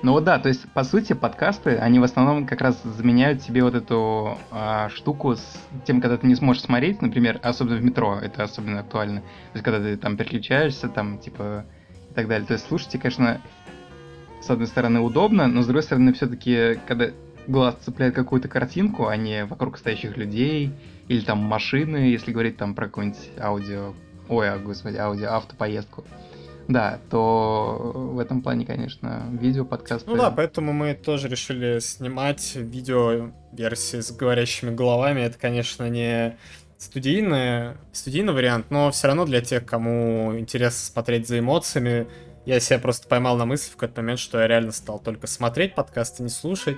Ну 0.03 0.11
вот 0.11 0.25
да, 0.25 0.37
то 0.37 0.49
есть 0.49 0.69
по 0.73 0.83
сути 0.83 1.13
подкасты, 1.13 1.77
они 1.77 1.99
в 1.99 2.03
основном 2.03 2.45
как 2.45 2.59
раз 2.59 2.81
заменяют 2.83 3.41
себе 3.41 3.63
вот 3.63 3.73
эту 3.73 4.37
а, 4.51 4.89
штуку 4.89 5.37
с 5.37 5.61
тем, 5.85 6.01
когда 6.01 6.17
ты 6.17 6.27
не 6.27 6.35
сможешь 6.35 6.63
смотреть, 6.63 7.01
например, 7.01 7.39
особенно 7.41 7.77
в 7.77 7.83
метро, 7.83 8.19
это 8.21 8.43
особенно 8.43 8.81
актуально. 8.81 9.21
То 9.21 9.27
есть 9.53 9.63
когда 9.63 9.79
ты 9.79 9.95
там 9.95 10.17
переключаешься, 10.17 10.89
там 10.89 11.19
типа 11.19 11.65
и 12.09 12.13
так 12.13 12.27
далее. 12.27 12.45
То 12.45 12.53
есть 12.53 12.67
слушайте, 12.67 12.99
конечно, 12.99 13.41
с 14.41 14.49
одной 14.49 14.67
стороны 14.67 14.99
удобно, 14.99 15.47
но 15.47 15.61
с 15.61 15.67
другой 15.67 15.83
стороны 15.83 16.11
все-таки, 16.11 16.81
когда 16.85 17.11
глаз 17.47 17.75
цепляет 17.83 18.15
какую-то 18.15 18.47
картинку, 18.47 19.07
а 19.07 19.15
не 19.15 19.45
вокруг 19.45 19.77
стоящих 19.77 20.17
людей, 20.17 20.71
или 21.07 21.21
там 21.21 21.39
машины, 21.39 21.97
если 21.97 22.31
говорить 22.31 22.57
там 22.57 22.75
про 22.75 22.87
какое-нибудь 22.87 23.29
аудио, 23.39 23.93
ой, 24.29 24.49
а, 24.49 24.57
господи, 24.57 24.97
аудио, 24.97 25.31
автопоездку. 25.31 26.05
Да, 26.67 26.99
то 27.09 27.91
в 27.93 28.19
этом 28.19 28.41
плане, 28.41 28.65
конечно, 28.65 29.27
видео 29.33 29.65
подкасты. 29.65 30.09
Ну 30.09 30.15
да, 30.15 30.31
поэтому 30.31 30.71
мы 30.71 30.93
тоже 30.93 31.27
решили 31.27 31.79
снимать 31.79 32.55
видео 32.55 33.31
версии 33.51 33.99
с 33.99 34.11
говорящими 34.11 34.73
головами. 34.73 35.21
Это, 35.21 35.37
конечно, 35.37 35.89
не 35.89 36.37
студийный, 36.77 37.75
студийный 37.91 38.33
вариант, 38.33 38.67
но 38.69 38.91
все 38.91 39.07
равно 39.07 39.25
для 39.25 39.41
тех, 39.41 39.65
кому 39.65 40.37
интересно 40.37 40.79
смотреть 40.79 41.27
за 41.27 41.39
эмоциями, 41.39 42.07
я 42.45 42.59
себя 42.59 42.79
просто 42.79 43.07
поймал 43.07 43.37
на 43.37 43.45
мысли 43.45 43.69
в 43.69 43.75
какой-то 43.75 44.01
момент, 44.01 44.19
что 44.19 44.39
я 44.39 44.47
реально 44.47 44.71
стал 44.71 44.99
только 44.99 45.27
смотреть 45.27 45.75
подкасты, 45.75 46.23
не 46.23 46.29
слушать. 46.29 46.77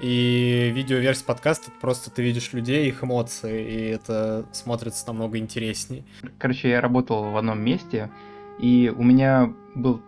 И 0.00 0.72
видеоверсия 0.74 1.24
подкаста 1.24 1.70
просто 1.80 2.10
ты 2.10 2.22
видишь 2.22 2.52
людей, 2.52 2.88
их 2.88 3.04
эмоции, 3.04 3.70
и 3.70 3.86
это 3.90 4.44
смотрится 4.52 5.06
намного 5.06 5.38
интереснее. 5.38 6.04
Короче, 6.38 6.68
я 6.68 6.80
работал 6.80 7.30
в 7.30 7.36
одном 7.36 7.60
месте, 7.60 8.10
и 8.58 8.92
у 8.94 9.02
меня 9.02 9.52
был 9.74 10.02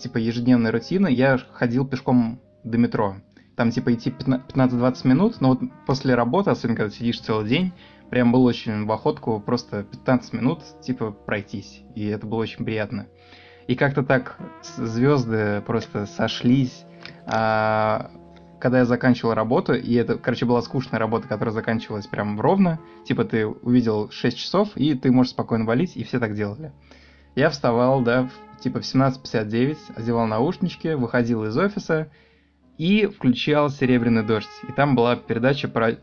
типа 0.00 0.18
ежедневная 0.18 0.72
рутина, 0.72 1.06
я 1.06 1.38
ходил 1.52 1.86
пешком 1.86 2.40
до 2.64 2.78
метро. 2.78 3.16
Там 3.56 3.70
типа 3.70 3.92
идти 3.92 4.10
15-20 4.10 5.06
минут, 5.06 5.40
но 5.40 5.50
вот 5.50 5.60
после 5.86 6.14
работы, 6.14 6.50
особенно 6.50 6.76
когда 6.76 6.90
сидишь 6.90 7.20
целый 7.20 7.46
день, 7.46 7.72
прям 8.08 8.32
было 8.32 8.48
очень 8.48 8.86
в 8.86 8.92
охотку 8.92 9.38
просто 9.38 9.84
15 9.84 10.32
минут 10.32 10.62
типа 10.80 11.10
пройтись, 11.10 11.82
и 11.94 12.06
это 12.06 12.26
было 12.26 12.38
очень 12.40 12.64
приятно. 12.64 13.06
И 13.66 13.76
как-то 13.76 14.02
так 14.02 14.38
звезды 14.76 15.62
просто 15.66 16.06
сошлись, 16.06 16.84
а 17.26 18.10
когда 18.60 18.78
я 18.78 18.84
заканчивал 18.84 19.34
работу, 19.34 19.74
и 19.74 19.94
это, 19.94 20.16
короче, 20.18 20.44
была 20.44 20.62
скучная 20.62 21.00
работа, 21.00 21.26
которая 21.26 21.52
заканчивалась 21.52 22.06
прям 22.06 22.40
ровно, 22.40 22.78
типа 23.04 23.24
ты 23.24 23.46
увидел 23.46 24.10
6 24.10 24.36
часов, 24.38 24.76
и 24.76 24.94
ты 24.94 25.10
можешь 25.10 25.32
спокойно 25.32 25.64
валить, 25.64 25.96
и 25.96 26.04
все 26.04 26.20
так 26.20 26.34
делали. 26.34 26.72
Я 27.34 27.50
вставал, 27.50 28.02
да, 28.02 28.28
в, 28.28 28.60
типа 28.60 28.80
в 28.80 28.82
17.59, 28.82 29.78
одевал 29.96 30.26
наушнички, 30.26 30.94
выходил 30.94 31.44
из 31.44 31.56
офиса 31.56 32.10
и 32.76 33.06
включал 33.06 33.70
«Серебряный 33.70 34.22
дождь». 34.22 34.48
И 34.68 34.72
там 34.72 34.94
была 34.94 35.16
передача 35.16 35.68
про 35.68 35.96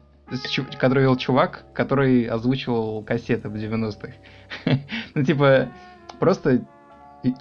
который 0.78 1.04
вел 1.04 1.15
чувак, 1.15 1.63
который 1.74 2.26
озвучивал 2.26 3.02
кассеты 3.04 3.48
в 3.48 3.56
90-х. 3.56 4.12
ну, 5.15 5.24
типа, 5.24 5.70
просто 6.20 6.65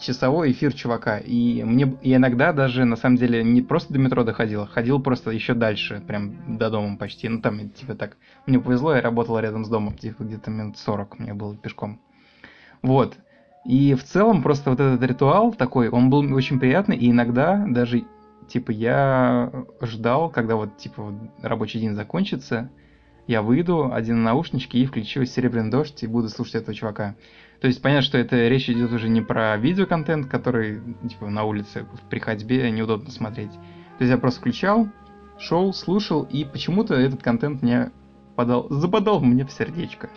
часовой 0.00 0.52
эфир 0.52 0.72
чувака. 0.72 1.18
И 1.18 1.62
мне 1.62 1.96
и 2.02 2.14
иногда 2.14 2.52
даже, 2.52 2.84
на 2.84 2.96
самом 2.96 3.16
деле, 3.16 3.42
не 3.44 3.62
просто 3.62 3.92
до 3.92 3.98
метро 3.98 4.24
доходил, 4.24 4.66
ходил 4.66 5.00
просто 5.00 5.30
еще 5.30 5.54
дальше, 5.54 6.02
прям 6.06 6.58
до 6.58 6.70
дома 6.70 6.96
почти. 6.96 7.28
Ну, 7.28 7.40
там, 7.40 7.70
типа, 7.70 7.94
так, 7.94 8.16
мне 8.46 8.58
повезло, 8.58 8.94
я 8.94 9.00
работал 9.00 9.38
рядом 9.38 9.64
с 9.64 9.68
домом, 9.68 9.96
типа, 9.96 10.24
где-то 10.24 10.50
минут 10.50 10.78
40 10.78 11.18
мне 11.18 11.34
было 11.34 11.56
пешком. 11.56 12.00
Вот. 12.82 13.16
И 13.64 13.94
в 13.94 14.04
целом 14.04 14.42
просто 14.42 14.70
вот 14.70 14.80
этот 14.80 15.02
ритуал 15.02 15.52
такой, 15.52 15.88
он 15.88 16.08
был 16.08 16.20
очень 16.34 16.60
приятный, 16.60 16.96
и 16.96 17.10
иногда 17.10 17.64
даже, 17.68 18.04
типа, 18.48 18.70
я 18.70 19.52
ждал, 19.82 20.30
когда 20.30 20.56
вот, 20.56 20.76
типа, 20.76 21.12
рабочий 21.42 21.80
день 21.80 21.94
закончится, 21.94 22.70
я 23.26 23.42
выйду, 23.42 23.92
один 23.92 24.22
наушнички 24.22 24.78
и 24.78 24.86
включу 24.86 25.24
«Серебряный 25.24 25.70
дождь» 25.70 26.02
и 26.02 26.06
буду 26.06 26.28
слушать 26.28 26.56
этого 26.56 26.74
чувака. 26.74 27.16
То 27.60 27.66
есть 27.66 27.80
понятно, 27.82 28.02
что 28.02 28.18
это 28.18 28.48
речь 28.48 28.68
идет 28.68 28.92
уже 28.92 29.08
не 29.08 29.22
про 29.22 29.56
видеоконтент, 29.56 30.26
который 30.26 30.80
типа 31.08 31.28
на 31.28 31.44
улице 31.44 31.86
при 32.10 32.18
ходьбе 32.18 32.70
неудобно 32.70 33.10
смотреть. 33.10 33.52
То 33.52 34.04
есть 34.04 34.10
я 34.10 34.18
просто 34.18 34.40
включал, 34.40 34.88
шел, 35.38 35.72
слушал, 35.72 36.22
и 36.22 36.44
почему-то 36.44 36.94
этот 36.94 37.22
контент 37.22 37.62
мне 37.62 37.90
подал, 38.36 38.68
западал 38.70 39.20
мне 39.20 39.44
в 39.44 39.50
сердечко. 39.50 40.10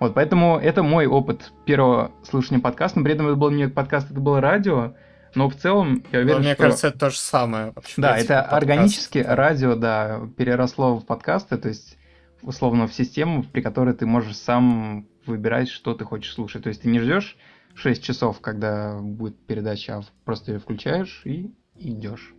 Вот, 0.00 0.14
поэтому 0.14 0.58
это 0.58 0.82
мой 0.82 1.06
опыт 1.06 1.52
первого 1.64 2.10
слушания 2.28 2.60
подкаста, 2.60 2.98
но 2.98 3.04
при 3.04 3.14
этом 3.14 3.28
это 3.28 3.36
был 3.36 3.50
не 3.50 3.68
подкаст, 3.68 4.10
это 4.10 4.20
было 4.20 4.40
радио, 4.40 4.94
но 5.36 5.48
в 5.48 5.54
целом 5.54 6.04
я 6.10 6.18
уверен, 6.18 6.38
но, 6.38 6.40
мне 6.40 6.54
что... 6.54 6.62
кажется, 6.62 6.88
это 6.88 6.98
то 6.98 7.10
же 7.10 7.16
самое. 7.16 7.72
Вообще, 7.74 8.02
да, 8.02 8.16
это 8.16 8.34
подкаст, 8.34 8.52
органически 8.52 9.18
радио, 9.18 9.76
да, 9.76 10.20
переросло 10.36 10.96
в 10.96 11.06
подкасты, 11.06 11.56
то 11.56 11.68
есть 11.68 11.96
условно 12.44 12.86
в 12.86 12.94
систему, 12.94 13.42
при 13.42 13.60
которой 13.60 13.94
ты 13.94 14.06
можешь 14.06 14.36
сам 14.36 15.08
выбирать, 15.26 15.68
что 15.68 15.94
ты 15.94 16.04
хочешь 16.04 16.32
слушать. 16.32 16.62
То 16.64 16.68
есть 16.68 16.82
ты 16.82 16.88
не 16.88 17.00
ждешь 17.00 17.36
6 17.74 18.02
часов, 18.02 18.40
когда 18.40 18.98
будет 19.00 19.36
передача, 19.46 19.98
а 19.98 20.02
просто 20.24 20.52
ее 20.52 20.58
включаешь 20.58 21.22
и 21.24 21.50
идешь. 21.76 22.34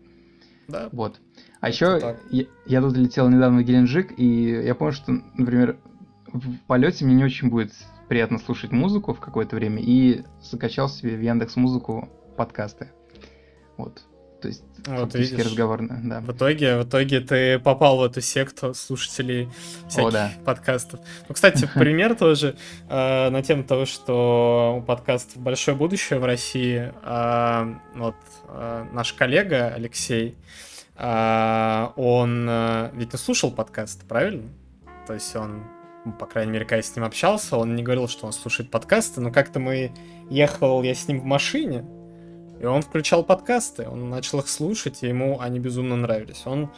Да. 0.67 0.89
Вот. 0.91 1.19
А 1.59 1.69
еще 1.69 2.17
я, 2.32 2.45
я 2.65 2.82
тут 2.82 2.97
летел 2.97 3.30
недавно 3.30 3.61
в 3.61 3.63
Геленджик, 3.63 4.17
и 4.17 4.49
я 4.49 4.73
понял, 4.75 4.93
что, 4.93 5.11
например, 5.36 5.77
в 6.27 6.57
полете 6.67 7.05
мне 7.05 7.15
не 7.15 7.23
очень 7.23 7.49
будет 7.49 7.73
приятно 8.07 8.39
слушать 8.39 8.71
музыку 8.71 9.13
в 9.13 9.19
какое-то 9.19 9.55
время, 9.55 9.82
и 9.82 10.23
закачал 10.41 10.89
себе 10.89 11.15
в 11.15 11.21
Яндекс 11.21 11.55
Музыку 11.55 12.09
подкасты. 12.38 12.91
Вот. 13.77 14.03
То 14.45 14.49
есть 14.49 14.63
Вот 14.85 14.99
фактически 14.99 15.37
видишь. 15.37 15.51
да. 16.03 16.21
В 16.21 16.31
итоге, 16.31 16.77
в 16.77 16.83
итоге 16.83 17.19
ты 17.19 17.57
попал 17.57 17.97
в 17.97 18.03
эту 18.03 18.21
секту 18.21 18.75
слушателей 18.75 19.49
всяких 19.87 20.09
О, 20.09 20.11
да. 20.11 20.31
подкастов. 20.45 20.99
Ну, 21.27 21.33
кстати, 21.33 21.67
пример 21.75 22.15
тоже 22.15 22.55
э, 22.87 23.29
на 23.31 23.41
тему 23.41 23.63
того, 23.63 23.85
что 23.85 24.77
у 24.77 24.81
подкастов 24.83 25.41
большое 25.41 25.75
будущее 25.75 26.19
в 26.19 26.25
России. 26.25 26.93
Э, 27.03 27.73
вот 27.95 28.15
э, 28.49 28.85
наш 28.91 29.13
коллега 29.13 29.73
Алексей, 29.73 30.35
э, 30.97 31.87
он 31.95 32.45
э, 32.47 32.91
ведь 32.93 33.13
не 33.13 33.17
слушал 33.17 33.49
подкасты, 33.49 34.05
правильно? 34.05 34.49
То 35.07 35.15
есть 35.15 35.35
он, 35.35 35.63
ну, 36.05 36.11
по 36.11 36.27
крайней 36.27 36.51
мере, 36.51 36.65
когда 36.65 36.75
я 36.75 36.83
с 36.83 36.95
ним 36.95 37.05
общался, 37.05 37.57
он 37.57 37.75
не 37.75 37.81
говорил, 37.81 38.07
что 38.07 38.27
он 38.27 38.33
слушает 38.33 38.69
подкасты, 38.69 39.19
но 39.19 39.31
как-то 39.31 39.59
мы 39.59 39.91
ехал 40.29 40.83
я 40.83 40.93
с 40.93 41.07
ним 41.07 41.21
в 41.21 41.25
машине, 41.25 41.83
и 42.66 42.68
он 42.68 42.82
включал 42.82 43.24
подкасты, 43.24 43.88
он 43.88 44.09
начал 44.09 44.39
их 44.39 44.49
слушать, 44.49 45.03
и 45.03 45.07
ему 45.07 45.39
они 45.39 45.59
безумно 45.59 45.95
нравились. 45.95 46.41
Он 46.45 46.72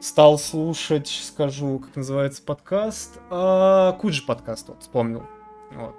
стал 0.00 0.38
слушать, 0.38 1.08
скажу, 1.08 1.80
как 1.80 1.96
называется 1.96 2.40
подкаст, 2.42 3.18
а, 3.30 3.92
Куджи 3.94 4.24
подкаст, 4.24 4.68
вот, 4.68 4.82
вспомнил. 4.82 5.24
Вот. 5.72 5.96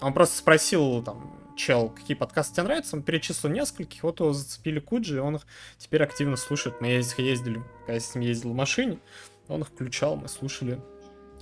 Он 0.00 0.12
просто 0.12 0.38
спросил, 0.38 1.02
там, 1.02 1.36
чел, 1.56 1.88
какие 1.88 2.16
подкасты 2.16 2.54
тебе 2.54 2.64
нравятся, 2.64 2.94
он 2.94 3.02
перечислил 3.02 3.50
нескольких, 3.50 4.04
вот 4.04 4.20
его 4.20 4.32
зацепили 4.32 4.78
Куджи, 4.78 5.16
и 5.16 5.20
он 5.20 5.36
их 5.36 5.42
теперь 5.78 6.04
активно 6.04 6.36
слушает. 6.36 6.80
Мы 6.80 6.86
ездили, 6.86 7.64
когда 7.80 7.94
я 7.94 8.00
с 8.00 8.14
ним 8.14 8.22
ездил 8.22 8.52
в 8.52 8.54
машине, 8.54 8.98
он 9.48 9.62
их 9.62 9.68
включал, 9.68 10.14
мы 10.14 10.28
слушали. 10.28 10.80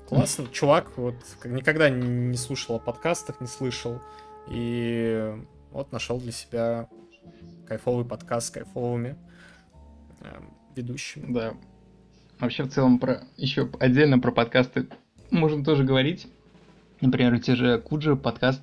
Классно, 0.09 0.47
чувак, 0.51 0.97
вот, 0.97 1.15
никогда 1.45 1.91
не 1.91 2.37
слушал 2.39 2.77
о 2.77 2.79
подкастах, 2.79 3.41
не 3.43 3.47
слышал, 3.47 4.01
и 4.49 5.35
вот 5.73 5.93
нашел 5.93 6.19
для 6.19 6.33
себя 6.33 6.89
кайфовый 7.67 8.05
подкаст 8.05 8.49
с 8.49 8.51
кайфовыми 8.51 9.17
эм, 10.21 10.55
ведущими. 10.75 11.33
Да. 11.33 11.55
Вообще, 12.41 12.65
в 12.65 12.71
целом, 12.71 12.99
про 12.99 13.23
еще 13.37 13.69
отдельно 13.81 14.19
про 14.19 14.33
подкасты 14.33 14.89
можно 15.31 15.65
тоже 15.65 15.85
говорить. 15.85 16.27
Например, 17.01 17.39
те 17.41 17.55
же 17.55 17.79
Куджи 17.81 18.17
подкаст. 18.17 18.63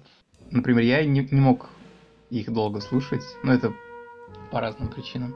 Например, 0.49 0.84
я 0.84 1.05
не, 1.05 1.28
не 1.32 1.39
мог 1.39 1.70
их 2.30 2.51
долго 2.51 2.82
слушать, 2.82 3.24
но 3.43 3.53
это 3.53 3.74
по 4.51 4.59
разным 4.59 4.89
причинам. 4.89 5.36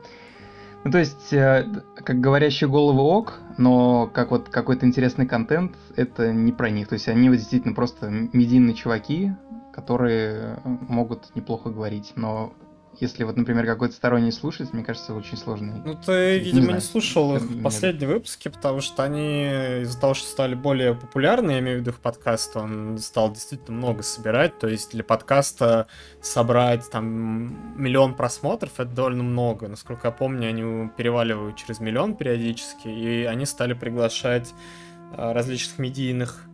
Ну, 0.83 0.91
то 0.91 0.99
есть, 0.99 1.33
э, 1.33 1.65
как 1.95 2.19
говорящие 2.19 2.69
головы 2.69 3.01
ок, 3.01 3.39
но 3.57 4.07
как 4.07 4.31
вот 4.31 4.49
какой-то 4.49 4.85
интересный 4.85 5.25
контент, 5.25 5.75
это 5.95 6.31
не 6.31 6.51
про 6.51 6.69
них. 6.69 6.87
То 6.87 6.93
есть, 6.93 7.07
они 7.07 7.29
вот 7.29 7.37
действительно 7.37 7.73
просто 7.73 8.09
медийные 8.09 8.75
чуваки, 8.75 9.31
которые 9.73 10.59
могут 10.63 11.35
неплохо 11.35 11.69
говорить, 11.69 12.13
но 12.15 12.53
если 13.01 13.23
вот, 13.23 13.37
например, 13.37 13.65
какой-то 13.65 13.95
сторонний 13.95 14.31
слушать, 14.31 14.73
мне 14.73 14.83
кажется, 14.83 15.13
очень 15.13 15.37
сложно. 15.37 15.81
Ну, 15.85 15.95
ты, 15.95 16.39
Не 16.39 16.45
видимо, 16.45 16.61
не, 16.61 16.65
знаю. 16.67 16.81
слушал 16.81 17.35
их 17.35 17.49
Нет. 17.49 17.63
последние 17.63 18.07
выпуски, 18.07 18.49
потому 18.49 18.81
что 18.81 19.03
они 19.03 19.43
из-за 19.81 19.99
того, 19.99 20.13
что 20.13 20.27
стали 20.27 20.55
более 20.55 20.95
популярны, 20.95 21.51
я 21.51 21.59
имею 21.59 21.77
в 21.77 21.81
виду 21.81 21.91
их 21.91 21.99
подкаст, 21.99 22.55
он 22.55 22.97
стал 22.97 23.31
действительно 23.31 23.77
много 23.77 24.03
собирать. 24.03 24.57
То 24.59 24.67
есть 24.67 24.91
для 24.91 25.03
подкаста 25.03 25.87
собрать 26.21 26.89
там 26.89 27.81
миллион 27.81 28.15
просмотров 28.15 28.79
это 28.79 28.91
довольно 28.91 29.23
много. 29.23 29.67
Насколько 29.67 30.07
я 30.07 30.11
помню, 30.11 30.49
они 30.49 30.89
переваливают 30.89 31.55
через 31.55 31.79
миллион 31.79 32.15
периодически, 32.15 32.87
и 32.87 33.23
они 33.23 33.45
стали 33.45 33.73
приглашать 33.73 34.53
а, 35.13 35.33
различных 35.33 35.79
медийных 35.79 36.45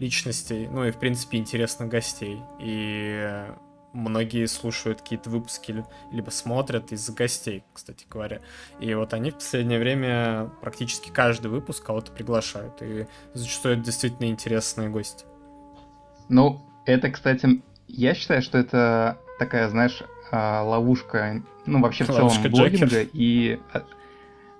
личностей, 0.00 0.68
ну 0.70 0.84
и, 0.84 0.90
в 0.90 0.98
принципе, 0.98 1.38
интересных 1.38 1.88
гостей. 1.88 2.40
И 2.60 3.16
э, 3.22 3.54
многие 3.94 4.46
слушают 4.46 5.00
какие-то 5.00 5.30
выпуски, 5.30 5.72
ли- 5.72 5.84
либо 6.12 6.28
смотрят 6.30 6.92
из-за 6.92 7.12
гостей, 7.12 7.64
кстати 7.72 8.04
говоря. 8.10 8.40
И 8.80 8.92
вот 8.94 9.14
они 9.14 9.30
в 9.30 9.34
последнее 9.36 9.78
время 9.78 10.50
практически 10.60 11.08
каждый 11.10 11.46
выпуск 11.46 11.84
кого-то 11.84 12.12
приглашают. 12.12 12.82
И 12.82 13.06
зачастую 13.32 13.76
это 13.76 13.84
действительно 13.84 14.26
интересные 14.28 14.88
гости. 14.90 15.24
Ну, 16.28 16.60
это, 16.86 17.10
кстати, 17.10 17.62
я 17.88 18.14
считаю, 18.14 18.42
что 18.42 18.58
это 18.58 19.18
такая, 19.38 19.68
знаешь, 19.68 20.02
а, 20.30 20.62
ловушка, 20.62 21.42
ну, 21.66 21.80
вообще 21.80 22.04
в 22.04 22.08
целом 22.08 22.30
блогинга 22.50 22.86
Джокера. 22.86 23.08
и... 23.12 23.60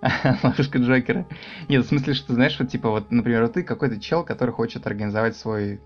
Ловушка 0.42 0.78
Джокера. 0.78 1.26
Нет, 1.68 1.84
в 1.84 1.88
смысле, 1.88 2.14
что, 2.14 2.34
знаешь, 2.34 2.58
вот, 2.58 2.68
типа, 2.68 2.90
вот, 2.90 3.10
например, 3.10 3.42
вот 3.42 3.54
ты 3.54 3.62
какой-то 3.62 3.98
чел, 4.00 4.22
который 4.24 4.50
хочет 4.50 4.86
организовать 4.86 5.36
свой 5.36 5.80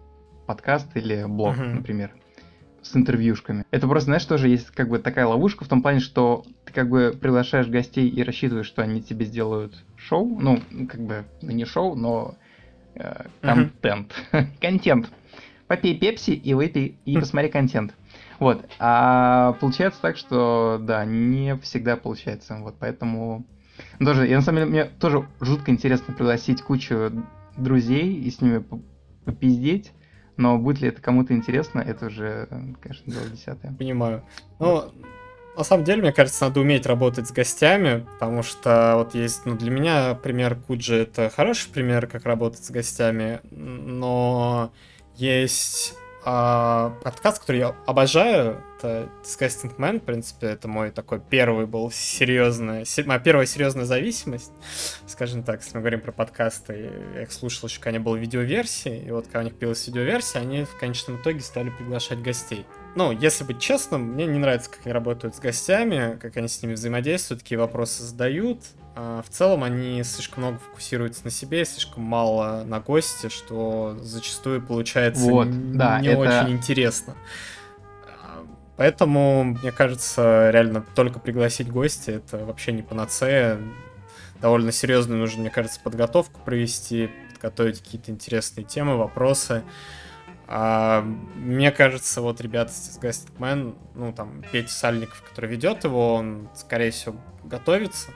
подкаст 0.47 0.89
или 0.97 1.25
блог, 1.27 1.57
Мгм. 1.57 1.77
например, 1.77 2.15
с 2.83 2.97
интервьюшками. 2.97 3.65
Это 3.71 3.87
просто, 3.87 4.07
знаешь, 4.07 4.25
тоже 4.25 4.49
есть 4.49 4.71
как 4.71 4.89
бы 4.89 4.99
такая 4.99 5.27
ловушка 5.27 5.65
в 5.65 5.69
том 5.69 5.83
плане, 5.83 6.01
что 6.01 6.45
ты 6.65 6.73
как 6.73 6.89
бы 6.89 7.17
приглашаешь 7.21 7.69
гостей 7.69 8.09
и 8.09 8.23
рассчитываешь, 8.23 8.67
что 8.67 8.83
они 8.83 9.03
тебе 9.03 9.27
сделают 9.27 9.85
шоу, 9.97 10.39
ну, 10.41 10.61
как 10.89 11.01
бы, 11.01 11.25
ну, 11.43 11.51
не 11.51 11.65
шоу, 11.65 11.95
но 11.95 12.37
э, 12.95 13.27
контент. 13.41 14.15
Контент 14.61 15.11
попей 15.69 15.97
пепси 15.99 16.31
и 16.31 16.55
выпей 16.55 16.99
и 17.05 17.17
Хм. 17.17 17.21
посмотри 17.21 17.51
контент. 17.51 17.95
Вот. 18.41 18.69
А 18.79 19.53
получается 19.61 20.01
так, 20.01 20.17
что 20.17 20.79
да, 20.81 21.05
не 21.05 21.57
всегда 21.59 21.97
получается. 21.97 22.57
Вот 22.61 22.77
поэтому. 22.79 23.47
ну, 23.99 24.07
Тоже, 24.07 24.27
я 24.27 24.37
на 24.37 24.43
самом 24.43 24.61
деле, 24.61 24.71
мне 24.71 24.85
тоже 24.85 25.29
жутко 25.41 25.71
интересно 25.71 26.15
пригласить 26.15 26.63
кучу 26.63 27.13
друзей 27.57 28.15
и 28.15 28.31
с 28.31 28.41
ними 28.41 28.59
по- 28.59 28.81
попиздеть. 29.25 29.93
Но 30.39 30.57
будет 30.57 30.81
ли 30.81 30.89
это 30.89 31.03
кому-то 31.03 31.35
интересно, 31.35 31.81
это 31.81 32.07
уже, 32.07 32.49
конечно, 32.81 33.13
дело 33.13 33.27
десятое. 33.27 33.73
Понимаю. 33.73 34.23
Ну, 34.61 34.85
на 35.57 35.65
самом 35.65 35.83
деле, 35.83 36.01
мне 36.01 36.13
кажется, 36.13 36.45
надо 36.45 36.61
уметь 36.61 36.87
работать 36.87 37.27
с 37.27 37.33
гостями, 37.33 38.07
потому 38.13 38.45
что 38.45 38.95
вот 38.97 39.17
есть, 39.17 39.45
ну, 39.45 39.57
для 39.57 39.73
меня 39.73 40.15
пример 40.15 40.55
Куджи 40.55 40.95
это 40.95 41.29
хороший 41.29 41.71
пример, 41.71 42.07
как 42.07 42.25
работать 42.25 42.65
с 42.65 42.71
гостями, 42.71 43.41
но 43.51 44.71
есть 45.17 45.98
а, 46.25 46.91
подкаст, 47.03 47.41
который 47.41 47.59
я 47.59 47.75
обожаю, 47.87 48.63
это 48.77 49.09
Disgusting 49.23 49.77
Man, 49.77 50.01
в 50.01 50.05
принципе, 50.05 50.49
это 50.49 50.69
мой 50.69 50.91
такой 50.91 51.21
первый 51.21 51.67
был 51.67 51.91
серьезный, 51.91 52.85
се- 52.85 53.05
моя 53.05 53.19
первая 53.21 53.47
серьезная 53.47 53.85
зависимость, 53.85 54.53
скажем 55.07 55.43
так, 55.43 55.61
если 55.63 55.77
мы 55.77 55.81
говорим 55.81 56.01
про 56.01 56.13
подкасты, 56.13 56.91
я 57.15 57.23
их 57.23 57.33
слушал 57.33 57.69
еще, 57.69 57.81
когда 57.81 57.93
не 57.93 57.99
было 57.99 58.17
видеоверсии, 58.17 59.05
и 59.07 59.11
вот 59.11 59.27
когда 59.27 59.41
у 59.41 59.43
них 59.45 59.55
появилась 59.55 59.87
видеоверсия, 59.87 60.41
они 60.41 60.65
в 60.65 60.79
конечном 60.79 61.21
итоге 61.21 61.41
стали 61.41 61.71
приглашать 61.71 62.21
гостей. 62.21 62.67
Ну, 62.95 63.13
если 63.13 63.45
быть 63.45 63.61
честным, 63.61 64.03
мне 64.15 64.27
не 64.27 64.39
нравится, 64.39 64.71
как 64.71 64.81
они 64.85 64.93
работают 64.93 65.37
с 65.37 65.39
гостями, 65.41 66.19
как 66.21 66.37
они 66.37 66.49
с 66.49 66.61
ними 66.63 66.73
взаимодействуют, 66.75 67.43
какие 67.43 67.59
вопросы 67.59 68.03
задают. 68.03 68.63
А, 69.01 69.23
В 69.23 69.29
целом 69.29 69.63
они 69.63 70.03
слишком 70.03 70.43
много 70.43 70.59
фокусируются 70.59 71.21
на 71.25 71.31
себе, 71.31 71.65
слишком 71.65 72.03
мало 72.03 72.65
на 72.65 72.81
госте, 72.81 73.29
что 73.29 73.97
зачастую 74.01 74.61
получается 74.61 75.31
Вот, 75.31 75.47
н- 75.47 75.79
да, 75.79 76.01
не 76.01 76.09
это- 76.09 76.19
очень 76.19 76.57
интересно. 76.57 77.15
А, 78.25 78.45
Поэтому, 78.77 79.45
мне 79.45 79.71
кажется, 79.71 80.51
реально 80.51 80.85
только 80.97 81.21
пригласить 81.21 81.71
гостя 81.71 82.11
это 82.13 82.45
вообще 82.45 82.73
не 82.73 82.83
панацея. 82.83 83.61
Довольно 84.41 84.73
серьезно 84.73 85.17
нужно, 85.17 85.43
мне 85.43 85.51
кажется, 85.51 85.79
подготовку 85.81 86.41
провести, 86.45 87.09
подготовить 87.33 87.81
какие-то 87.81 88.11
интересные 88.11 88.65
темы, 88.65 88.97
вопросы. 88.97 89.63
А, 90.49 91.03
мне 91.37 91.71
кажется, 91.71 92.21
вот 92.21 92.41
ребята 92.41 92.73
с 92.73 92.99
Disgusting 92.99 93.37
Man, 93.39 93.77
ну 93.95 94.13
там 94.13 94.43
Петя 94.51 94.71
Сальников, 94.73 95.23
который 95.23 95.51
ведет 95.51 95.85
его, 95.85 96.15
он, 96.15 96.49
скорее 96.57 96.91
всего, 96.91 97.15
готовится. 97.45 98.11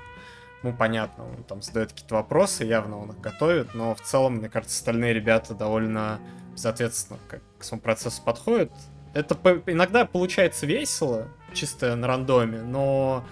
Ну, 0.62 0.72
понятно, 0.72 1.24
он 1.24 1.42
там 1.44 1.60
задает 1.60 1.92
какие-то 1.92 2.14
вопросы, 2.14 2.64
явно 2.64 2.98
он 2.98 3.10
их 3.10 3.20
готовит, 3.20 3.74
но 3.74 3.94
в 3.94 4.00
целом, 4.00 4.36
мне 4.36 4.48
кажется, 4.48 4.76
остальные 4.76 5.12
ребята 5.12 5.54
довольно 5.54 6.20
безответственно 6.52 7.18
как 7.28 7.40
к 7.58 7.64
своему 7.64 7.82
процессу 7.82 8.22
подходят. 8.22 8.70
Это 9.14 9.34
по- 9.34 9.62
иногда 9.66 10.04
получается 10.04 10.66
весело, 10.66 11.28
чисто 11.52 11.96
на 11.96 12.06
рандоме, 12.06 12.62
но 12.62 13.24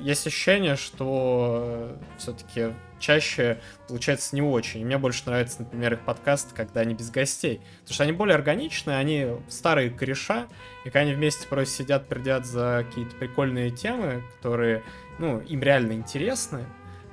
есть 0.00 0.26
ощущение, 0.26 0.76
что 0.76 1.96
все-таки 2.18 2.72
чаще 2.98 3.60
получается 3.88 4.34
не 4.34 4.42
очень. 4.42 4.80
И 4.80 4.84
мне 4.84 4.98
больше 4.98 5.22
нравится, 5.26 5.62
например, 5.62 5.94
их 5.94 6.00
подкасты, 6.00 6.54
когда 6.54 6.80
они 6.80 6.94
без 6.94 7.10
гостей. 7.10 7.60
Потому 7.80 7.94
что 7.94 8.02
они 8.04 8.12
более 8.12 8.34
органичные, 8.34 8.96
они 8.96 9.28
старые 9.48 9.90
кореша, 9.90 10.48
и 10.84 10.90
когда 10.90 11.00
они 11.00 11.12
вместе 11.12 11.46
просто 11.46 11.74
сидят, 11.76 12.08
пердят 12.08 12.46
за 12.46 12.84
какие-то 12.88 13.14
прикольные 13.16 13.70
темы, 13.70 14.22
которые, 14.36 14.82
ну, 15.18 15.40
им 15.40 15.62
реально 15.62 15.92
интересны, 15.92 16.66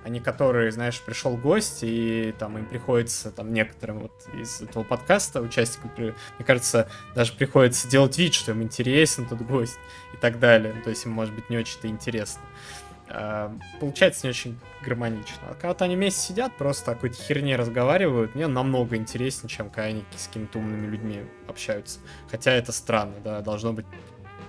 а 0.03 0.09
не 0.09 0.19
которые, 0.19 0.71
знаешь, 0.71 0.99
пришел 1.01 1.37
гость, 1.37 1.79
и 1.81 2.35
там 2.37 2.57
им 2.57 2.65
приходится, 2.65 3.31
там, 3.31 3.53
некоторым 3.53 3.99
вот 3.99 4.11
из 4.33 4.61
этого 4.61 4.83
подкаста, 4.83 5.41
участникам, 5.41 5.91
мне 5.97 6.45
кажется, 6.45 6.89
даже 7.15 7.33
приходится 7.33 7.87
делать 7.87 8.17
вид, 8.17 8.33
что 8.33 8.51
им 8.51 8.63
интересен 8.63 9.25
тот 9.25 9.41
гость 9.41 9.79
и 10.13 10.17
так 10.17 10.39
далее. 10.39 10.73
То 10.83 10.89
есть 10.89 11.05
им, 11.05 11.11
может 11.11 11.33
быть, 11.33 11.49
не 11.49 11.57
очень-то 11.57 11.87
интересно. 11.87 12.41
А, 13.09 13.55
Получается 13.79 14.27
не 14.27 14.31
очень 14.31 14.59
гармонично. 14.83 15.39
А 15.49 15.53
когда 15.53 15.85
они 15.85 15.95
вместе 15.95 16.19
сидят, 16.19 16.57
просто 16.57 16.91
о 16.91 16.95
какой-то 16.95 17.15
херне 17.15 17.55
разговаривают, 17.55 18.35
мне 18.35 18.47
намного 18.47 18.97
интереснее, 18.97 19.49
чем 19.49 19.69
когда 19.69 19.83
они 19.83 20.03
с 20.15 20.27
какими-то 20.27 20.59
умными 20.59 20.87
людьми 20.87 21.23
общаются. 21.47 21.99
Хотя 22.29 22.51
это 22.51 22.71
странно, 22.71 23.15
да, 23.23 23.41
должно 23.41 23.71
быть, 23.71 23.85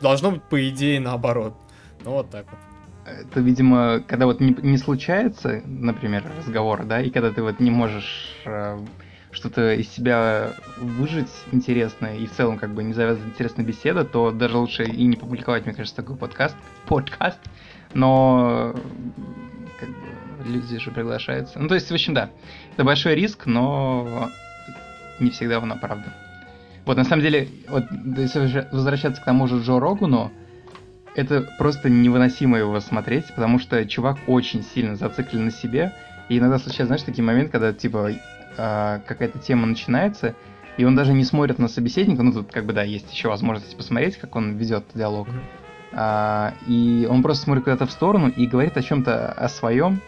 должно 0.01 0.33
быть 0.33 0.43
по 0.45 0.69
идее 0.69 0.99
наоборот. 0.99 1.55
Ну 2.03 2.13
вот 2.13 2.31
так 2.31 2.47
вот. 2.51 2.61
Это, 3.05 3.41
видимо, 3.41 4.03
когда 4.07 4.27
вот 4.27 4.41
не, 4.41 4.57
не 4.63 4.79
случается, 4.79 5.63
например, 5.67 6.25
разговор, 6.39 6.85
да, 6.85 7.01
и 7.01 7.11
когда 7.11 7.31
ты 7.31 7.43
вот 7.43 7.61
не 7.61 7.71
можешь 7.71 8.37
э, 8.45 8.79
что-то 9.31 9.75
из 9.75 9.91
себя 9.91 10.53
выжить 10.79 11.31
интересное, 11.53 12.17
и 12.17 12.27
в 12.27 12.33
целом 12.33 12.59
как 12.59 12.73
бы 12.73 12.83
не 12.83 12.95
завязана 12.95 13.27
интересная 13.27 13.65
беседа, 13.65 14.05
то 14.05 14.31
даже 14.31 14.57
лучше 14.57 14.85
и 14.85 15.05
не 15.05 15.17
публиковать, 15.17 15.67
мне 15.67 15.75
кажется, 15.75 15.97
такой 15.97 16.17
подкаст, 16.17 16.57
подкаст, 16.87 17.39
но 17.93 18.75
как 19.79 19.89
бы, 19.89 19.97
люди 20.47 20.79
же 20.79 20.91
приглашаются. 20.91 21.59
Ну, 21.59 21.69
то 21.69 21.75
есть, 21.75 21.91
в 21.91 21.95
общем, 21.95 22.15
да, 22.15 22.31
это 22.73 22.85
большой 22.85 23.15
риск, 23.15 23.47
но 23.47 24.31
не 25.21 25.31
всегда 25.31 25.59
он 25.59 25.73
оправдан. 25.73 26.13
Вот, 26.87 26.97
на 26.97 27.05
самом 27.05 27.23
деле, 27.23 27.49
вот, 27.69 27.85
если 28.17 28.67
возвращаться 28.71 29.21
к 29.21 29.25
тому 29.25 29.47
же 29.47 29.61
Джо 29.61 29.79
Рогану, 29.79 30.33
это 31.15 31.43
просто 31.59 31.89
невыносимо 31.89 32.59
его 32.59 32.79
смотреть, 32.81 33.27
потому 33.35 33.59
что 33.59 33.85
чувак 33.87 34.19
очень 34.27 34.63
сильно 34.63 34.97
зациклен 34.97 35.47
на 35.47 35.51
себе, 35.51 35.93
и 36.29 36.39
иногда 36.39 36.59
случается, 36.59 36.87
знаешь, 36.87 37.03
такие 37.03 37.25
моменты, 37.25 37.53
когда, 37.53 37.73
типа, 37.73 38.11
э, 38.11 39.01
какая-то 39.07 39.39
тема 39.39 39.67
начинается, 39.67 40.35
и 40.77 40.85
он 40.85 40.97
даже 40.97 41.13
не 41.13 41.25
смотрит 41.25 41.59
на 41.59 41.69
собеседника, 41.69 42.23
ну, 42.23 42.33
тут, 42.33 42.51
как 42.51 42.67
бы, 42.67 42.73
да, 42.73 42.83
есть 42.83 43.13
еще 43.13 43.29
возможность 43.29 43.77
посмотреть, 43.77 44.17
как 44.17 44.35
он 44.35 44.57
ведет 44.57 44.85
диалог, 44.95 45.29
а, 45.93 46.55
и 46.67 47.07
он 47.09 47.23
просто 47.23 47.45
смотрит 47.45 47.65
куда-то 47.65 47.87
в 47.87 47.93
сторону 47.93 48.29
и 48.29 48.47
говорит 48.47 48.77
о 48.77 48.83
чем-то 48.83 49.33
о 49.33 49.49
своем, 49.49 50.01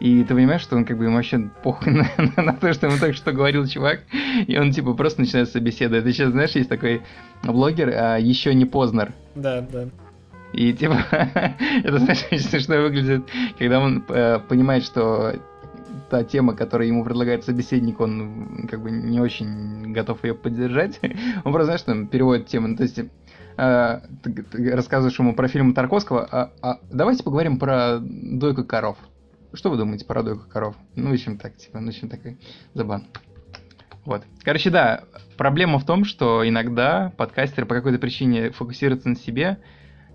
и 0.00 0.24
ты 0.24 0.34
понимаешь, 0.34 0.62
что 0.62 0.76
он 0.76 0.84
как 0.84 0.98
бы 0.98 1.04
ему 1.04 1.16
вообще 1.16 1.50
похуй 1.62 1.92
на, 1.92 2.08
на, 2.36 2.42
на 2.42 2.52
то, 2.54 2.72
что 2.72 2.86
ему 2.86 2.98
только 2.98 3.14
что 3.14 3.32
говорил 3.32 3.66
чувак, 3.66 4.00
и 4.46 4.56
он 4.58 4.72
типа 4.72 4.94
просто 4.94 5.20
начинает 5.20 5.50
собеседовать. 5.50 6.04
Ты 6.04 6.12
сейчас 6.12 6.30
знаешь, 6.30 6.52
есть 6.52 6.68
такой 6.68 7.02
блогер, 7.42 7.90
а, 7.94 8.16
еще 8.18 8.54
не 8.54 8.64
Познер. 8.64 9.12
Да, 9.34 9.60
да. 9.60 9.88
И 10.52 10.72
типа, 10.72 11.04
это, 11.10 11.98
знаешь, 11.98 12.24
очень 12.30 12.44
смешно 12.44 12.76
выглядит, 12.76 13.28
когда 13.58 13.80
он 13.80 14.04
э, 14.08 14.38
понимает, 14.40 14.84
что 14.84 15.34
та 16.08 16.24
тема, 16.24 16.54
которая 16.54 16.88
ему 16.88 17.04
предлагает 17.04 17.44
собеседник, 17.44 18.00
он 18.00 18.68
как 18.70 18.80
бы 18.80 18.90
не 18.90 19.20
очень 19.20 19.92
готов 19.92 20.22
ее 20.24 20.34
поддержать. 20.34 21.00
Он 21.44 21.52
просто, 21.52 21.64
знаешь, 21.64 21.82
там 21.82 22.06
переводит 22.06 22.46
тему. 22.46 22.68
Ну, 22.68 22.76
то 22.76 22.82
есть, 22.84 22.98
э, 22.98 24.00
ты, 24.22 24.42
ты 24.42 24.76
рассказываешь 24.76 25.18
ему 25.18 25.34
про 25.34 25.48
фильм 25.48 25.74
Тарковского, 25.74 26.28
а, 26.30 26.52
а 26.62 26.80
давайте 26.90 27.24
поговорим 27.24 27.58
про 27.58 27.98
дойку 28.00 28.64
коров. 28.64 28.98
Что 29.52 29.70
вы 29.70 29.76
думаете 29.76 30.04
про 30.04 30.22
дойку 30.22 30.48
коров? 30.48 30.76
Ну, 30.94 31.10
в 31.10 31.12
общем, 31.12 31.38
так, 31.38 31.56
типа, 31.56 31.80
ну, 31.80 31.86
в 31.86 31.88
общем, 31.88 32.08
такой 32.08 32.38
забан. 32.74 33.06
Вот. 34.04 34.22
Короче, 34.44 34.70
да, 34.70 35.04
проблема 35.36 35.78
в 35.78 35.84
том, 35.84 36.04
что 36.04 36.48
иногда 36.48 37.12
подкастеры 37.16 37.66
по 37.66 37.74
какой-то 37.74 37.98
причине 37.98 38.50
фокусируются 38.50 39.08
на 39.08 39.16
себе, 39.16 39.58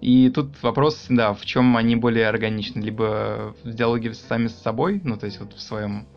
и 0.02 0.32
тут 0.32 0.62
вопрос, 0.64 1.06
да, 1.10 1.34
в 1.34 1.46
чем 1.46 1.78
они 1.78 1.96
более 1.96 2.28
органичны, 2.28 2.82
либо 2.82 3.56
в 3.64 3.72
диалоге 3.72 4.14
сами 4.16 4.48
с 4.48 4.60
собой, 4.60 5.00
ну, 5.04 5.16
то 5.16 5.28
есть 5.28 5.40
вот 5.40 5.54
в 5.54 5.62
своем 5.62 6.08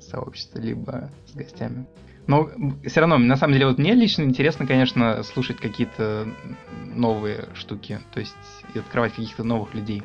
сообществе, 0.00 0.60
либо 0.60 1.10
с 1.26 1.34
гостями. 1.34 1.86
Но 2.26 2.50
все 2.84 3.00
равно, 3.00 3.18
на 3.18 3.36
самом 3.36 3.54
деле, 3.54 3.66
вот 3.66 3.78
мне 3.78 3.94
лично 3.94 4.22
интересно, 4.22 4.66
конечно, 4.66 5.22
слушать 5.22 5.58
какие-то 5.58 6.28
новые 6.84 7.48
штуки, 7.54 8.00
то 8.12 8.20
есть 8.20 8.34
и 8.74 8.78
открывать 8.78 9.14
каких-то 9.14 9.44
новых 9.44 9.72
людей. 9.74 10.02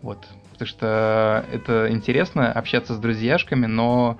Вот. 0.00 0.26
Потому 0.52 0.68
что 0.68 1.44
это 1.52 1.88
интересно 1.90 2.52
общаться 2.52 2.94
с 2.94 2.98
друзьяшками, 2.98 3.66
но 3.66 4.18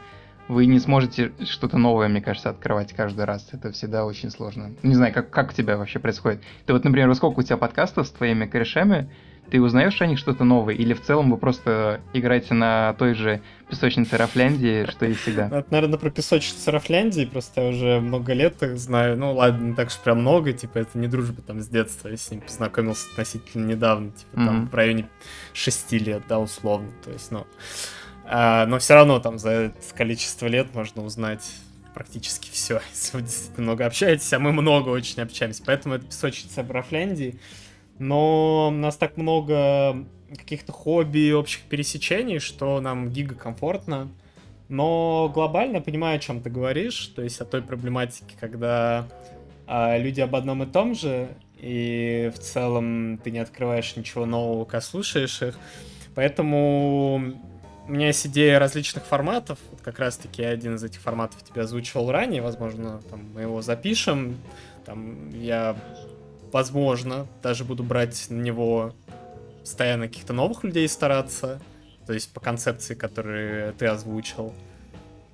вы 0.49 0.67
не 0.67 0.79
сможете 0.79 1.33
что-то 1.45 1.79
новое, 1.79 2.09
мне 2.09 2.21
кажется, 2.21 2.51
открывать 2.51 2.93
каждый 2.93 3.25
раз. 3.25 3.49
Это 3.53 3.73
всегда 3.73 4.05
очень 4.05 4.31
сложно. 4.31 4.73
Не 4.83 4.95
знаю, 4.95 5.13
как, 5.13 5.31
как 5.31 5.51
у 5.51 5.53
тебя 5.53 5.77
вообще 5.77 5.99
происходит. 5.99 6.43
Ты 6.67 6.73
вот, 6.73 6.85
например, 6.85 7.13
сколько 7.15 7.41
у 7.41 7.43
тебя 7.43 7.57
подкастов 7.57 8.07
с 8.07 8.11
твоими 8.11 8.47
корешами, 8.47 9.09
ты 9.51 9.61
узнаешь 9.61 10.01
о 10.03 10.07
них 10.07 10.19
что-то 10.19 10.45
новое, 10.45 10.75
или 10.75 10.93
в 10.93 11.03
целом 11.03 11.31
вы 11.31 11.37
просто 11.37 12.01
играете 12.13 12.55
на 12.55 12.95
той 12.95 13.15
же 13.15 13.43
песочнице 13.69 14.17
Рафляндии, 14.17 14.91
что 14.91 15.07
и 15.07 15.15
всегда? 15.15 15.47
Это, 15.53 15.67
наверное, 15.71 15.99
про 15.99 16.11
песочницу 16.11 16.71
Рафляндии, 16.71 17.25
просто 17.25 17.61
я 17.61 17.69
уже 17.69 18.01
много 18.01 18.33
лет 18.33 18.63
их 18.63 18.77
знаю. 18.77 19.17
Ну, 19.17 19.33
ладно, 19.35 19.69
не 19.69 19.75
так 19.75 19.89
уж 19.89 19.99
прям 19.99 20.21
много, 20.21 20.53
типа, 20.53 20.79
это 20.79 20.99
не 20.99 21.07
дружба 21.07 21.43
там 21.43 21.61
с 21.61 21.69
детства, 21.69 22.09
я 22.09 22.17
с 22.17 22.31
ним 22.31 22.41
познакомился 22.41 23.09
относительно 23.13 23.67
недавно, 23.67 24.11
типа, 24.11 24.37
mm-hmm. 24.37 24.47
там, 24.47 24.69
в 24.69 24.75
районе 24.75 25.09
шести 25.53 25.99
лет, 25.99 26.23
да, 26.29 26.39
условно, 26.39 26.91
то 27.05 27.11
есть, 27.11 27.31
ну... 27.31 27.47
А, 28.29 28.67
но 28.67 28.79
все 28.79 28.95
равно 28.95 29.21
там 29.21 29.39
за 29.39 29.51
это 29.51 29.95
количество 29.95 30.47
лет 30.47 30.75
можно 30.75 31.05
узнать 31.05 31.49
практически 31.95 32.51
все, 32.51 32.81
если 32.93 33.17
вы 33.17 33.23
действительно 33.23 33.65
много 33.65 33.87
общаетесь, 33.87 34.33
а 34.33 34.39
мы 34.39 34.53
много 34.53 34.91
очень 34.91 35.23
общаемся. 35.23 35.63
Поэтому 35.65 35.95
это 35.95 36.07
песочница 36.07 36.63
в 36.63 36.71
Рафляндии. 36.71 37.39
Но 37.99 38.69
у 38.69 38.71
нас 38.71 38.97
так 38.97 39.17
много 39.17 40.05
каких-то 40.37 40.73
хобби, 40.73 41.33
общих 41.33 41.63
пересечений, 41.63 42.41
что 42.41 42.81
нам 42.81 43.11
гига 43.11 43.35
комфортно. 43.35 44.09
Но 44.69 45.31
глобально 45.33 45.81
понимаю, 45.81 46.17
о 46.17 46.19
чем 46.19 46.43
ты 46.43 46.51
говоришь, 46.51 47.07
то 47.15 47.23
есть 47.23 47.41
о 47.41 47.45
той 47.45 47.63
проблематике, 47.63 48.37
когда 48.39 49.07
а, 49.67 49.97
люди 49.97 50.21
об 50.21 50.35
одном 50.35 50.65
и 50.65 50.67
том 50.67 50.95
же, 50.95 51.29
и 51.59 52.31
в 52.35 52.39
целом 52.41 53.19
ты 53.23 53.31
не 53.31 53.39
открываешь 53.39 53.95
ничего 53.97 54.27
нового, 54.27 54.65
когда 54.65 54.81
слушаешь 54.81 55.41
их. 55.41 55.59
Поэтому 56.15 57.35
у 57.89 57.93
меня 57.93 58.09
есть 58.09 58.27
идея 58.27 58.59
различных 58.59 59.05
форматов. 59.05 59.59
Вот 59.71 59.81
как 59.81 59.99
раз-таки 59.99 60.43
один 60.43 60.75
из 60.75 60.85
этих 60.85 61.01
форматов 61.01 61.43
тебя 61.43 61.63
озвучивал 61.63 62.11
ранее. 62.11 62.43
Возможно, 62.43 63.01
там, 63.11 63.33
мы 63.33 63.43
его 63.43 63.63
запишем. 63.63 64.39
Там 64.85 65.31
я, 65.31 65.77
возможно, 66.53 67.27
даже 67.43 67.65
буду 67.65 67.85
брать 67.85 68.27
на 68.29 68.41
него 68.41 68.95
постоянно 69.61 70.09
каких-то 70.09 70.33
новых 70.33 70.65
людей 70.65 70.89
стараться. 70.89 71.61
То 72.07 72.13
есть 72.13 72.33
по 72.33 72.41
концепции, 72.41 72.95
которые 72.95 73.73
ты 73.73 73.87
озвучил. 73.87 74.53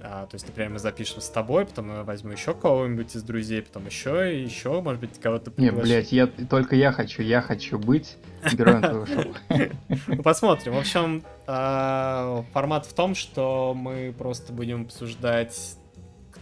А, 0.05 0.27
то 0.27 0.35
есть, 0.35 0.47
например, 0.47 0.71
мы 0.71 0.79
запишем 0.81 1.21
с 1.21 1.29
тобой, 1.29 1.65
потом 1.65 1.95
я 1.95 2.03
возьму 2.03 2.33
еще 2.33 2.55
кого-нибудь 2.55 3.15
из 3.15 3.23
друзей, 3.23 3.63
потом 3.63 3.87
еще 3.87 4.37
и 4.37 4.43
еще, 4.43 4.81
может 4.81 5.01
быть, 5.01 5.21
кого-то 5.21 5.53
приглашу. 5.53 5.77
Не, 5.77 5.83
блядь, 5.83 6.11
я, 6.11 6.27
только 6.27 6.75
я 6.75 6.91
хочу, 6.91 7.23
я 7.23 7.41
хочу 7.41 7.79
быть 7.79 8.17
героем 8.53 8.83
твоего 8.83 9.07
шоу. 9.07 9.35
Ну, 10.09 10.23
посмотрим. 10.23 10.73
В 10.75 10.79
общем, 10.79 11.23
а, 11.47 12.45
формат 12.53 12.87
в 12.87 12.93
том, 12.95 13.15
что 13.15 13.75
мы 13.75 14.13
просто 14.17 14.53
будем 14.53 14.83
обсуждать 14.83 15.77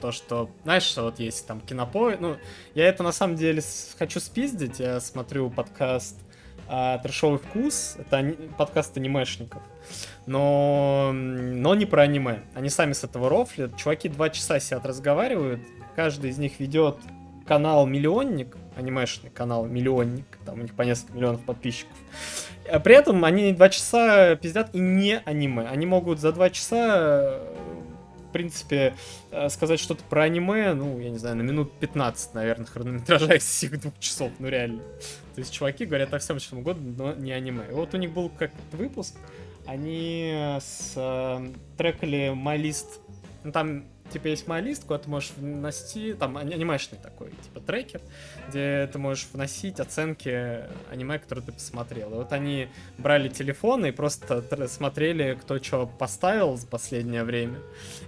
то, 0.00 0.12
что, 0.12 0.50
знаешь, 0.62 0.84
что 0.84 1.02
вот 1.02 1.18
есть 1.18 1.46
там 1.46 1.60
кинопо... 1.60 2.16
Ну, 2.18 2.36
я 2.74 2.86
это 2.86 3.02
на 3.02 3.12
самом 3.12 3.36
деле 3.36 3.62
хочу 3.98 4.20
спиздить. 4.20 4.80
Я 4.80 4.98
смотрю 5.00 5.50
подкаст 5.50 6.16
а, 6.70 6.98
«Трешовый 6.98 7.38
вкус». 7.38 7.96
Это 7.98 8.34
подкаст 8.56 8.96
анимешников 8.96 9.62
но, 10.26 11.10
но 11.12 11.74
не 11.74 11.86
про 11.86 12.02
аниме. 12.02 12.40
Они 12.54 12.68
сами 12.68 12.92
с 12.92 13.04
этого 13.04 13.28
рофлят. 13.28 13.76
Чуваки 13.76 14.08
два 14.08 14.30
часа 14.30 14.60
сидят, 14.60 14.86
разговаривают. 14.86 15.60
Каждый 15.96 16.30
из 16.30 16.38
них 16.38 16.60
ведет 16.60 16.98
канал 17.46 17.86
Миллионник, 17.86 18.56
анимешный 18.76 19.30
канал 19.30 19.66
Миллионник, 19.66 20.26
там 20.46 20.60
у 20.60 20.62
них 20.62 20.74
по 20.74 20.82
несколько 20.82 21.14
миллионов 21.14 21.40
подписчиков. 21.44 21.96
А 22.70 22.78
при 22.78 22.94
этом 22.94 23.24
они 23.24 23.52
два 23.52 23.68
часа 23.70 24.36
пиздят 24.36 24.72
и 24.72 24.78
не 24.78 25.18
аниме. 25.18 25.66
Они 25.66 25.84
могут 25.84 26.20
за 26.20 26.32
два 26.32 26.50
часа 26.50 27.40
в 28.30 28.32
принципе, 28.32 28.94
э, 29.32 29.48
сказать 29.48 29.80
что-то 29.80 30.04
про 30.04 30.22
аниме, 30.22 30.72
ну, 30.72 31.00
я 31.00 31.10
не 31.10 31.18
знаю, 31.18 31.36
на 31.36 31.42
минут 31.42 31.72
15, 31.80 32.34
наверное, 32.34 32.66
хронометража 32.66 33.34
из 33.34 33.42
всех 33.44 33.80
двух 33.80 33.98
часов, 33.98 34.30
ну, 34.38 34.48
реально. 34.48 34.80
То 35.34 35.40
есть 35.40 35.52
чуваки 35.52 35.84
говорят 35.84 36.14
о 36.14 36.18
всем, 36.20 36.38
чем 36.38 36.58
угодно, 36.58 36.94
но 36.96 37.12
не 37.14 37.32
аниме. 37.32 37.64
И 37.68 37.72
вот 37.72 37.92
у 37.92 37.96
них 37.96 38.12
был 38.12 38.30
как 38.30 38.52
выпуск, 38.70 39.16
они 39.66 40.56
с 40.60 40.92
э, 40.94 41.52
трекали 41.76 42.32
MyList, 42.32 42.86
ну 43.42 43.50
там 43.50 43.84
типа 44.10 44.28
есть 44.28 44.46
MyList, 44.46 44.82
куда 44.82 44.98
ты 44.98 45.08
можешь 45.08 45.32
вносить, 45.36 46.18
там 46.18 46.36
анимешный 46.36 46.98
такой, 46.98 47.30
типа 47.42 47.60
трекер, 47.60 48.00
где 48.48 48.88
ты 48.92 48.98
можешь 48.98 49.28
вносить 49.32 49.80
оценки 49.80 50.60
аниме, 50.90 51.18
которые 51.18 51.44
ты 51.46 51.52
посмотрел. 51.52 52.10
И 52.12 52.14
вот 52.14 52.32
они 52.32 52.68
брали 52.98 53.28
телефоны 53.28 53.88
и 53.88 53.92
просто 53.92 54.42
смотрели, 54.68 55.38
кто 55.40 55.58
что 55.58 55.86
поставил 55.86 56.56
за 56.56 56.66
последнее 56.66 57.24
время, 57.24 57.58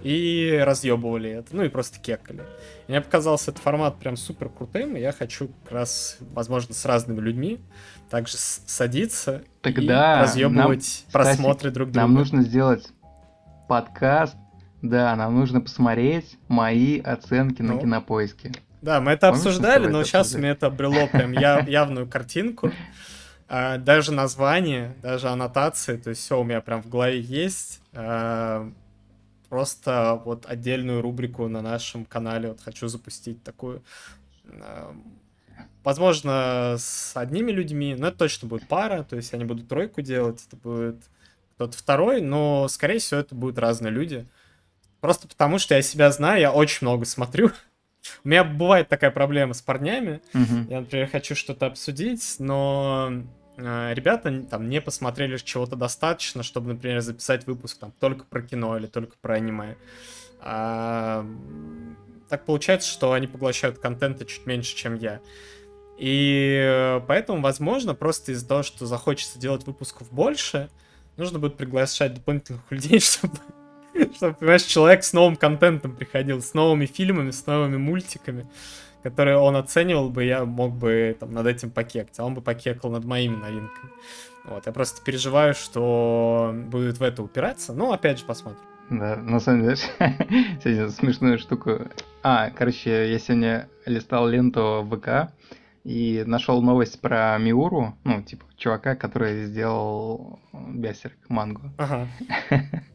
и 0.02 0.60
разъебывали 0.62 1.30
это, 1.30 1.54
ну 1.56 1.62
и 1.64 1.68
просто 1.68 1.98
кекали. 2.00 2.42
И 2.86 2.92
мне 2.92 3.00
показался 3.00 3.50
этот 3.50 3.62
формат 3.62 3.98
прям 3.98 4.16
супер 4.16 4.48
крутым, 4.48 4.96
и 4.96 5.00
я 5.00 5.12
хочу 5.12 5.48
как 5.64 5.72
раз, 5.72 6.18
возможно, 6.20 6.74
с 6.74 6.84
разными 6.84 7.20
людьми 7.20 7.60
также 8.10 8.36
садиться 8.36 9.42
Тогда 9.62 10.18
и 10.18 10.22
разъебывать 10.22 11.04
нам, 11.06 11.12
просмотры 11.12 11.70
кстати, 11.70 11.74
друг 11.74 11.88
друга. 11.90 12.00
Нам 12.00 12.14
нужно 12.14 12.42
сделать 12.42 12.88
подкаст, 13.68 14.36
да, 14.82 15.14
нам 15.16 15.34
нужно 15.38 15.60
посмотреть 15.60 16.36
мои 16.48 17.00
оценки 17.00 17.62
ну, 17.62 17.74
на 17.74 17.80
кинопоиске. 17.80 18.52
Да, 18.82 19.00
мы 19.00 19.12
это 19.12 19.28
Помнишь, 19.28 19.46
обсуждали, 19.46 19.86
но 19.86 20.02
сейчас 20.02 20.26
обсуждали? 20.26 20.42
меня 20.42 20.52
это 20.52 20.66
обрело 20.66 21.06
прям 21.06 21.32
явную 21.32 22.06
картинку. 22.08 22.72
А, 23.48 23.78
даже 23.78 24.12
название, 24.12 24.94
даже 25.02 25.28
аннотации, 25.28 25.96
то 25.96 26.10
есть 26.10 26.22
все 26.22 26.40
у 26.40 26.44
меня 26.44 26.60
прям 26.60 26.82
в 26.82 26.88
голове 26.88 27.20
есть. 27.20 27.80
А, 27.92 28.70
просто 29.48 30.20
вот 30.24 30.46
отдельную 30.46 31.00
рубрику 31.00 31.46
на 31.48 31.62
нашем 31.62 32.04
канале 32.04 32.48
вот 32.48 32.60
хочу 32.60 32.88
запустить 32.88 33.42
такую 33.42 33.82
возможно, 35.84 36.76
с 36.78 37.12
одними 37.16 37.50
людьми, 37.50 37.94
но 37.98 38.08
это 38.08 38.18
точно 38.18 38.48
будет 38.48 38.68
пара, 38.68 39.02
то 39.02 39.16
есть 39.16 39.34
они 39.34 39.44
будут 39.44 39.68
тройку 39.68 40.00
делать, 40.00 40.44
это 40.46 40.56
будет 40.56 40.96
кто-то 41.54 41.76
второй, 41.76 42.20
но, 42.20 42.68
скорее 42.68 42.98
всего, 42.98 43.20
это 43.20 43.34
будут 43.34 43.58
разные 43.58 43.92
люди. 43.92 44.26
Просто 45.02 45.26
потому, 45.26 45.58
что 45.58 45.74
я 45.74 45.82
себя 45.82 46.12
знаю, 46.12 46.40
я 46.40 46.52
очень 46.52 46.86
много 46.86 47.04
смотрю. 47.06 47.50
У 48.24 48.28
меня 48.28 48.44
бывает 48.44 48.88
такая 48.88 49.10
проблема 49.10 49.52
с 49.52 49.60
парнями. 49.60 50.22
Мгм. 50.32 50.68
Я, 50.70 50.80
например, 50.80 51.10
хочу 51.10 51.34
что-то 51.34 51.66
обсудить, 51.66 52.36
но 52.38 53.10
э, 53.56 53.94
ребята 53.94 54.44
там 54.48 54.68
не 54.68 54.80
посмотрели 54.80 55.36
чего-то 55.38 55.74
достаточно, 55.74 56.44
чтобы, 56.44 56.74
например, 56.74 57.00
записать 57.00 57.48
выпуск 57.48 57.78
там 57.80 57.92
только 57.98 58.24
про 58.24 58.42
кино 58.42 58.78
или 58.78 58.86
только 58.86 59.16
про 59.20 59.34
аниме. 59.34 59.76
А, 60.38 61.26
так 62.28 62.44
получается, 62.44 62.88
что 62.88 63.12
они 63.12 63.26
поглощают 63.26 63.80
контента 63.80 64.24
чуть 64.24 64.46
меньше, 64.46 64.76
чем 64.76 64.94
я. 64.94 65.20
И 65.98 66.62
э, 66.64 67.00
поэтому, 67.08 67.42
возможно, 67.42 67.96
просто 67.96 68.30
из-за 68.30 68.46
того, 68.46 68.62
что 68.62 68.86
захочется 68.86 69.40
делать 69.40 69.66
выпусков 69.66 70.12
больше, 70.12 70.70
нужно 71.16 71.40
будет 71.40 71.56
приглашать 71.56 72.14
дополнительных 72.14 72.62
людей, 72.70 73.00
чтобы, 73.00 73.34
чтобы, 74.14 74.34
понимаешь, 74.34 74.62
человек 74.62 75.04
с 75.04 75.12
новым 75.12 75.36
контентом 75.36 75.94
приходил, 75.94 76.40
с 76.40 76.54
новыми 76.54 76.86
фильмами, 76.86 77.30
с 77.30 77.46
новыми 77.46 77.76
мультиками, 77.76 78.46
которые 79.02 79.36
он 79.36 79.56
оценивал 79.56 80.10
бы, 80.10 80.24
я 80.24 80.44
мог 80.44 80.74
бы 80.74 81.16
там, 81.18 81.32
над 81.32 81.46
этим 81.46 81.70
покекать, 81.70 82.18
а 82.18 82.24
он 82.24 82.34
бы 82.34 82.40
покекал 82.40 82.90
над 82.90 83.04
моими 83.04 83.36
новинками. 83.36 83.90
Вот, 84.44 84.66
я 84.66 84.72
просто 84.72 85.02
переживаю, 85.02 85.54
что 85.54 86.52
будет 86.54 86.98
в 86.98 87.02
это 87.02 87.22
упираться, 87.22 87.72
но 87.72 87.92
опять 87.92 88.18
же 88.18 88.24
посмотрим. 88.24 88.60
Да, 88.90 89.16
на 89.16 89.40
самом 89.40 89.62
деле, 89.62 89.76
сегодня 90.62 90.88
смешную 90.90 91.38
штуку. 91.38 91.80
А, 92.22 92.50
короче, 92.50 93.10
я 93.10 93.18
сегодня 93.18 93.68
листал 93.86 94.26
ленту 94.28 94.86
ВК 94.90 95.32
и 95.84 96.24
нашел 96.26 96.60
новость 96.62 97.00
про 97.00 97.36
Миуру, 97.38 97.96
ну, 98.04 98.22
типа, 98.22 98.44
чувака, 98.56 98.96
который 98.96 99.46
сделал 99.46 100.40
Бясерк 100.52 101.16
мангу. 101.28 101.70
Ага. 101.78 102.08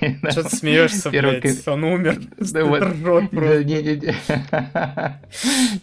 Что 0.30 0.42
ты 0.44 0.56
смеешься, 0.56 1.10
блядь? 1.10 1.68
Он 1.68 1.84
умер. 1.84 2.20
Рот 3.04 3.30
просто. 3.30 3.64
Не-не-не. 3.64 4.14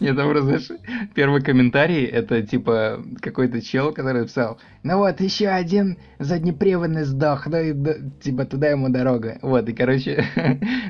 Не, 0.00 0.14
там 0.14 0.30
просто, 0.30 0.78
первый 1.14 1.42
комментарий, 1.42 2.04
это 2.04 2.42
типа 2.42 3.02
какой-то 3.20 3.60
чел, 3.60 3.92
который 3.92 4.22
написал, 4.22 4.58
ну 4.82 4.98
вот, 4.98 5.20
еще 5.20 5.48
один 5.48 5.98
заднеприводный 6.18 7.04
сдох, 7.04 7.46
ну 7.46 7.58
и 7.58 7.74
типа 8.20 8.44
туда 8.44 8.68
ему 8.68 8.88
дорога. 8.88 9.38
Вот, 9.42 9.68
и 9.68 9.72
короче, 9.72 10.24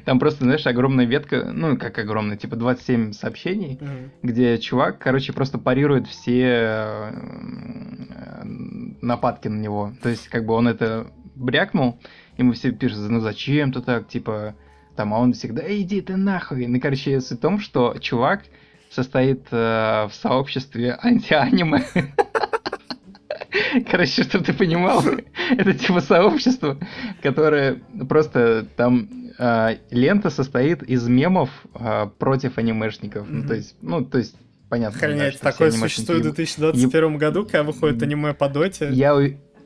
там 0.04 0.18
просто, 0.18 0.44
знаешь, 0.44 0.66
огромная 0.66 1.06
ветка, 1.06 1.50
ну 1.52 1.76
как 1.76 1.98
огромная, 1.98 2.36
типа 2.36 2.56
27 2.56 3.12
сообщений, 3.12 3.78
где 4.22 4.58
чувак, 4.58 4.98
короче, 4.98 5.32
просто 5.32 5.58
парирует 5.58 6.06
все 6.06 6.42
э, 6.42 7.12
нападки 9.00 9.48
на 9.48 9.60
него. 9.60 9.92
То 10.02 10.08
есть, 10.08 10.28
как 10.28 10.44
бы 10.46 10.54
он 10.54 10.68
это 10.68 11.06
брякнул, 11.34 11.98
ему 12.38 12.52
все 12.52 12.70
пишут, 12.72 12.98
ну 13.10 13.20
зачем 13.20 13.72
ты 13.72 13.80
так, 13.80 14.08
типа, 14.08 14.54
там, 14.96 15.12
а 15.14 15.18
он 15.18 15.32
всегда, 15.32 15.62
«Эй, 15.62 15.82
иди 15.82 16.00
ты 16.00 16.16
нахуй. 16.16 16.66
Ну, 16.66 16.80
короче, 16.80 17.20
суть 17.20 17.38
в 17.38 17.40
том, 17.42 17.58
что 17.60 17.96
чувак 18.00 18.42
состоит 18.90 19.42
э, 19.50 20.06
в 20.08 20.12
сообществе 20.14 20.96
анти-аниме. 21.02 21.82
Короче, 23.90 24.22
чтобы 24.24 24.44
ты 24.44 24.52
понимал, 24.52 25.02
это 25.50 25.72
типа 25.74 26.00
сообщество, 26.00 26.76
которое 27.22 27.80
просто 28.08 28.66
там 28.76 29.08
э, 29.38 29.76
лента 29.90 30.30
состоит 30.30 30.82
из 30.82 31.06
мемов 31.06 31.50
э, 31.74 32.06
против 32.18 32.58
анимешников. 32.58 33.26
Ну, 33.28 33.38
Мгм. 33.40 33.48
то 33.48 33.54
есть, 33.54 33.76
ну, 33.80 34.04
то 34.04 34.18
есть, 34.18 34.36
понятно. 34.68 34.98
да, 35.00 35.06
Охренеть, 35.06 35.34
что 35.34 35.50
все 35.50 35.52
такое 35.52 35.70
существует 35.70 36.22
в 36.22 36.26
еб- 36.28 36.34
2021 36.34 37.16
году, 37.18 37.44
когда 37.44 37.62
выходит 37.62 38.02
аниме 38.02 38.34
по 38.34 38.48
доте. 38.48 38.88
Я, 38.90 39.14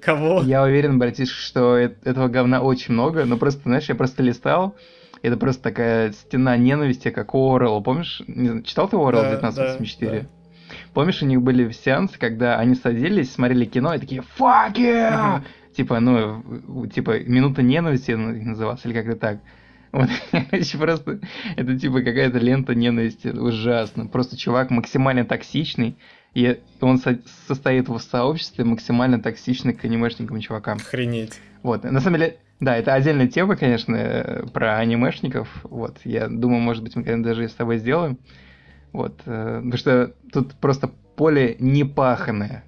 Кого? 0.01 0.42
я 0.42 0.62
уверен, 0.62 0.99
братиш, 0.99 1.30
что 1.30 1.76
этого 1.76 2.28
говна 2.28 2.61
очень 2.61 2.94
много, 2.94 3.24
но 3.24 3.36
просто, 3.36 3.62
знаешь, 3.64 3.88
я 3.88 3.94
просто 3.94 4.22
листал, 4.22 4.76
это 5.22 5.36
просто 5.36 5.62
такая 5.62 6.12
стена 6.12 6.57
ненависти, 6.57 7.11
как 7.11 7.34
у 7.34 7.55
Орел. 7.55 7.82
Помнишь, 7.82 8.22
не 8.26 8.49
знаю, 8.49 8.62
читал 8.62 8.88
ты 8.88 8.96
Орел 8.96 9.22
Да, 9.22 9.36
1984? 9.36 10.20
да, 10.20 10.26
Помнишь, 10.94 11.22
у 11.22 11.26
них 11.26 11.42
были 11.42 11.70
сеансы, 11.72 12.18
когда 12.18 12.59
они 12.59 12.74
садились, 12.74 13.32
смотрели 13.32 13.64
кино 13.64 13.94
и 13.94 13.99
такие 13.99 14.22
«Fuck 14.38 14.74
yeah!» 14.74 15.42
Типа, 15.74 16.01
ну, 16.01 16.42
типа, 16.92 17.20
минута 17.20 17.62
ненависти 17.62 18.12
называлась, 18.12 18.84
или 18.84 18.92
как-то 18.92 19.16
так. 19.16 19.38
Вот, 19.92 20.09
короче, 20.30 20.76
просто, 20.78 21.20
это 21.57 21.78
типа 21.78 22.01
какая-то 22.01 22.38
лента 22.38 22.74
ненависти, 22.74 23.28
ужасно. 23.28 24.07
Просто 24.07 24.36
чувак 24.36 24.70
максимально 24.70 25.24
токсичный, 25.24 25.96
и 26.35 26.61
он 26.81 26.99
со- 26.99 27.20
состоит 27.47 27.89
в 27.89 27.99
сообществе 27.99 28.64
максимально 28.64 29.20
токсичных 29.20 29.81
к 29.81 29.85
анимешникам 29.85 30.41
чувакам. 30.41 30.79
Охренеть. 30.79 31.41
Вот, 31.62 31.85
на 31.85 32.01
самом 32.01 32.20
деле, 32.20 32.39
да, 32.61 32.76
это 32.76 32.95
отдельная 32.95 33.29
тема, 33.29 33.57
конечно, 33.57 33.97
э, 33.97 34.47
про 34.47 34.79
анимешников. 34.79 35.49
Вот, 35.64 35.99
я 36.05 36.29
думаю, 36.29 36.61
может 36.61 36.83
быть, 36.83 36.97
мы 36.97 37.03
когда-нибудь 37.03 37.26
даже 37.26 37.45
и 37.45 37.49
с 37.49 37.55
тобой 37.55 37.79
сделаем. 37.79 38.18
Вот, 38.93 39.20
э, 39.26 39.57
потому 39.57 39.76
что 39.76 40.14
тут 40.33 40.55
просто 40.55 40.91
поле 41.16 41.57
непаханное, 41.59 42.64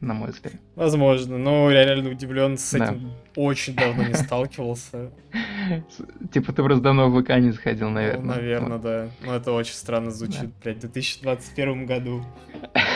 на 0.00 0.14
мой 0.14 0.30
взгляд. 0.30 0.54
Возможно, 0.74 1.38
но 1.38 1.70
я 1.70 1.84
реально 1.84 2.10
удивлен, 2.10 2.58
с 2.58 2.70
Да. 2.72 2.84
этим 2.92 3.12
очень 3.34 3.74
давно 3.74 4.04
не 4.04 4.14
сталкивался. 4.14 5.10
Типа 6.32 6.52
ты 6.52 6.62
просто 6.62 6.82
давно 6.82 7.08
в 7.10 7.22
ВК 7.22 7.30
не 7.38 7.50
заходил, 7.50 7.90
наверное. 7.90 8.20
Ну, 8.22 8.34
наверное, 8.34 8.78
да. 8.78 9.08
Но 9.24 9.34
это 9.34 9.52
очень 9.52 9.74
странно 9.74 10.10
звучит, 10.10 10.50
блядь, 10.62 10.76
в 10.78 10.80
2021 10.80 11.86
году. 11.86 12.24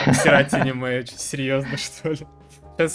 Обсирать 0.05 0.53
аниме, 0.53 0.99
очень 0.99 1.17
серьезно, 1.17 1.77
что 1.77 2.11
ли? 2.11 2.19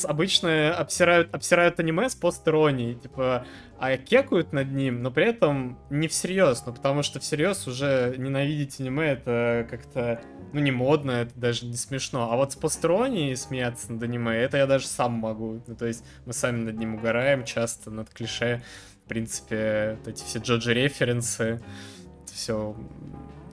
Обычно 0.04 0.74
обсирают, 0.74 1.34
обсирают 1.34 1.80
аниме 1.80 2.08
с 2.08 2.14
постеронией, 2.14 2.94
типа, 2.94 3.46
а 3.78 3.96
кекают 3.96 4.52
над 4.52 4.72
ним, 4.72 5.02
но 5.02 5.10
при 5.10 5.26
этом 5.26 5.78
не 5.90 6.08
всерьез, 6.08 6.62
ну 6.66 6.72
потому 6.72 7.02
что 7.02 7.20
всерьез 7.20 7.66
уже 7.66 8.14
ненавидеть 8.16 8.80
аниме 8.80 9.08
это 9.08 9.66
как-то, 9.70 10.22
ну 10.52 10.60
не 10.60 10.70
модно, 10.70 11.10
это 11.10 11.38
даже 11.38 11.66
не 11.66 11.76
смешно. 11.76 12.32
А 12.32 12.36
вот 12.36 12.52
с 12.52 12.56
постеронией 12.56 13.36
смеяться 13.36 13.92
над 13.92 14.02
аниме, 14.02 14.36
это 14.36 14.56
я 14.56 14.66
даже 14.66 14.86
сам 14.86 15.12
могу. 15.12 15.62
Ну 15.66 15.74
то 15.74 15.86
есть 15.86 16.04
мы 16.24 16.32
сами 16.32 16.62
над 16.62 16.78
ним 16.78 16.94
угораем 16.94 17.44
часто, 17.44 17.90
над 17.90 18.08
клише. 18.10 18.62
В 19.04 19.08
принципе, 19.08 19.98
вот 19.98 20.08
эти 20.08 20.24
все 20.24 20.40
Джоджи 20.40 20.74
референсы, 20.74 21.62
все 22.26 22.74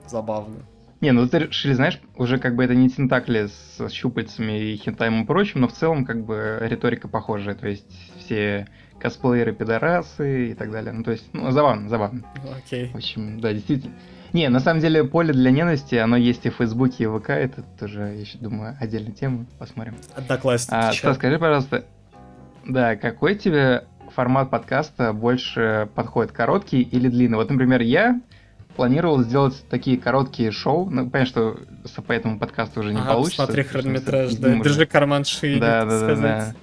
забавно. 0.06 0.66
Не, 1.04 1.12
ну 1.12 1.28
ты 1.28 1.40
решили, 1.40 1.74
знаешь, 1.74 2.00
уже 2.16 2.38
как 2.38 2.56
бы 2.56 2.64
это 2.64 2.74
не 2.74 2.88
тентакли 2.88 3.48
с 3.48 3.90
щупальцами 3.90 4.58
и 4.58 4.76
хентаем 4.76 5.22
и 5.22 5.26
прочим, 5.26 5.60
но 5.60 5.68
в 5.68 5.72
целом 5.74 6.06
как 6.06 6.24
бы 6.24 6.56
риторика 6.62 7.08
похожая, 7.08 7.54
то 7.54 7.68
есть 7.68 7.84
все 8.20 8.66
косплееры 8.98 9.52
пидорасы 9.52 10.52
и 10.52 10.54
так 10.54 10.70
далее. 10.70 10.94
Ну 10.94 11.04
то 11.04 11.10
есть, 11.10 11.28
ну 11.34 11.50
забавно, 11.50 11.90
забавно. 11.90 12.22
Окей. 12.56 12.88
В 12.88 12.96
общем, 12.96 13.38
да, 13.38 13.52
действительно. 13.52 13.92
Не, 14.32 14.48
на 14.48 14.60
самом 14.60 14.80
деле 14.80 15.04
поле 15.04 15.34
для 15.34 15.50
ненависти, 15.50 15.96
оно 15.96 16.16
есть 16.16 16.46
и 16.46 16.48
в 16.48 16.54
Фейсбуке, 16.54 17.04
и 17.04 17.06
в 17.06 17.20
ВК, 17.20 17.28
это 17.28 17.62
тоже, 17.78 18.00
я 18.00 18.20
еще 18.20 18.38
думаю, 18.38 18.74
отдельная 18.80 19.12
тема, 19.12 19.44
посмотрим. 19.58 19.96
Одноклассники. 20.16 20.74
А. 20.74 20.90
Стас, 20.90 21.16
скажи, 21.16 21.38
пожалуйста, 21.38 21.84
да, 22.64 22.96
какой 22.96 23.34
тебе 23.34 23.84
формат 24.14 24.48
подкаста 24.48 25.12
больше 25.12 25.86
подходит, 25.94 26.32
короткий 26.32 26.80
или 26.80 27.10
длинный? 27.10 27.36
Вот, 27.36 27.50
например, 27.50 27.82
я 27.82 28.22
планировал 28.76 29.22
сделать 29.22 29.64
такие 29.70 29.96
короткие 29.98 30.50
шоу, 30.50 30.88
ну, 30.90 31.08
понятно, 31.08 31.26
что 31.26 31.58
с- 31.84 32.02
по 32.02 32.12
этому 32.12 32.38
подкасту 32.38 32.80
уже 32.80 32.92
не 32.92 33.00
Ага, 33.00 33.12
получится. 33.14 33.44
что 33.50 33.62
хронометраж, 33.64 34.32
не 34.32 34.36
да. 34.38 34.54
Держи 34.60 34.86
карман 34.86 35.24
шире, 35.24 35.60
да, 35.60 35.84
да, 35.84 35.90
да, 35.90 35.98
сказать. 35.98 36.20
да. 36.48 36.54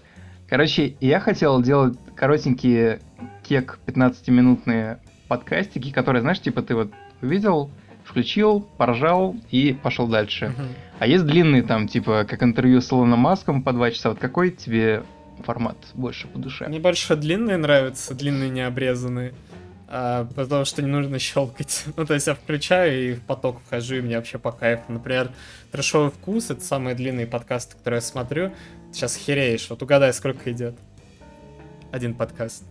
Короче, 0.50 0.96
я 1.00 1.20
хотел 1.20 1.62
делать 1.62 1.98
коротенькие 2.16 3.00
кек 3.44 3.80
15-минутные 3.86 5.00
подкастики, 5.28 5.92
которые, 5.92 6.22
знаешь, 6.22 6.42
типа 6.42 6.62
ты 6.62 6.76
вот 6.76 6.92
увидел, 7.22 7.72
включил, 8.04 8.60
поржал 8.78 9.36
и 9.50 9.78
пошел 9.82 10.08
дальше. 10.08 10.54
А 11.00 11.08
есть 11.08 11.26
длинные 11.26 11.64
там, 11.64 11.88
типа, 11.88 12.26
как 12.30 12.44
интервью 12.44 12.82
с 12.82 12.92
Илоном 12.92 13.20
Маском 13.20 13.64
по 13.64 13.72
два 13.74 13.92
часа. 13.92 14.10
Вот 14.10 14.20
какой 14.20 14.52
тебе 14.52 15.04
формат 15.44 15.78
больше 15.94 16.28
по 16.28 16.38
душе? 16.38 16.68
Мне 16.68 16.80
больше 16.80 17.16
длинные 17.16 17.58
нравятся, 17.58 18.14
длинные 18.14 18.50
необрезанные. 18.50 19.34
А, 19.94 20.26
потому 20.36 20.64
что 20.64 20.82
не 20.82 20.88
нужно 20.88 21.20
щелкать. 21.20 21.84
Ну, 21.98 22.06
то 22.06 22.14
есть 22.14 22.26
я 22.26 22.34
включаю 22.34 23.12
и 23.12 23.14
в 23.16 23.22
поток 23.24 23.60
вхожу, 23.66 23.96
и 23.96 24.02
мне 24.02 24.16
вообще 24.16 24.40
по 24.40 24.54
кайфу. 24.54 24.90
Например, 24.94 25.30
«Трэшовый 25.74 26.12
вкус»— 26.12 26.50
это 26.50 26.62
самые 26.64 26.96
длинные 26.96 27.28
подкасты, 27.28 27.76
которые 27.76 27.98
я 27.98 28.02
смотрю. 28.02 28.54
Сейчас 28.94 29.18
хереешь. 29.18 29.70
Вот 29.70 29.84
угадай, 29.84 30.14
сколько 30.14 30.50
идет. 30.50 30.76
Один 31.92 32.16
подкаст. 32.16 32.64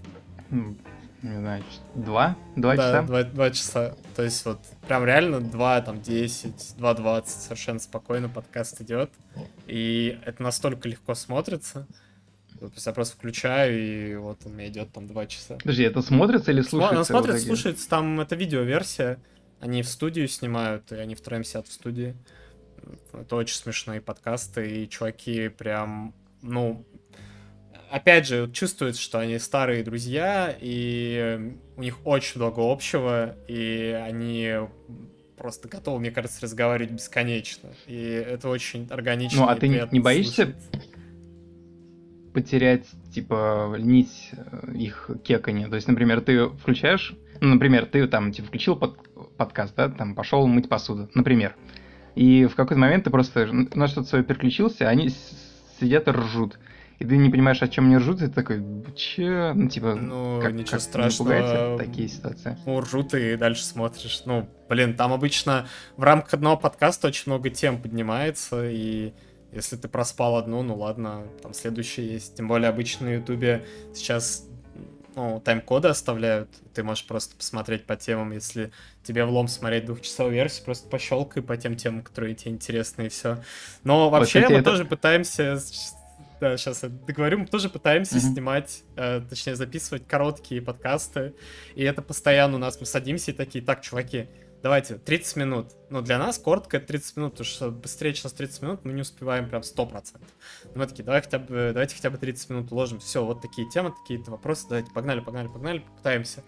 М, 0.50 0.78
Не 1.20 1.36
знаю, 1.36 1.62
два? 1.94 2.36
Два 2.56 2.74
да, 2.74 2.82
часа? 2.82 3.02
Два, 3.02 3.22
два 3.24 3.50
часа. 3.50 3.94
То 4.16 4.22
есть 4.22 4.42
вот 4.46 4.58
прям 4.88 5.04
реально 5.04 5.40
2, 5.42 5.80
там, 5.82 6.00
10, 6.00 6.74
2.20 6.78 7.26
совершенно 7.26 7.80
спокойно 7.80 8.30
подкаст 8.30 8.80
идет. 8.80 9.10
И 9.66 10.18
это 10.24 10.42
настолько 10.42 10.88
легко 10.88 11.14
смотрится. 11.14 11.86
Просто 12.60 13.16
включаю, 13.16 13.80
и 13.80 14.14
вот 14.16 14.44
он 14.44 14.56
меня 14.56 14.68
идет 14.68 14.92
там 14.92 15.06
2 15.06 15.26
часа. 15.26 15.56
Подожди, 15.56 15.82
это 15.82 16.02
смотрится 16.02 16.50
или 16.50 16.60
слушается? 16.60 16.98
Он 16.98 17.04
в 17.04 17.06
смотрит, 17.06 17.40
слушается, 17.40 17.88
там 17.88 18.20
это 18.20 18.36
видеоверсия. 18.36 19.18
Они 19.60 19.82
в 19.82 19.88
студию 19.88 20.28
снимают, 20.28 20.92
и 20.92 20.96
они 20.96 21.14
втроем 21.14 21.44
сидят 21.44 21.68
в 21.68 21.72
студии. 21.72 22.14
Это 23.12 23.36
очень 23.36 23.56
смешные 23.56 24.00
подкасты, 24.00 24.82
и 24.82 24.88
чуваки 24.88 25.48
прям, 25.48 26.14
ну, 26.42 26.84
опять 27.90 28.26
же, 28.26 28.50
чувствуется, 28.52 29.02
что 29.02 29.18
они 29.18 29.38
старые 29.38 29.82
друзья, 29.82 30.54
и 30.60 31.54
у 31.76 31.82
них 31.82 31.98
очень 32.06 32.40
много 32.40 32.60
общего, 32.60 33.36
и 33.48 33.98
они 34.02 34.54
просто 35.36 35.68
готовы, 35.68 36.00
мне 36.00 36.10
кажется, 36.10 36.40
разговаривать 36.42 36.92
бесконечно. 36.92 37.70
И 37.86 37.98
это 37.98 38.48
очень 38.48 38.86
органично. 38.90 39.42
Ну, 39.42 39.48
а 39.48 39.56
ты 39.56 39.68
не 39.68 40.00
боишься 40.00 40.54
слушать. 40.70 40.89
Потерять, 42.32 42.86
типа, 43.12 43.74
нить 43.78 44.30
э, 44.32 44.72
их 44.74 45.10
кекания? 45.24 45.68
То 45.68 45.76
есть, 45.76 45.88
например, 45.88 46.20
ты 46.20 46.48
включаешь, 46.48 47.14
ну, 47.40 47.54
например, 47.54 47.86
ты 47.86 48.06
там, 48.06 48.32
типа, 48.32 48.48
включил 48.48 48.76
под, 48.76 48.96
подкаст, 49.36 49.74
да, 49.76 49.88
там, 49.88 50.14
пошел 50.14 50.46
мыть 50.46 50.68
посуду, 50.68 51.10
например. 51.14 51.56
И 52.14 52.46
в 52.46 52.54
какой-то 52.54 52.80
момент 52.80 53.04
ты 53.04 53.10
просто 53.10 53.46
на 53.52 53.86
что-то 53.86 54.08
свое 54.08 54.24
переключился, 54.24 54.88
они 54.88 55.10
сидят 55.78 56.08
и 56.08 56.10
ржут 56.10 56.58
и 57.00 57.06
ты 57.06 57.16
не 57.16 57.30
понимаешь, 57.30 57.62
о 57.62 57.68
чем 57.68 57.86
они 57.86 57.96
ржут, 57.96 58.20
и 58.20 58.26
ты 58.26 58.32
такой, 58.32 58.62
че, 58.94 59.52
ну, 59.54 59.68
типа, 59.70 59.94
ну, 59.94 60.38
как, 60.42 60.52
ничего 60.52 60.72
как 60.72 60.80
страшного. 60.82 61.78
такие 61.78 62.08
ситуации? 62.08 62.58
Ну, 62.66 62.78
ржут, 62.78 63.14
и 63.14 63.36
дальше 63.36 63.64
смотришь. 63.64 64.20
Ну, 64.26 64.46
блин, 64.68 64.94
там 64.94 65.14
обычно 65.14 65.66
в 65.96 66.02
рамках 66.02 66.34
одного 66.34 66.58
подкаста 66.58 67.08
очень 67.08 67.22
много 67.26 67.48
тем 67.48 67.80
поднимается, 67.80 68.68
и 68.68 69.14
если 69.52 69.76
ты 69.76 69.88
проспал 69.88 70.36
одну, 70.36 70.62
ну 70.62 70.76
ладно, 70.76 71.26
там 71.42 71.54
следующее 71.54 72.12
есть. 72.12 72.36
Тем 72.36 72.48
более 72.48 72.68
обычно 72.68 73.06
на 73.06 73.14
Ютубе 73.14 73.66
сейчас 73.94 74.46
ну, 75.16 75.40
тайм-коды 75.40 75.88
оставляют, 75.88 76.48
ты 76.72 76.82
можешь 76.82 77.06
просто 77.06 77.36
посмотреть 77.36 77.84
по 77.84 77.96
темам, 77.96 78.32
если 78.32 78.70
тебе 79.02 79.24
влом 79.24 79.48
смотреть 79.48 79.86
двухчасовую 79.86 80.34
версию, 80.34 80.64
просто 80.64 80.88
пощелкай 80.88 81.42
по 81.42 81.56
тем 81.56 81.76
темам, 81.76 82.02
которые 82.02 82.34
тебе 82.34 82.52
интересны, 82.52 83.06
и 83.06 83.08
все. 83.08 83.42
Но 83.82 84.08
вообще 84.08 84.42
вот, 84.42 84.50
мы 84.50 84.56
это... 84.56 84.70
тоже 84.70 84.84
пытаемся 84.84 85.58
да, 86.40 86.56
сейчас 86.56 86.82
я 86.82 86.88
договорю, 86.88 87.40
мы 87.40 87.46
тоже 87.46 87.68
пытаемся 87.68 88.16
mm-hmm. 88.16 88.32
снимать, 88.32 88.82
э, 88.96 89.20
точнее 89.28 89.56
записывать 89.56 90.06
короткие 90.08 90.62
подкасты, 90.62 91.34
и 91.74 91.82
это 91.82 92.00
постоянно 92.00 92.56
у 92.56 92.58
нас, 92.58 92.80
мы 92.80 92.86
садимся 92.86 93.32
и 93.32 93.34
такие, 93.34 93.62
так, 93.62 93.82
чуваки, 93.82 94.26
давайте, 94.62 94.96
30 94.96 95.36
минут. 95.36 95.72
Ну, 95.88 96.02
для 96.02 96.18
нас 96.18 96.38
коротко 96.38 96.76
это 96.76 96.86
30 96.86 97.16
минут, 97.16 97.32
потому 97.32 97.46
что 97.46 97.70
быстрее, 97.70 98.14
чем 98.14 98.30
30 98.30 98.62
минут, 98.62 98.80
мы 98.84 98.92
не 98.92 99.02
успеваем 99.02 99.48
прям 99.48 99.62
100%. 99.62 100.20
мы 100.74 100.86
такие, 100.86 101.04
давай 101.04 101.22
хотя 101.22 101.38
бы, 101.38 101.70
давайте 101.72 101.96
хотя 101.96 102.10
бы 102.10 102.18
30 102.18 102.50
минут 102.50 102.72
уложим. 102.72 103.00
Все, 103.00 103.24
вот 103.24 103.42
такие 103.42 103.68
темы, 103.68 103.92
такие-то 104.02 104.30
вопросы, 104.30 104.66
давайте, 104.68 104.90
погнали, 104.92 105.20
погнали, 105.20 105.48
погнали, 105.48 105.78
попытаемся. 105.80 106.44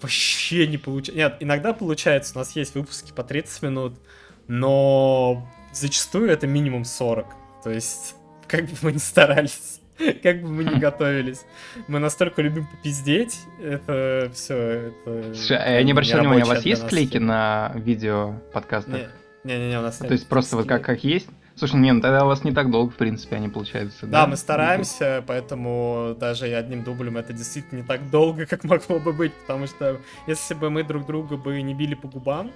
Вообще 0.00 0.66
не 0.66 0.78
получается. 0.78 1.16
Нет, 1.16 1.36
иногда 1.40 1.72
получается, 1.72 2.34
у 2.34 2.38
нас 2.38 2.56
есть 2.56 2.74
выпуски 2.74 3.12
по 3.12 3.22
30 3.22 3.62
минут, 3.62 4.00
но 4.48 5.48
зачастую 5.72 6.30
это 6.30 6.46
минимум 6.46 6.84
40. 6.84 7.26
То 7.62 7.70
есть 7.70 8.16
как 8.48 8.66
бы 8.66 8.76
мы 8.82 8.92
ни 8.92 8.98
старались, 8.98 9.80
как 10.22 10.42
бы 10.42 10.48
мы 10.48 10.64
ни 10.64 10.78
готовились. 10.78 11.44
Мы 11.88 11.98
настолько 11.98 12.42
любим 12.42 12.66
попиздеть, 12.66 13.40
это 13.60 14.30
все, 14.34 14.56
это... 14.56 15.34
Слушай, 15.34 15.58
а 15.58 15.70
я 15.72 15.82
не 15.82 15.92
обращал 15.92 16.20
внимания, 16.20 16.44
у 16.44 16.48
вас 16.48 16.64
есть 16.64 16.86
клейки 16.88 17.18
на 17.18 17.72
видео 17.74 18.34
подкастах? 18.52 19.10
Не-не-не, 19.44 19.78
у 19.78 19.82
нас 19.82 20.00
нет. 20.00 20.08
То 20.08 20.14
есть 20.14 20.28
просто 20.28 20.56
вот 20.56 20.66
как, 20.66 20.84
как 20.84 21.02
есть? 21.02 21.28
Слушай, 21.54 21.80
не, 21.80 21.92
ну 21.92 22.00
тогда 22.00 22.24
у 22.24 22.28
вас 22.28 22.44
не 22.44 22.52
так 22.52 22.70
долго, 22.70 22.90
в 22.90 22.96
принципе, 22.96 23.36
они 23.36 23.48
получаются. 23.48 24.06
Да, 24.06 24.22
да, 24.22 24.26
мы 24.26 24.36
стараемся, 24.36 25.22
поэтому 25.26 26.16
даже 26.18 26.48
и 26.48 26.52
одним 26.52 26.82
дублем 26.82 27.18
это 27.18 27.32
действительно 27.32 27.80
не 27.80 27.84
так 27.84 28.08
долго, 28.10 28.46
как 28.46 28.64
могло 28.64 28.98
бы 28.98 29.12
быть, 29.12 29.32
потому 29.34 29.66
что 29.66 30.00
если 30.26 30.54
бы 30.54 30.70
мы 30.70 30.82
друг 30.82 31.06
друга 31.06 31.36
бы 31.36 31.60
не 31.60 31.74
били 31.74 31.94
по 31.94 32.08
губам, 32.08 32.52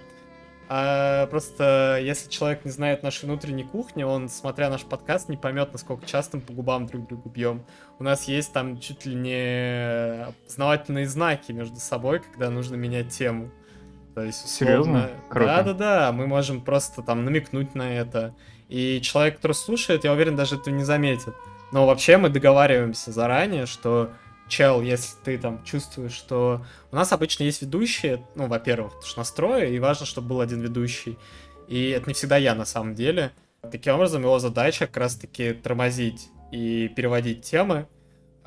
а 0.68 1.26
просто 1.26 1.98
если 2.02 2.28
человек 2.28 2.64
не 2.64 2.70
знает 2.70 3.02
нашей 3.02 3.26
внутренней 3.26 3.64
кухни, 3.64 4.02
он, 4.02 4.28
смотря 4.28 4.68
наш 4.68 4.84
подкаст, 4.84 5.28
не 5.28 5.36
поймет, 5.36 5.72
насколько 5.72 6.04
часто 6.06 6.38
мы 6.38 6.42
по 6.42 6.52
губам 6.52 6.86
друг 6.86 7.06
другу 7.06 7.28
бьем. 7.28 7.64
У 7.98 8.04
нас 8.04 8.24
есть 8.24 8.52
там 8.52 8.78
чуть 8.80 9.06
ли 9.06 9.14
не 9.14 10.26
познавательные 10.46 11.06
знаки 11.06 11.52
между 11.52 11.76
собой, 11.76 12.20
когда 12.20 12.50
нужно 12.50 12.74
менять 12.74 13.10
тему. 13.10 13.50
То 14.14 14.22
есть, 14.22 14.44
условно... 14.44 15.10
Да-да-да, 15.32 16.10
мы 16.10 16.26
можем 16.26 16.62
просто 16.62 17.02
там 17.02 17.24
намекнуть 17.24 17.74
на 17.74 17.92
это. 17.98 18.34
И 18.68 19.00
человек, 19.02 19.36
который 19.36 19.52
слушает, 19.52 20.04
я 20.04 20.12
уверен, 20.12 20.36
даже 20.36 20.56
это 20.56 20.70
не 20.70 20.84
заметит. 20.84 21.34
Но 21.70 21.86
вообще 21.86 22.16
мы 22.16 22.30
договариваемся 22.30 23.12
заранее, 23.12 23.66
что 23.66 24.12
чел, 24.48 24.82
если 24.82 25.16
ты 25.24 25.38
там 25.38 25.62
чувствуешь, 25.64 26.12
что... 26.12 26.64
У 26.92 26.96
нас 26.96 27.12
обычно 27.12 27.44
есть 27.44 27.62
ведущие, 27.62 28.24
ну, 28.34 28.46
во-первых, 28.46 28.92
потому 28.92 29.08
что 29.08 29.18
настроя, 29.18 29.66
и 29.66 29.78
важно, 29.78 30.06
чтобы 30.06 30.28
был 30.28 30.40
один 30.40 30.60
ведущий. 30.60 31.18
И 31.68 31.90
это 31.90 32.08
не 32.08 32.14
всегда 32.14 32.36
я 32.36 32.54
на 32.54 32.64
самом 32.64 32.94
деле. 32.94 33.32
Таким 33.70 33.94
образом, 33.94 34.22
его 34.22 34.38
задача 34.38 34.86
как 34.86 34.98
раз-таки 34.98 35.52
тормозить 35.52 36.28
и 36.52 36.88
переводить 36.94 37.42
темы. 37.42 37.88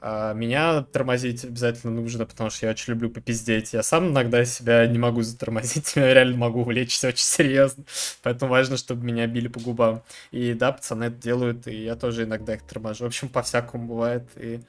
А 0.02 0.34
меня 0.34 0.84
тормозить 0.84 1.44
обязательно 1.44 1.92
нужно, 1.92 2.26
потому 2.26 2.50
что 2.50 2.66
я 2.66 2.72
очень 2.72 2.94
люблю 2.94 3.10
попиздеть. 3.10 3.74
Я 3.74 3.84
сам 3.84 4.12
иногда 4.12 4.46
себя 4.46 4.88
не 4.88 4.98
могу 4.98 5.24
затормозить, 5.24 5.94
я 5.96 6.14
реально 6.14 6.38
могу 6.38 6.62
увлечься 6.62 7.10
очень 7.10 7.26
серьезно. 7.26 7.84
Поэтому 8.24 8.52
важно, 8.52 8.78
чтобы 8.78 9.06
меня 9.06 9.28
били 9.28 9.50
по 9.50 9.60
губам. 9.60 10.02
И 10.32 10.54
да, 10.54 10.72
пацаны 10.72 11.06
это 11.06 11.18
делают, 11.18 11.68
и 11.68 11.84
я 11.84 11.98
тоже 11.98 12.24
иногда 12.24 12.56
их 12.56 12.62
торможу. 12.64 13.04
В 13.04 13.08
общем, 13.08 13.28
по-всякому 13.28 13.88
бывает. 13.88 14.24
И 14.38 14.62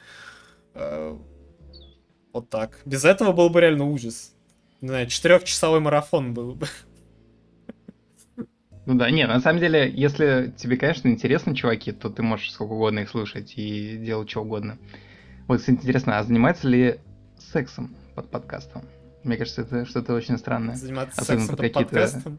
Э, 0.74 1.16
вот 2.32 2.48
так. 2.50 2.80
Без 2.84 3.04
этого 3.04 3.32
был 3.32 3.50
бы 3.50 3.60
реально 3.60 3.84
ужас. 3.84 4.34
Не 4.80 4.88
знаю, 4.88 5.06
четырехчасовой 5.08 5.80
марафон 5.80 6.32
был 6.32 6.54
бы. 6.54 6.66
Ну 8.86 8.94
да, 8.94 9.10
не, 9.10 9.26
на 9.26 9.40
самом 9.40 9.60
деле, 9.60 9.90
если 9.90 10.52
тебе, 10.56 10.76
конечно, 10.76 11.08
интересны 11.08 11.54
чуваки, 11.54 11.92
то 11.92 12.08
ты 12.08 12.22
можешь 12.22 12.52
сколько 12.52 12.72
угодно 12.72 13.00
их 13.00 13.10
слушать 13.10 13.52
и 13.56 13.98
делать 13.98 14.30
что 14.30 14.40
угодно. 14.40 14.78
Вот, 15.46 15.60
кстати, 15.60 15.76
интересно, 15.76 16.18
а 16.18 16.24
занимается 16.24 16.66
ли 16.66 16.98
сексом 17.38 17.94
под 18.14 18.30
подкастом? 18.30 18.82
Мне 19.22 19.36
кажется, 19.36 19.62
это 19.62 19.84
что-то 19.84 20.14
очень 20.14 20.38
странное. 20.38 20.76
Заниматься 20.76 21.20
Особенно 21.20 21.40
сексом 21.40 21.56
под, 21.56 21.72
под 21.72 21.84
подкастом? 21.84 22.38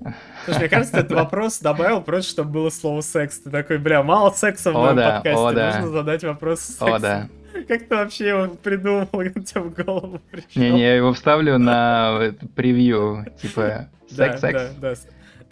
Слушай, 0.44 0.58
мне 0.58 0.68
кажется, 0.68 0.98
этот 0.98 1.12
вопрос 1.12 1.60
добавил 1.60 2.02
просто, 2.02 2.30
чтобы 2.30 2.50
было 2.50 2.70
слово 2.70 3.00
секс. 3.00 3.40
Ты 3.40 3.50
такой, 3.50 3.78
бля, 3.78 4.02
мало 4.02 4.30
секса 4.30 4.72
в 4.72 4.74
моем 4.74 4.96
подкасте, 4.96 5.78
нужно 5.78 5.88
задать 5.88 6.24
вопрос 6.24 6.60
секса. 6.60 6.94
О, 6.94 6.98
да. 6.98 7.28
Как 7.66 7.88
ты 7.88 7.94
вообще 7.94 8.28
его 8.28 8.48
придумал, 8.48 9.08
он 9.12 9.32
тебе 9.42 9.60
в 9.60 9.74
голову 9.74 10.20
пришел? 10.30 10.48
Не-не, 10.54 10.80
я 10.80 10.96
его 10.96 11.12
вставлю 11.12 11.58
на 11.58 12.34
превью, 12.54 13.26
типа, 13.40 13.88
секс-секс. 14.08 14.74
Да, 14.74 14.94
да, 14.94 14.94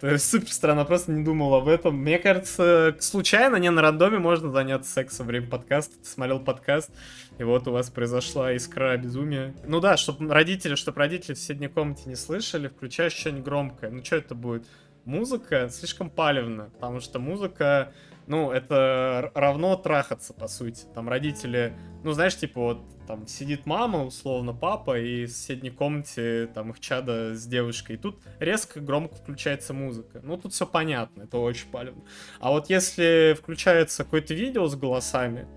да. 0.01 0.17
Супер 0.17 0.51
странно, 0.51 0.85
просто 0.85 1.11
не 1.11 1.23
думал 1.25 1.53
об 1.55 1.67
этом. 1.67 1.97
Мне 1.97 2.19
кажется, 2.19 2.95
случайно, 2.99 3.57
не 3.57 3.69
на 3.69 3.81
рандоме 3.81 4.17
можно 4.17 4.49
заняться 4.49 4.89
сексом 4.89 5.25
во 5.25 5.31
время 5.31 5.47
подкаста. 5.47 5.97
Ты 6.01 6.05
смотрел 6.07 6.39
подкаст, 6.39 6.89
и 7.37 7.43
вот 7.43 7.67
у 7.67 7.71
вас 7.71 7.89
произошла 7.89 8.53
искра 8.53 8.95
безумия. 8.95 9.53
Ну 9.65 9.81
да, 9.81 9.97
чтобы 9.97 10.33
родители, 10.33 10.75
чтобы 10.75 10.99
родители 10.99 11.33
в 11.33 11.37
соседней 11.37 11.67
комнате 11.67 12.03
не 12.05 12.15
слышали, 12.15 12.69
включаешь 12.69 13.13
что-нибудь 13.13 13.43
громкое. 13.43 13.91
Ну 13.91 14.03
что 14.03 14.15
это 14.15 14.35
будет? 14.35 14.65
Музыка 15.03 15.69
слишком 15.69 16.09
палевна, 16.09 16.69
потому 16.73 17.01
что 17.01 17.19
музыка 17.19 17.91
ну, 18.29 18.51
это 18.51 19.31
равно 19.33 19.75
трахаться, 19.75 20.33
по 20.33 20.47
сути. 20.47 20.85
Там 20.93 21.09
родители, 21.09 21.73
ну, 22.03 22.11
знаешь, 22.11 22.37
типа 22.37 22.61
вот 22.61 23.05
там 23.07 23.25
сидит 23.25 23.65
мама, 23.65 24.05
условно, 24.05 24.53
папа, 24.53 24.99
и 24.99 25.25
в 25.25 25.31
соседней 25.31 25.71
комнате 25.71 26.47
там 26.53 26.69
их 26.69 26.79
чада 26.79 27.33
с 27.33 27.45
девушкой. 27.47 27.95
И 27.95 27.97
тут 27.97 28.21
резко 28.39 28.79
громко 28.79 29.15
включается 29.15 29.73
музыка. 29.73 30.21
Ну, 30.23 30.37
тут 30.37 30.53
все 30.53 30.67
понятно, 30.67 31.23
это 31.23 31.39
очень 31.39 31.67
палевно. 31.69 32.03
А 32.39 32.51
вот 32.51 32.69
если 32.69 33.35
включается 33.37 34.03
какое-то 34.03 34.35
видео 34.35 34.67
с 34.67 34.75
голосами, 34.75 35.47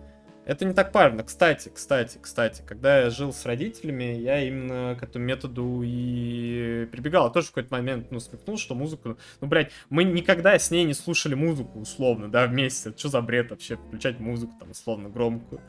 это 0.44 0.64
не 0.64 0.74
так 0.74 0.92
правильно. 0.92 1.22
Кстати, 1.22 1.70
кстати, 1.72 2.18
кстати, 2.20 2.62
когда 2.66 3.00
я 3.02 3.10
жил 3.10 3.32
с 3.32 3.46
родителями, 3.46 4.16
я 4.18 4.40
именно 4.40 4.96
к 4.98 5.02
этому 5.02 5.24
методу 5.24 5.82
и 5.84 6.86
прибегал. 6.90 7.26
Я 7.26 7.30
тоже 7.30 7.46
в 7.46 7.50
какой-то 7.50 7.74
момент, 7.74 8.10
ну, 8.10 8.18
смекнул, 8.18 8.58
что 8.58 8.74
музыку... 8.74 9.16
Ну, 9.40 9.46
блядь, 9.46 9.70
мы 9.88 10.04
никогда 10.04 10.58
с 10.58 10.70
ней 10.70 10.84
не 10.84 10.94
слушали 10.94 11.34
музыку, 11.34 11.80
условно, 11.80 12.30
да, 12.30 12.46
вместе. 12.46 12.92
Что 12.96 13.08
за 13.08 13.20
бред 13.22 13.50
вообще, 13.50 13.76
включать 13.76 14.18
музыку, 14.18 14.54
там, 14.58 14.70
условно, 14.72 15.08
громкую. 15.08 15.60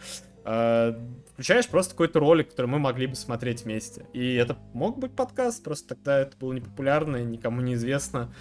А, 0.45 0.99
включаешь 1.33 1.67
просто 1.67 1.91
какой-то 1.91 2.19
ролик, 2.19 2.49
который 2.49 2.67
мы 2.67 2.79
могли 2.79 3.07
бы 3.07 3.15
смотреть 3.15 3.63
вместе. 3.63 4.05
И 4.13 4.33
это 4.35 4.57
мог 4.73 4.97
быть 4.97 5.15
подкаст, 5.15 5.63
просто 5.63 5.95
тогда 5.95 6.19
это 6.19 6.35
было 6.37 6.51
непопулярно, 6.53 7.17
никому 7.17 7.61
не 7.61 7.75
известно. 7.75 8.33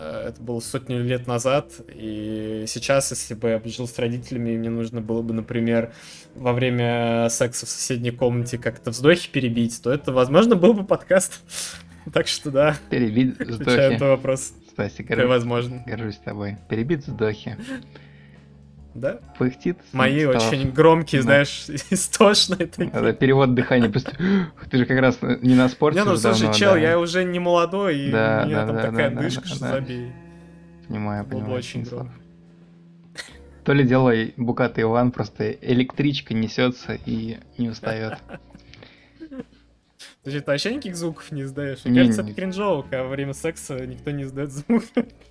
Э, 0.00 0.28
это 0.28 0.40
было 0.40 0.60
сотни 0.60 0.94
лет 0.94 1.26
назад, 1.26 1.72
и 1.94 2.64
сейчас, 2.66 3.10
если 3.10 3.34
бы 3.34 3.48
я 3.50 3.62
жил 3.66 3.86
с 3.86 3.98
родителями, 3.98 4.56
мне 4.56 4.70
нужно 4.70 5.02
было 5.02 5.20
бы, 5.20 5.34
например, 5.34 5.92
во 6.34 6.54
время 6.54 7.28
секса 7.28 7.66
в 7.66 7.68
соседней 7.68 8.10
комнате 8.10 8.56
как-то 8.56 8.90
вздохи 8.90 9.30
перебить, 9.30 9.80
то 9.82 9.92
это, 9.92 10.12
возможно, 10.12 10.56
был 10.56 10.74
бы 10.74 10.84
подкаст. 10.84 11.40
Так 12.14 12.28
что 12.28 12.50
да. 12.50 12.76
Перебить 12.88 13.38
вздохи. 13.38 13.78
Это 13.78 14.06
вопрос. 14.06 14.54
Кстати, 14.66 15.02
горжусь, 15.02 15.28
возможно. 15.28 15.84
горжусь 15.86 16.16
тобой. 16.16 16.56
Перебить 16.70 17.06
вздохи. 17.06 17.58
Да? 18.94 19.20
Пыхтит. 19.38 19.78
Мои 19.92 20.20
стало... 20.20 20.36
очень 20.36 20.70
громкие, 20.72 21.20
да. 21.20 21.24
знаешь, 21.24 21.66
истошные 21.90 22.66
такие. 22.66 22.88
Это 22.88 23.12
перевод 23.12 23.54
дыхания. 23.54 23.88
Просто... 23.88 24.12
Ты 24.70 24.78
же 24.78 24.86
как 24.86 24.98
раз 25.00 25.18
не 25.22 25.54
на 25.54 25.68
спорте. 25.68 26.00
Не, 26.00 26.04
ну 26.04 26.16
слушай, 26.16 26.40
давно, 26.40 26.54
чел, 26.54 26.72
да. 26.72 26.78
я 26.78 26.98
уже 26.98 27.24
не 27.24 27.38
молодой, 27.38 27.98
и 27.98 28.10
да, 28.10 28.42
у 28.44 28.48
меня 28.48 28.60
да, 28.60 28.66
там 28.66 28.76
да, 28.76 28.82
такая 28.82 29.10
да, 29.10 29.20
дышка, 29.22 29.42
да, 29.42 29.48
что 29.48 29.60
да. 29.60 29.70
забей. 29.72 30.12
Понимаю, 30.88 31.24
Было 31.24 31.38
понимаю. 31.38 31.58
очень 31.58 31.82
громко. 31.84 32.14
То 33.64 33.72
ли 33.72 33.84
дело 33.84 34.12
Букатый 34.36 34.82
Иван, 34.82 35.12
просто 35.12 35.52
электричка 35.52 36.34
несется 36.34 36.98
и 37.06 37.38
не 37.58 37.68
устает. 37.68 38.18
Ты 40.30 40.36
что, 40.36 40.44
ты 40.46 40.50
вообще 40.52 40.70
никаких 40.72 40.96
звуков 40.96 41.30
не 41.32 41.42
издаешь? 41.42 41.84
Мне 41.84 41.92
Не, 41.94 41.98
кажется, 42.00 42.22
не. 42.22 42.30
это 42.30 42.40
кринжово, 42.40 42.82
когда 42.82 43.02
во 43.02 43.08
время 43.08 43.32
секса 43.34 43.84
никто 43.86 44.10
не 44.10 44.22
издает 44.24 44.52
звук. 44.52 44.84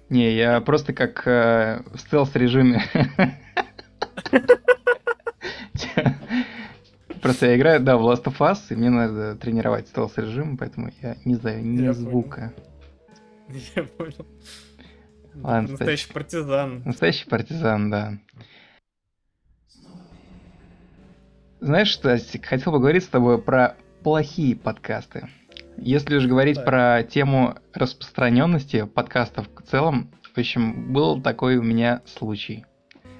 Не, 0.10 0.36
я 0.36 0.60
просто 0.62 0.94
как 0.94 1.26
э, 1.28 1.82
в 1.94 1.98
стелс-режиме. 2.00 2.82
Просто 7.22 7.48
я 7.48 7.58
играю, 7.58 7.80
да, 7.82 7.98
в 7.98 8.02
Last 8.02 8.24
of 8.26 8.38
Us, 8.40 8.60
и 8.70 8.76
мне 8.76 8.90
надо 8.90 9.36
тренировать 9.36 9.88
стелс-режим, 9.90 10.58
поэтому 10.58 10.92
я 11.02 11.18
не 11.26 11.36
знаю 11.36 11.64
ни 11.66 11.82
Я 11.82 11.94
понял. 11.94 11.94
звука. 11.94 12.54
Я 13.76 13.84
понял. 13.84 14.26
Ладно, 15.36 15.70
Настоящий 15.70 16.12
партизан. 16.14 16.82
Настоящий 16.86 17.28
партизан, 17.30 17.90
да. 17.90 18.14
Знаешь, 21.60 21.94
Стасик, 21.94 22.46
хотел 22.46 22.72
поговорить 22.72 23.04
с 23.04 23.08
тобой 23.08 23.42
про 23.42 23.76
плохие 24.04 24.56
подкасты. 24.56 25.30
Если 25.78 26.18
уж 26.18 26.26
говорить 26.26 26.58
Так. 26.58 26.66
про 26.66 27.04
тему 27.04 27.56
распространенности 27.74 28.86
подкастов 28.86 29.48
в 29.56 29.62
целом, 29.70 30.12
в 30.34 30.38
общем, 30.38 30.94
был 30.94 31.22
такой 31.22 31.58
у 31.58 31.64
меня 31.64 32.02
случай. 32.06 32.66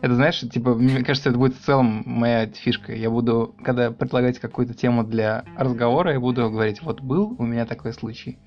Это, 0.02 0.16
знаешь, 0.16 0.40
типа, 0.40 0.76
мне 0.76 1.04
кажется, 1.04 1.30
это 1.30 1.38
будет 1.38 1.56
в 1.56 1.62
целом 1.62 2.04
моя 2.06 2.48
фишка. 2.48 2.94
Я 2.94 3.10
буду, 3.10 3.56
когда 3.64 3.92
предлагать 3.92 4.40
какую-то 4.40 4.74
тему 4.74 5.04
для 5.04 5.44
разговора, 5.58 6.14
я 6.14 6.20
буду 6.20 6.50
говорить, 6.50 6.82
вот 6.82 7.02
был 7.02 7.36
у 7.38 7.46
меня 7.46 7.66
такой 7.66 7.94
случай. 7.94 8.38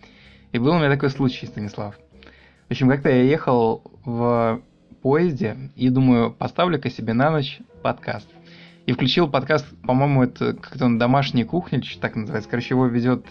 И 0.53 0.59
был 0.59 0.72
у 0.72 0.78
меня 0.78 0.91
такой 0.91 1.11
случай, 1.11 1.47
Станислав. 1.47 1.99
В 2.68 2.70
общем, 2.70 2.89
как-то 2.89 3.11
я 3.11 3.22
ехал 3.22 3.83
в 4.05 4.62
поезде 5.03 5.57
и 5.76 5.91
думаю, 5.91 6.33
поставлю-ка 6.33 6.89
себе 6.89 7.12
на 7.12 7.30
ночь 7.30 7.59
подкаст. 7.83 8.28
И 8.87 8.93
включил 8.93 9.28
подкаст, 9.28 9.66
по-моему, 9.87 10.24
это 10.24 10.55
как-то 10.55 10.87
он 10.87 10.99
домашняя 10.99 11.45
кухня, 11.45 11.78
или 11.78 11.87
что 11.87 12.01
так 12.01 12.16
называется. 12.16 12.51
Короче, 12.51 12.74
его 12.74 12.87
ведет 12.87 13.26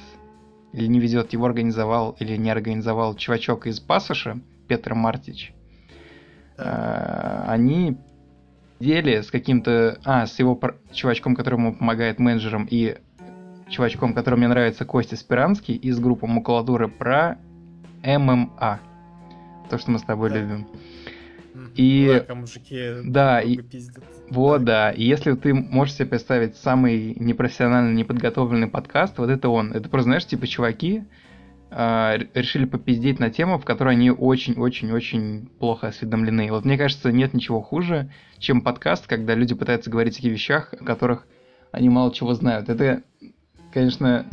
или 0.74 0.88
не 0.88 1.00
ведет, 1.00 1.34
его 1.34 1.46
организовал 1.46 2.16
или 2.20 2.38
не 2.38 2.50
организовал 2.50 3.16
чувачок 3.16 3.68
из 3.68 3.80
Пассажа, 3.80 4.40
Петр 4.68 4.94
Мартич. 4.94 5.54
А, 6.58 7.46
Они 7.48 7.98
деле 8.80 9.24
с 9.24 9.32
каким-то... 9.32 10.00
А, 10.06 10.26
с 10.26 10.40
его 10.40 10.60
чувачком, 10.94 11.36
который 11.36 11.56
ему 11.56 11.76
помогает 11.76 12.20
менеджером, 12.20 12.68
и 12.70 12.98
чувачком, 13.70 14.14
который 14.14 14.36
мне 14.36 14.48
нравится, 14.48 14.86
Костя 14.86 15.16
Спиранский, 15.18 15.76
из 15.76 16.00
группы 16.00 16.28
Макулатуры 16.28 16.88
про 16.88 17.38
ММА. 18.04 18.80
То, 19.70 19.78
что 19.78 19.92
мы 19.92 20.00
с 20.00 20.04
тобой 20.04 20.30
любим. 20.30 20.68
И- 21.76 22.08
Ну 22.08 22.20
когда 22.20 22.36
мужики 22.36 22.80
да, 23.04 23.42
и-. 23.42 23.60
Вот, 24.32 24.64
да. 24.64 24.92
И 24.92 25.04
если 25.04 25.34
ты 25.34 25.54
можешь 25.54 25.96
себе 25.96 26.06
представить 26.06 26.56
самый 26.56 27.16
непрофессиональный, 27.20 27.94
неподготовленный 27.94 28.68
подкаст, 28.68 29.18
вот 29.18 29.30
это 29.30 29.50
он. 29.50 29.74
Это 29.74 29.90
просто, 29.90 30.06
знаешь, 30.06 30.26
типа 30.26 30.48
чуваки 30.48 31.04
р- 31.70 32.30
решили 32.34 32.64
попиздеть 32.64 33.20
на 33.20 33.30
тему, 33.30 33.60
в 33.60 33.66
которой 33.66 33.94
они 33.94 34.10
очень-очень-очень 34.10 35.50
плохо 35.60 35.88
осведомлены. 35.88 36.50
Вот 36.50 36.64
мне 36.64 36.78
кажется, 36.78 37.12
нет 37.12 37.34
ничего 37.34 37.60
хуже, 37.60 38.10
чем 38.38 38.62
подкаст, 38.62 39.06
когда 39.06 39.36
люди 39.36 39.54
пытаются 39.54 39.90
говорить 39.90 40.14
о 40.14 40.16
таких 40.16 40.32
вещах, 40.32 40.74
о 40.80 40.86
которых 40.86 41.28
они 41.74 41.90
мало 41.90 42.14
чего 42.14 42.34
знают. 42.34 42.70
Это, 42.70 43.04
конечно, 43.74 44.26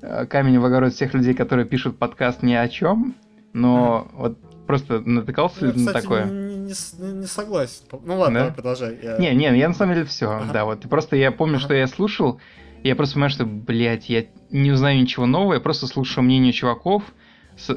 э, 0.00 0.24
камень 0.24 0.58
в 0.58 0.64
огород 0.64 0.94
всех 0.94 1.12
людей, 1.12 1.34
которые 1.34 1.66
пишут 1.66 1.98
подкаст 1.98 2.42
ни 2.42 2.54
о 2.54 2.66
чем, 2.68 3.14
но 3.52 4.08
вот 4.14 4.38
просто 4.66 5.00
натыкался 5.00 5.66
Ну, 5.66 5.72
на 5.72 5.74
кстати, 5.74 6.02
такое? 6.02 6.45
Не, 6.66 7.12
не 7.12 7.26
согласен. 7.26 7.82
Ну 8.04 8.18
ладно, 8.18 8.34
Да? 8.34 8.40
давай 8.40 8.54
продолжай. 8.54 8.98
Я- 9.02 9.18
Не, 9.18 9.34
не, 9.34 9.58
я 9.58 9.68
на 9.68 9.74
самом 9.74 9.94
деле 9.94 10.06
все, 10.06 10.30
Ага. 10.30 10.52
да, 10.52 10.64
вот. 10.64 10.80
Просто 10.88 11.16
я 11.16 11.30
помню, 11.32 11.56
Ага. 11.56 11.64
что 11.64 11.74
я 11.74 11.86
слушал, 11.86 12.40
и 12.82 12.88
я 12.88 12.96
просто 12.96 13.14
понимаю, 13.14 13.30
что, 13.30 13.44
блядь, 13.46 14.08
я 14.08 14.24
не 14.50 14.70
узнаю 14.72 15.00
ничего 15.00 15.26
нового, 15.26 15.54
я 15.54 15.60
просто 15.60 15.86
слушаю 15.86 16.24
мнение 16.24 16.52
чуваков, 16.52 17.02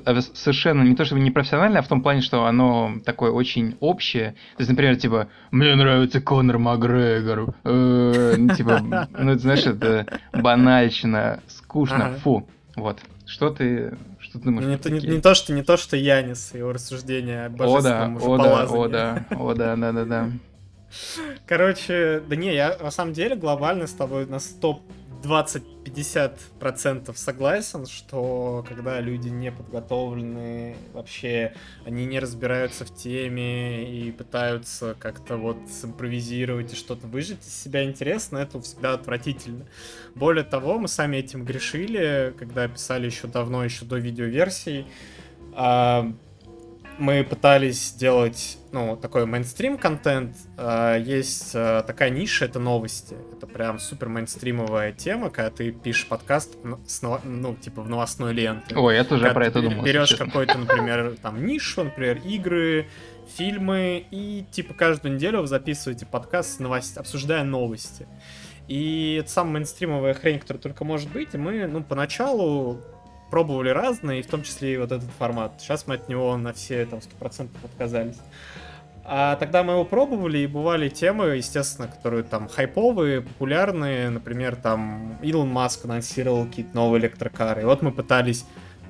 а, 0.06 0.20
совершенно 0.34 0.84
не 0.84 0.94
то 0.96 1.06
чтобы 1.06 1.22
не 1.22 1.32
профессионально, 1.32 1.80
а 1.80 1.82
в 1.82 1.88
том 1.88 2.02
плане, 2.02 2.22
что 2.22 2.44
оно 2.46 2.96
такое 3.06 3.32
очень 3.32 3.78
общее. 3.80 4.32
То 4.58 4.62
есть, 4.62 4.70
например, 4.70 4.98
типа, 4.98 5.30
мне 5.52 5.74
нравится 5.76 6.20
Конор 6.20 6.58
Макгрегор. 6.60 7.54
э, 7.64 8.36
ну, 8.38 8.54
Типа, 8.56 8.80
ну, 8.82 9.32
это, 9.32 9.40
знаешь, 9.40 9.66
это 9.66 10.06
банальщина, 10.34 11.40
скучно, 11.48 12.14
фу. 12.24 12.48
Вот. 12.76 13.00
Что 13.26 13.52
ты, 13.52 13.96
что 14.30 14.40
ты 14.40 14.46
думаешь? 14.46 14.80
Ну, 14.84 14.92
не, 14.92 15.00
не, 15.00 15.08
не 15.16 15.22
то, 15.22 15.34
что 15.34 15.54
не 15.54 15.64
то, 15.64 15.78
что 15.78 15.98
Янис, 15.98 16.54
его 16.54 16.72
рассуждения 16.72 17.46
о 17.46 17.48
О 17.48 17.50
да, 17.50 17.56
божественном 17.58 18.18
о 18.18 18.38
да, 18.38 18.64
о 18.64 18.88
да, 18.88 19.26
о 19.32 19.54
да, 19.54 19.76
да, 19.76 19.92
да, 19.92 20.06
да. 20.06 20.32
Короче, 21.46 22.22
да 22.28 22.36
не, 22.36 22.54
я 22.54 22.78
на 22.80 22.92
самом 22.92 23.14
деле 23.14 23.36
глобально 23.36 23.88
с 23.88 23.94
тобой 23.94 24.26
на 24.26 24.40
120-50% 25.22 27.16
согласен, 27.16 27.86
что 27.86 28.66
когда 28.68 29.00
люди 29.00 29.30
не 29.30 29.52
подготовлены, 29.52 30.76
вообще 30.94 31.54
они 31.86 32.06
не 32.06 32.20
разбираются 32.20 32.86
в 32.86 32.94
теме 32.94 33.90
и 33.90 34.12
пытаются 34.12 34.96
как-то 35.00 35.38
вот 35.38 35.58
импровизировать 35.84 36.74
и 36.74 36.76
что-то 36.76 37.08
выжить 37.08 37.46
из 37.46 37.54
себя 37.54 37.84
интересно, 37.84 38.38
это 38.38 38.62
всегда 38.62 38.94
отвратительно. 38.94 39.66
Более 40.16 40.44
того, 40.44 40.80
мы 40.80 40.88
сами 40.88 41.18
этим 41.18 41.44
грешили, 41.46 42.34
когда 42.38 42.68
писали 42.68 43.06
еще 43.08 43.28
давно, 43.28 43.64
еще 43.64 43.86
до 43.86 43.98
видеоверсий. 43.98 44.86
Мы 47.00 47.24
пытались 47.24 47.90
сделать, 47.90 48.58
ну, 48.74 48.98
такой 48.98 49.26
мейнстрим-контент. 49.26 50.36
А, 50.58 50.98
Есть 50.98 51.54
а, 51.56 51.82
такая 51.84 52.10
ниша, 52.10 52.46
это 52.46 52.60
новости. 52.60 53.16
Это 53.32 53.48
прям 53.48 53.80
супер 53.80 54.10
мейнстримовая 54.10 54.92
тема, 54.92 55.30
когда 55.30 55.50
ты 55.50 55.72
пишешь 55.72 56.08
подкаст, 56.08 56.58
с 56.86 57.02
ну, 57.02 57.56
типа 57.56 57.82
в 57.82 57.90
новостной 57.90 58.34
ленте. 58.34 58.76
Ой, 58.76 58.96
я 58.96 59.06
тоже 59.06 59.22
Когда 59.24 59.34
про 59.34 59.46
это 59.48 59.62
думал. 59.62 59.84
Берешь 59.84 60.14
какой-то, 60.14 60.58
например, 60.58 61.16
там 61.22 61.46
нишу, 61.46 61.86
например, 61.86 62.18
игры, 62.26 62.88
фильмы, 63.38 64.06
и 64.12 64.46
типа 64.52 64.74
каждую 64.74 65.16
неделю 65.16 65.42
вы 65.42 65.48
записываете 65.48 66.06
подкаст 66.06 66.60
с 66.60 66.98
обсуждая 66.98 67.44
новости. 67.44 68.08
И 68.68 69.18
это 69.22 69.30
самая 69.30 69.54
мейнстримовая 69.54 70.14
хрень, 70.14 70.40
которая 70.40 70.62
только 70.62 70.84
может 70.86 71.12
быть. 71.12 71.34
И 71.34 71.38
мы, 71.38 71.66
ну, 71.66 71.84
поначалу 71.84 72.80
пробовали 73.30 73.70
разные, 73.70 74.22
в 74.24 74.28
том 74.28 74.44
числе 74.44 74.74
и 74.74 74.78
вот 74.78 74.92
этот 74.92 75.10
формат. 75.18 75.54
Сейчас 75.60 75.88
мы 75.88 75.96
от 75.96 76.10
него 76.10 76.36
на 76.38 76.54
все 76.54 76.86
там 76.86 77.00
100% 77.00 77.50
отказались. 77.64 78.18
А 79.12 79.38
тогда 79.38 79.64
мы 79.64 79.74
его 79.74 79.86
пробовали, 79.86 80.38
и 80.38 80.48
бывали 80.48 80.88
темы, 80.88 81.38
естественно, 81.38 81.88
которые 81.88 82.22
там 82.22 82.48
хайповые, 82.48 83.22
популярные. 83.22 84.12
Например, 84.12 84.56
там 84.56 85.18
Илон 85.24 85.50
Маск 85.50 85.86
анонсировал 85.86 86.46
какие-то 86.46 86.76
новые 86.76 87.02
электрокары. 87.02 87.64
И 87.64 87.66
вот 87.66 87.82
мы 87.82 87.92
пытались 87.92 88.46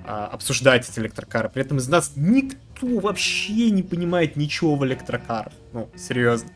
а, 0.06 0.26
обсуждать 0.26 0.90
эти 0.90 1.00
электрокары. 1.00 1.48
При 1.48 1.62
этом 1.62 1.78
из 1.78 1.88
нас 1.88 2.14
никто 2.18 3.00
вообще 3.00 3.70
не 3.70 3.82
понимает 3.82 4.36
ничего 4.36 4.76
в 4.76 4.86
электрокарах. 4.86 5.54
Ну, 5.72 5.90
серьезно. 5.96 6.50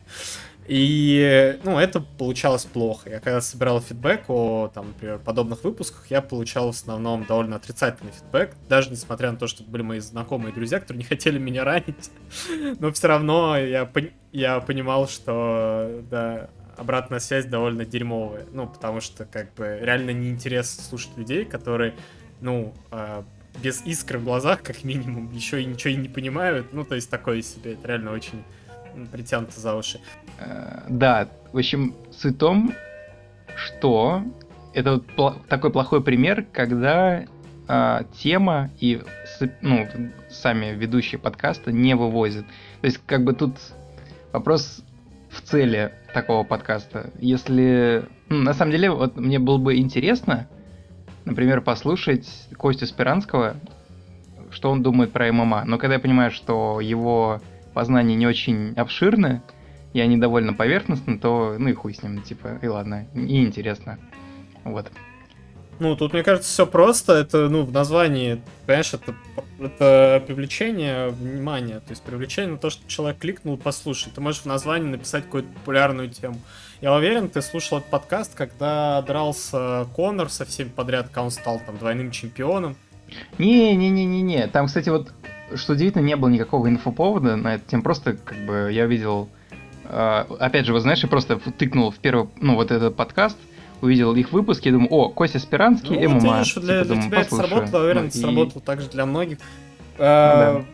И, 0.66 1.58
ну, 1.62 1.78
это 1.78 2.00
получалось 2.00 2.64
плохо. 2.64 3.10
Я 3.10 3.20
когда 3.20 3.40
собирал 3.40 3.80
фидбэк 3.80 4.24
о, 4.28 4.70
там, 4.72 4.88
например, 4.88 5.18
подобных 5.18 5.62
выпусках, 5.62 6.06
я 6.10 6.22
получал 6.22 6.66
в 6.68 6.70
основном 6.70 7.24
довольно 7.24 7.56
отрицательный 7.56 8.12
фидбэк, 8.12 8.54
даже 8.68 8.90
несмотря 8.90 9.30
на 9.30 9.36
то, 9.36 9.46
что 9.46 9.62
были 9.62 9.82
мои 9.82 10.00
знакомые 10.00 10.54
друзья, 10.54 10.80
которые 10.80 11.02
не 11.02 11.04
хотели 11.08 11.38
меня 11.38 11.64
ранить. 11.64 12.10
Но 12.78 12.90
все 12.92 13.08
равно 13.08 13.58
я, 13.58 13.82
пон- 13.84 14.12
я 14.32 14.60
понимал, 14.60 15.06
что, 15.06 16.02
да, 16.10 16.48
обратная 16.76 17.18
связь 17.18 17.44
довольно 17.44 17.84
дерьмовая. 17.84 18.46
Ну, 18.52 18.66
потому 18.66 19.00
что, 19.00 19.26
как 19.26 19.52
бы, 19.54 19.78
реально 19.82 20.10
неинтересно 20.10 20.82
слушать 20.82 21.16
людей, 21.16 21.44
которые, 21.44 21.94
ну, 22.40 22.72
а, 22.90 23.24
без 23.62 23.82
искры 23.84 24.18
в 24.18 24.24
глазах, 24.24 24.62
как 24.62 24.82
минимум, 24.82 25.30
еще 25.30 25.62
и 25.62 25.66
ничего 25.66 25.92
и 25.92 25.96
не 25.96 26.08
понимают. 26.08 26.72
Ну, 26.72 26.84
то 26.84 26.94
есть 26.94 27.10
такое 27.10 27.42
себе. 27.42 27.74
Это 27.74 27.88
реально 27.88 28.12
очень 28.12 28.42
притянуто 29.12 29.60
за 29.60 29.74
уши. 29.74 30.00
Э, 30.38 30.82
Да, 30.88 31.28
в 31.52 31.58
общем, 31.58 31.94
суть 32.10 32.34
в 32.34 32.38
том, 32.38 32.74
что 33.56 34.22
это 34.72 34.94
вот 34.94 35.04
пла- 35.16 35.36
такой 35.48 35.70
плохой 35.70 36.02
пример, 36.02 36.44
когда 36.52 37.24
а, 37.66 38.04
тема 38.18 38.70
и 38.80 39.00
ну, 39.62 39.86
сами 40.28 40.74
ведущие 40.74 41.18
подкаста 41.18 41.72
не 41.72 41.94
вывозят. 41.94 42.44
То 42.80 42.86
есть, 42.86 43.00
как 43.06 43.24
бы 43.24 43.32
тут 43.32 43.56
вопрос 44.32 44.84
в 45.30 45.40
цели 45.40 45.92
такого 46.12 46.44
подкаста. 46.44 47.10
Если... 47.18 48.04
ну, 48.28 48.42
на 48.42 48.52
самом 48.52 48.72
деле, 48.72 48.90
вот 48.90 49.16
мне 49.16 49.38
было 49.38 49.58
бы 49.58 49.76
интересно, 49.76 50.46
например, 51.24 51.62
послушать 51.62 52.28
Костю 52.58 52.86
Спиранского, 52.86 53.56
что 54.50 54.70
он 54.70 54.82
думает 54.82 55.12
про 55.12 55.32
ММА. 55.32 55.64
Но 55.64 55.78
когда 55.78 55.94
я 55.94 56.00
понимаю, 56.00 56.30
что 56.30 56.80
его 56.80 57.40
познания 57.72 58.14
не 58.14 58.26
очень 58.26 58.74
обширны, 58.74 59.42
и 59.94 60.00
они 60.00 60.18
довольно 60.18 60.52
поверхностны, 60.52 61.18
то 61.18 61.56
ну 61.58 61.68
и 61.68 61.72
хуй 61.72 61.94
с 61.94 62.02
ним, 62.02 62.20
типа, 62.20 62.58
и 62.60 62.66
ладно, 62.66 63.06
и 63.14 63.42
интересно. 63.42 63.98
Вот. 64.64 64.90
Ну, 65.80 65.96
тут, 65.96 66.12
мне 66.12 66.22
кажется, 66.22 66.48
все 66.48 66.66
просто. 66.66 67.14
Это, 67.14 67.48
ну, 67.48 67.64
в 67.64 67.72
названии, 67.72 68.40
понимаешь, 68.66 68.94
это, 68.94 69.14
это 69.58 70.22
привлечение 70.24 71.08
внимания. 71.08 71.80
То 71.80 71.90
есть 71.90 72.02
привлечение 72.02 72.52
на 72.52 72.58
то, 72.58 72.70
что 72.70 72.88
человек 72.88 73.18
кликнул, 73.18 73.56
послушай. 73.56 74.12
Ты 74.14 74.20
можешь 74.20 74.42
в 74.42 74.46
названии 74.46 74.88
написать 74.88 75.24
какую-то 75.24 75.48
популярную 75.52 76.10
тему. 76.10 76.38
Я 76.80 76.94
уверен, 76.94 77.28
ты 77.28 77.42
слушал 77.42 77.78
этот 77.78 77.90
подкаст, 77.90 78.34
когда 78.36 79.02
дрался 79.02 79.86
Конор 79.96 80.30
со 80.30 80.44
всеми 80.44 80.68
подряд, 80.68 81.08
когда 81.08 81.24
он 81.24 81.30
стал 81.30 81.60
там 81.66 81.76
двойным 81.76 82.12
чемпионом. 82.12 82.76
Не-не-не-не-не. 83.38 84.46
Там, 84.48 84.66
кстати, 84.66 84.90
вот, 84.90 85.12
что 85.56 85.72
удивительно, 85.72 86.02
не 86.02 86.14
было 86.14 86.28
никакого 86.28 86.68
инфоповода 86.68 87.34
на 87.34 87.56
эту 87.56 87.68
тему. 87.68 87.82
Просто, 87.82 88.14
как 88.14 88.38
бы, 88.46 88.70
я 88.72 88.86
видел... 88.86 89.28
Э, 89.84 90.24
опять 90.38 90.66
же, 90.66 90.72
вот 90.72 90.80
знаешь, 90.80 91.02
я 91.02 91.08
просто 91.08 91.36
тыкнул 91.36 91.90
в 91.90 91.96
первый, 91.96 92.28
ну, 92.40 92.54
вот 92.54 92.70
этот 92.70 92.96
подкаст, 92.96 93.38
увидел 93.80 94.14
их 94.14 94.32
выпуски 94.32 94.68
и 94.68 94.70
думаю, 94.70 94.90
о, 94.92 95.08
Костя 95.10 95.38
Спиранский, 95.38 96.00
ну, 96.00 96.14
ММА. 96.14 96.38
Видишь, 96.38 96.54
для, 96.54 96.60
типа, 96.60 96.62
для 96.62 96.84
думаю, 96.84 97.02
тебя 97.08 97.18
послушаю. 97.18 97.46
это 97.46 97.56
сработало, 97.56 97.82
уверен, 97.82 98.00
ну, 98.02 98.06
это 98.08 98.18
и... 98.18 98.20
сработало 98.20 98.62
также 98.62 98.88
для 98.88 99.06
многих. 99.06 99.38
Да. 99.98 100.64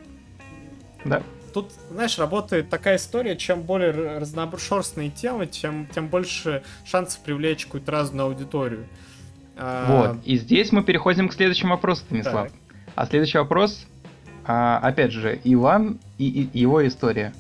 да. 1.05 1.23
Тут, 1.53 1.73
знаешь, 1.91 2.19
работает 2.19 2.71
такая 2.71 2.97
история, 2.97 3.37
чем 3.37 3.63
более 3.63 3.91
разношерстные 4.19 5.11
темы, 5.11 5.47
тем, 5.47 5.89
тем 5.93 6.09
больше 6.09 6.63
шансов 6.85 7.21
привлечь 7.23 7.67
какую-то 7.67 7.91
разную 7.91 8.27
аудиторию. 8.27 8.87
А, 9.57 10.15
вот, 10.15 10.19
и 10.25 10.37
здесь 10.37 10.73
мы 10.73 10.83
переходим 10.83 11.29
к 11.29 11.35
следующему 11.35 11.73
вопросу, 11.73 12.03
Станислав. 12.03 12.51
Так. 12.51 12.53
А 12.95 13.07
следующий 13.07 13.39
вопрос, 13.39 13.87
а, 14.45 14.79
опять 14.79 15.13
же, 15.13 15.41
Иван 15.45 15.99
и 16.19 16.49
его 16.53 16.87
история. 16.87 17.35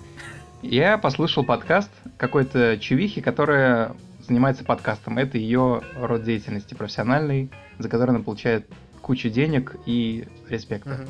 Я 0.62 0.98
послушал 0.98 1.42
подкаст 1.42 1.90
какой-то 2.18 2.76
чувихи, 2.78 3.22
которая 3.22 3.92
занимается 4.26 4.62
подкастом. 4.62 5.16
Это 5.16 5.38
ее 5.38 5.80
род 5.96 6.22
деятельности 6.22 6.74
профессиональный, 6.74 7.50
за 7.78 7.88
который 7.88 8.10
она 8.10 8.20
получает 8.20 8.66
кучу 9.00 9.30
денег 9.30 9.76
и 9.86 10.28
респекта. 10.50 10.90
Uh-huh. 10.90 11.08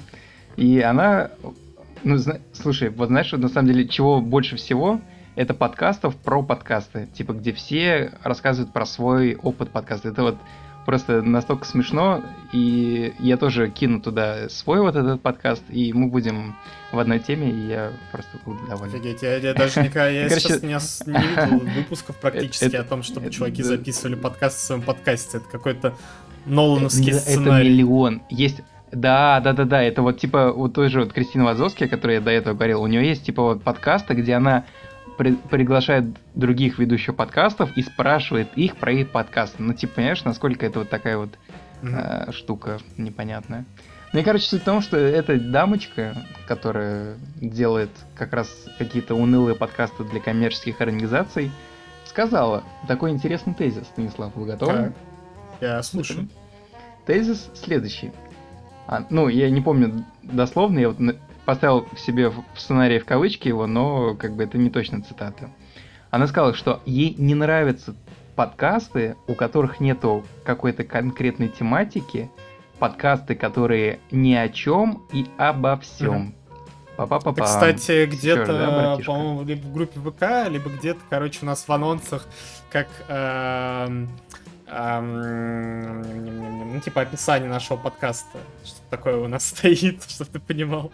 И 0.57 0.81
она, 0.81 1.31
ну, 2.05 2.17
зна- 2.17 2.39
слушай, 2.53 2.91
вот 2.91 3.09
знаешь, 3.09 3.33
на 3.33 3.49
самом 3.49 3.69
деле, 3.69 3.89
чего 3.89 4.21
больше 4.21 4.55
всего, 4.57 5.01
это 5.35 5.53
подкастов 5.53 6.17
про 6.17 6.43
подкасты, 6.43 7.09
типа, 7.13 7.33
где 7.33 7.53
все 7.53 8.13
рассказывают 8.23 8.73
про 8.73 8.87
свой 8.87 9.35
опыт 9.35 9.71
подкаста. 9.71 10.11
Это 10.11 10.23
вот 10.23 10.39
просто 10.91 11.23
настолько 11.23 11.67
смешно, 11.67 12.21
и 12.51 13.15
я 13.21 13.37
тоже 13.37 13.71
кину 13.71 14.01
туда 14.01 14.49
свой 14.49 14.81
вот 14.81 14.97
этот 14.97 15.23
подкаст, 15.23 15.63
и 15.69 15.93
мы 15.93 16.09
будем 16.09 16.57
в 16.91 16.99
одной 16.99 17.21
теме, 17.21 17.49
и 17.49 17.69
я 17.69 17.93
просто 18.11 18.31
буду 18.45 18.59
доволен. 18.67 18.93
Офигеть, 18.93 19.23
я, 19.23 19.37
я 19.37 19.55
даже 19.55 19.83
никогда, 19.83 20.09
я 20.09 20.29
Короче... 20.29 20.49
сейчас 20.49 21.07
не, 21.07 21.13
не 21.13 21.29
видел 21.29 21.61
выпусков 21.77 22.17
практически 22.17 22.65
это, 22.65 22.81
о 22.81 22.83
том, 22.83 23.05
чтобы 23.05 23.27
это, 23.27 23.37
чуваки 23.37 23.61
это, 23.61 23.69
записывали 23.69 24.17
подкаст 24.17 24.59
в 24.59 24.63
своем 24.63 24.83
подкасте. 24.83 25.37
Это 25.37 25.47
какой-то 25.49 25.95
Нолановский 26.47 27.13
это, 27.13 27.21
сценарий. 27.21 27.69
Это 27.69 27.71
миллион. 27.71 28.23
Есть 28.29 28.63
да, 28.91 29.39
да, 29.39 29.53
да, 29.53 29.63
да, 29.67 29.81
это 29.85 30.03
вот 30.03 30.19
типа 30.19 30.51
вот 30.51 30.73
той 30.73 30.89
же 30.89 31.05
вот 31.05 31.13
Кристина 31.13 31.45
Вазовская, 31.45 31.87
о 31.87 31.89
которой 31.89 32.15
я 32.15 32.21
до 32.21 32.33
этого 32.33 32.55
говорил, 32.55 32.83
у 32.83 32.89
нее 32.89 33.07
есть 33.07 33.25
типа 33.25 33.45
вот 33.45 33.63
подкасты, 33.63 34.15
где 34.15 34.35
она 34.35 34.65
при, 35.21 35.35
приглашает 35.35 36.07
других 36.35 36.79
ведущих 36.79 37.15
подкастов 37.15 37.77
и 37.77 37.83
спрашивает 37.83 38.49
их 38.57 38.77
про 38.77 38.91
их 38.91 39.11
подкасты. 39.11 39.63
Ну, 39.63 39.75
типа, 39.75 39.97
понимаешь, 39.97 40.25
насколько 40.25 40.65
это 40.65 40.79
вот 40.79 40.89
такая 40.89 41.19
вот 41.19 41.29
mm-hmm. 41.83 42.29
э, 42.29 42.33
штука 42.33 42.79
непонятная. 42.97 43.67
Ну 44.15 44.21
и, 44.21 44.23
короче, 44.23 44.47
суть 44.47 44.63
в 44.63 44.65
том, 44.65 44.81
что 44.81 44.97
эта 44.97 45.39
дамочка, 45.39 46.17
которая 46.49 47.17
делает 47.39 47.91
как 48.17 48.33
раз 48.33 48.49
какие-то 48.79 49.15
унылые 49.15 49.57
подкасты 49.57 50.05
для 50.05 50.21
коммерческих 50.21 50.81
организаций, 50.81 51.51
сказала 52.07 52.65
такой 52.89 53.11
интересный 53.11 53.53
тезис, 53.53 53.89
Станислав, 53.89 54.35
вы 54.35 54.47
готовы? 54.47 54.73
Так. 54.73 54.93
Я 55.61 55.83
слушаю. 55.83 56.31
Тезис 57.05 57.51
следующий. 57.53 58.11
А, 58.87 59.05
ну, 59.11 59.29
я 59.29 59.51
не 59.51 59.61
помню 59.61 60.03
дословно, 60.23 60.79
я 60.79 60.89
вот 60.89 60.99
поставил 61.45 61.87
себе 61.97 62.29
в 62.31 62.45
сценарии 62.57 62.99
в 62.99 63.05
кавычки 63.05 63.49
его, 63.49 63.67
но 63.67 64.15
как 64.15 64.35
бы 64.35 64.45
это 64.45 64.59
не 64.59 64.71
точно 64.71 65.03
цитата. 65.03 65.51
Она 66.11 66.27
сказала, 66.27 66.55
что 66.55 66.81
ей 66.87 67.15
не 67.17 67.35
нравятся 67.35 67.95
подкасты, 68.37 69.17
у 69.27 69.35
которых 69.35 69.81
нету 69.81 70.25
какой-то 70.45 70.85
конкретной 70.85 71.49
тематики, 71.49 72.31
подкасты, 72.79 73.35
которые 73.35 74.01
ни 74.11 74.35
о 74.35 74.49
чем 74.49 75.03
и 75.13 75.27
обо 75.37 75.77
всем. 75.79 76.35
Па-па-па-па. 76.97 77.45
Это, 77.45 77.45
кстати, 77.45 78.07
где-то, 78.07 78.47
да, 78.47 78.99
по-моему, 79.05 79.43
либо 79.43 79.61
в 79.61 79.73
группе 79.73 80.01
ВК, 80.01 80.51
либо 80.51 80.69
где-то, 80.69 81.01
короче, 81.09 81.39
у 81.43 81.47
нас 81.47 81.67
в 81.67 81.73
анонсах, 81.73 82.27
как 82.71 82.89
эм, 83.09 84.11
эм, 84.67 86.03
ну, 86.75 86.81
типа 86.81 87.03
описание 87.03 87.49
нашего 87.49 87.79
подкаста. 87.79 88.39
Что 88.65 88.81
такое 88.91 89.17
у 89.17 89.29
нас 89.29 89.47
стоит, 89.49 90.05
чтобы 90.11 90.31
ты 90.31 90.41
понимал. 90.41 90.93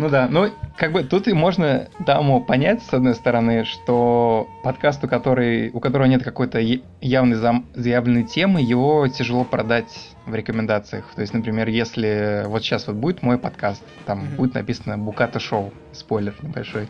Ну 0.00 0.08
да, 0.08 0.28
ну 0.30 0.50
как 0.78 0.92
бы 0.92 1.02
тут 1.04 1.28
и 1.28 1.34
можно 1.34 1.88
даму 1.98 2.42
понять, 2.42 2.82
с 2.82 2.94
одной 2.94 3.14
стороны, 3.14 3.66
что 3.66 4.48
подкасту, 4.64 5.08
который, 5.08 5.70
у 5.74 5.80
которого 5.80 6.06
нет 6.06 6.24
какой-то 6.24 6.58
явной 7.02 7.36
зам, 7.36 7.66
заявленной 7.74 8.24
темы, 8.24 8.62
его 8.62 9.06
тяжело 9.08 9.44
продать 9.44 9.94
в 10.24 10.34
рекомендациях. 10.34 11.04
То 11.14 11.20
есть, 11.20 11.34
например, 11.34 11.68
если 11.68 12.44
вот 12.46 12.62
сейчас 12.62 12.86
вот 12.86 12.96
будет 12.96 13.22
мой 13.22 13.36
подкаст, 13.36 13.82
там 14.06 14.20
mm-hmm. 14.20 14.36
будет 14.36 14.54
написано 14.54 14.96
Буката 14.96 15.38
Шоу, 15.38 15.70
спойлер 15.92 16.34
небольшой, 16.40 16.88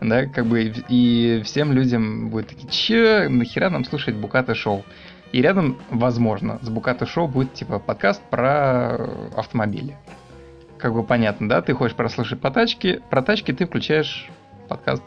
да, 0.00 0.24
как 0.24 0.46
бы 0.46 0.72
и 0.88 1.42
всем 1.44 1.72
людям 1.72 2.30
будет 2.30 2.48
такие, 2.48 2.70
че, 2.70 3.28
нахера 3.28 3.68
нам 3.68 3.84
слушать 3.84 4.14
Буката 4.14 4.54
Шоу? 4.54 4.82
И 5.30 5.42
рядом, 5.42 5.76
возможно, 5.90 6.58
с 6.62 6.70
Буката 6.70 7.04
Шоу 7.04 7.28
будет 7.28 7.52
типа 7.52 7.80
подкаст 7.80 8.22
про 8.30 9.10
автомобили 9.36 9.94
как 10.78 10.92
бы 10.94 11.02
понятно, 11.02 11.48
да? 11.48 11.62
Ты 11.62 11.74
хочешь 11.74 11.96
прослушать 11.96 12.40
по 12.40 12.50
тачке, 12.50 13.00
про 13.10 13.22
тачки 13.22 13.52
ты 13.52 13.66
включаешь 13.66 14.28
подкаст 14.68 15.02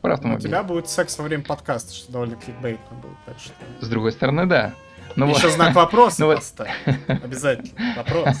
про 0.00 0.14
автомобиль. 0.14 0.46
У 0.46 0.48
тебя 0.48 0.62
будет 0.62 0.88
секс 0.88 1.18
во 1.18 1.24
время 1.24 1.42
подкаста, 1.42 1.92
что 1.92 2.12
довольно 2.12 2.36
кликбейтно 2.36 2.96
будет. 2.96 3.16
Так 3.26 3.38
что... 3.38 3.52
С 3.80 3.88
другой 3.88 4.12
стороны, 4.12 4.46
да. 4.46 4.72
Ну 5.16 5.28
Еще 5.28 5.48
вот... 5.48 5.52
знак 5.52 5.74
вопроса 5.74 6.20
ну, 6.24 6.34
поставь. 6.34 6.70
Обязательно. 7.06 7.94
Вопрос. 7.96 8.36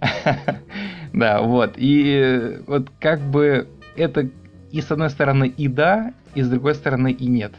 Да, 1.12 1.40
вот. 1.40 1.74
И 1.76 2.58
вот 2.66 2.90
как 2.98 3.20
бы 3.20 3.68
это 3.94 4.28
и 4.70 4.80
с 4.80 4.90
одной 4.90 5.08
стороны 5.10 5.46
и 5.46 5.68
да, 5.68 6.12
и 6.34 6.42
с 6.42 6.48
другой 6.48 6.74
стороны 6.74 7.12
и 7.12 7.26
нет. 7.26 7.52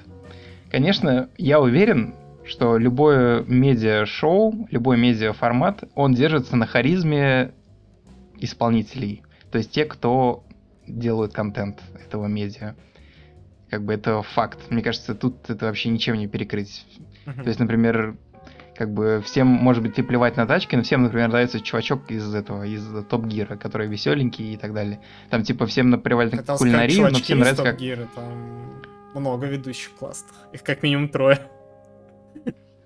Конечно, 0.70 1.30
я 1.38 1.60
уверен, 1.60 2.14
что 2.48 2.78
любое 2.78 3.44
медиа-шоу, 3.44 4.68
любой 4.72 4.98
медиа-формат, 4.98 5.84
он 5.96 6.14
держится 6.14 6.56
на 6.56 6.66
харизме 6.66 7.54
исполнителей. 8.40 9.24
То 9.52 9.58
есть 9.58 9.72
те, 9.72 9.86
кто 9.86 10.44
делают 10.88 11.34
контент 11.34 11.82
этого 12.06 12.28
медиа. 12.28 12.76
Как 13.70 13.84
бы 13.84 13.94
это 13.94 14.22
факт. 14.22 14.60
Мне 14.70 14.82
кажется, 14.82 15.14
тут 15.14 15.50
это 15.50 15.66
вообще 15.66 15.90
ничем 15.90 16.16
не 16.16 16.28
перекрыть. 16.28 16.86
Uh-huh. 17.26 17.44
То 17.44 17.48
есть, 17.48 17.60
например, 17.60 18.16
как 18.76 18.94
бы 18.94 19.22
всем, 19.26 19.48
может 19.48 19.84
быть, 19.84 20.00
и 20.00 20.04
плевать 20.04 20.38
на 20.38 20.46
тачки, 20.46 20.76
но 20.76 20.84
всем, 20.84 21.04
например, 21.04 21.28
нравится 21.28 21.60
чувачок 21.60 22.10
из 22.10 22.34
этого, 22.34 22.64
из 22.64 22.86
Топ 23.10 23.26
Гира, 23.26 23.58
который 23.58 23.88
веселенький 23.88 24.54
и 24.54 24.58
так 24.58 24.74
далее. 24.74 25.02
Там, 25.30 25.44
типа, 25.44 25.66
всем 25.66 25.90
наплевать 25.90 26.32
на 26.32 26.44
кулинарию, 26.44 27.10
но 27.12 27.18
всем 27.18 27.40
нравится 27.40 27.64
как... 27.64 27.78
Гира, 27.78 28.08
там 28.16 28.82
много 29.14 29.48
ведущих 29.48 29.94
классных. 29.96 30.36
Их 30.54 30.64
как 30.64 30.84
минимум 30.84 31.10
трое. 31.10 31.40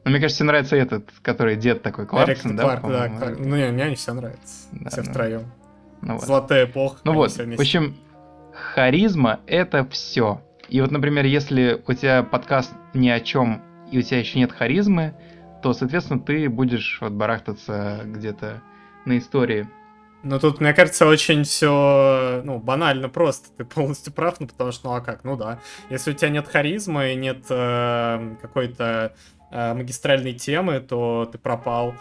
Ну, 0.03 0.11
мне 0.11 0.19
кажется, 0.19 0.39
тебе 0.39 0.47
нравится 0.47 0.75
этот, 0.75 1.11
который 1.21 1.55
дед 1.55 1.83
такой, 1.83 2.07
Кларксон, 2.07 2.55
да? 2.55 2.63
Кларк, 2.63 2.87
да, 2.87 3.09
Кларк. 3.09 3.39
Ну, 3.39 3.55
не, 3.55 3.71
мне 3.71 3.83
они 3.83 3.95
все 3.95 4.13
нравятся. 4.13 4.67
Да, 4.71 4.89
все 4.89 5.03
ну, 5.03 5.09
втроем. 5.09 5.51
Ну, 6.01 6.13
вот. 6.15 6.25
Золотая 6.25 6.65
эпоха. 6.65 6.99
Ну 7.03 7.13
вот, 7.13 7.31
в 7.31 7.59
общем, 7.59 7.95
харизма— 8.73 9.39
это 9.45 9.87
все. 9.89 10.41
И 10.69 10.81
вот, 10.81 10.91
например, 10.91 11.25
если 11.25 11.83
у 11.85 11.93
тебя 11.93 12.23
подкаст 12.23 12.73
ни 12.93 13.09
о 13.09 13.19
чем, 13.19 13.61
и 13.91 13.99
у 13.99 14.01
тебя 14.01 14.19
еще 14.19 14.39
нет 14.39 14.51
харизмы, 14.51 15.13
то, 15.61 15.73
соответственно, 15.73 16.19
ты 16.19 16.49
будешь 16.49 16.97
вот 17.01 17.11
барахтаться 17.11 18.01
где-то 18.05 18.61
на 19.05 19.17
истории. 19.17 19.67
Ну 20.23 20.39
тут, 20.39 20.61
мне 20.61 20.73
кажется, 20.73 21.07
очень 21.07 21.43
все, 21.43 22.41
ну, 22.43 22.59
банально 22.59 23.09
просто. 23.09 23.49
Ты 23.57 23.65
полностью 23.65 24.13
прав, 24.13 24.39
ну, 24.39 24.47
потому 24.47 24.71
что, 24.71 24.89
ну, 24.89 24.95
а 24.95 25.01
как? 25.01 25.23
Ну, 25.23 25.35
да. 25.35 25.59
Если 25.89 26.11
у 26.11 26.13
тебя 26.13 26.29
нет 26.29 26.47
харизмы 26.47 27.13
и 27.13 27.15
нет 27.15 27.45
э, 27.49 28.35
какой-то 28.41 29.13
э, 29.51 29.73
магистральной 29.73 30.33
темы, 30.33 30.79
то 30.79 31.29
ты 31.31 31.37
пропал. 31.37 31.93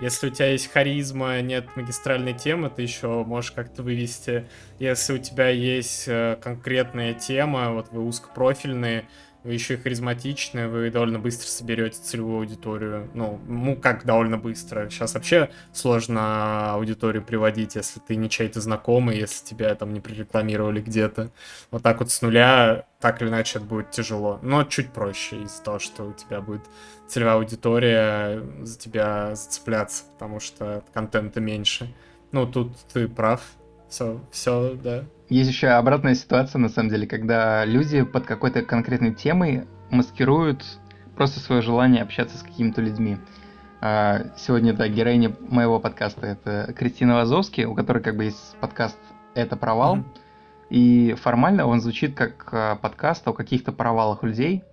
Если 0.00 0.28
у 0.28 0.30
тебя 0.30 0.52
есть 0.52 0.70
харизма, 0.70 1.40
нет 1.40 1.74
магистральной 1.74 2.32
темы, 2.32 2.70
ты 2.70 2.82
еще 2.82 3.24
можешь 3.24 3.50
как-то 3.50 3.82
вывести. 3.82 4.46
Если 4.78 5.14
у 5.14 5.18
тебя 5.18 5.48
есть 5.48 6.04
э, 6.06 6.36
конкретная 6.40 7.14
тема, 7.14 7.72
вот 7.72 7.88
вы 7.90 8.04
узкопрофильные, 8.04 9.08
вы 9.48 9.54
еще 9.54 9.74
и 9.74 9.76
харизматичны, 9.78 10.68
вы 10.68 10.90
довольно 10.90 11.18
быстро 11.18 11.46
соберете 11.46 11.98
целевую 12.02 12.40
аудиторию. 12.40 13.08
Ну, 13.14 13.40
ну, 13.48 13.76
как 13.76 14.04
довольно 14.04 14.36
быстро. 14.36 14.90
Сейчас 14.90 15.14
вообще 15.14 15.48
сложно 15.72 16.74
аудиторию 16.74 17.24
приводить, 17.24 17.74
если 17.74 17.98
ты 17.98 18.16
не 18.16 18.28
чей-то 18.28 18.60
знакомый, 18.60 19.16
если 19.16 19.46
тебя 19.46 19.74
там 19.74 19.94
не 19.94 20.00
прорекламировали 20.00 20.82
где-то. 20.82 21.30
Вот 21.70 21.82
так 21.82 22.00
вот 22.00 22.10
с 22.10 22.20
нуля, 22.20 22.84
так 23.00 23.22
или 23.22 23.30
иначе, 23.30 23.58
это 23.58 23.66
будет 23.66 23.90
тяжело. 23.90 24.38
Но 24.42 24.64
чуть 24.64 24.92
проще 24.92 25.42
из-за 25.42 25.62
того, 25.62 25.78
что 25.78 26.04
у 26.04 26.12
тебя 26.12 26.42
будет 26.42 26.66
целевая 27.06 27.36
аудитория 27.36 28.42
за 28.60 28.78
тебя 28.78 29.34
зацепляться, 29.34 30.04
потому 30.12 30.40
что 30.40 30.84
контента 30.92 31.40
меньше. 31.40 31.94
Ну, 32.32 32.46
тут 32.46 32.76
ты 32.92 33.08
прав. 33.08 33.40
Все, 33.88 34.20
все, 34.30 34.74
да. 34.82 35.04
Есть 35.28 35.50
еще 35.50 35.68
обратная 35.68 36.14
ситуация, 36.14 36.58
на 36.58 36.68
самом 36.68 36.90
деле, 36.90 37.06
когда 37.06 37.64
люди 37.64 38.02
под 38.02 38.26
какой-то 38.26 38.62
конкретной 38.62 39.14
темой 39.14 39.66
маскируют 39.90 40.64
просто 41.16 41.40
свое 41.40 41.62
желание 41.62 42.02
общаться 42.02 42.38
с 42.38 42.42
какими-то 42.42 42.80
людьми. 42.80 43.18
А, 43.80 44.24
сегодня, 44.36 44.72
да, 44.72 44.88
героиня 44.88 45.36
моего 45.40 45.80
подкаста 45.80 46.26
это 46.26 46.72
Кристина 46.76 47.14
Вазовский, 47.14 47.64
у 47.64 47.74
которой 47.74 48.02
как 48.02 48.16
бы 48.16 48.24
есть 48.24 48.56
подкаст 48.60 48.98
«Это 49.34 49.56
провал», 49.56 49.98
mm-hmm. 49.98 50.04
и 50.70 51.14
формально 51.14 51.66
он 51.66 51.80
звучит 51.80 52.16
как 52.16 52.48
а, 52.52 52.76
подкаст 52.76 53.26
о 53.28 53.32
каких-то 53.32 53.72
провалах 53.72 54.22
людей, 54.22 54.64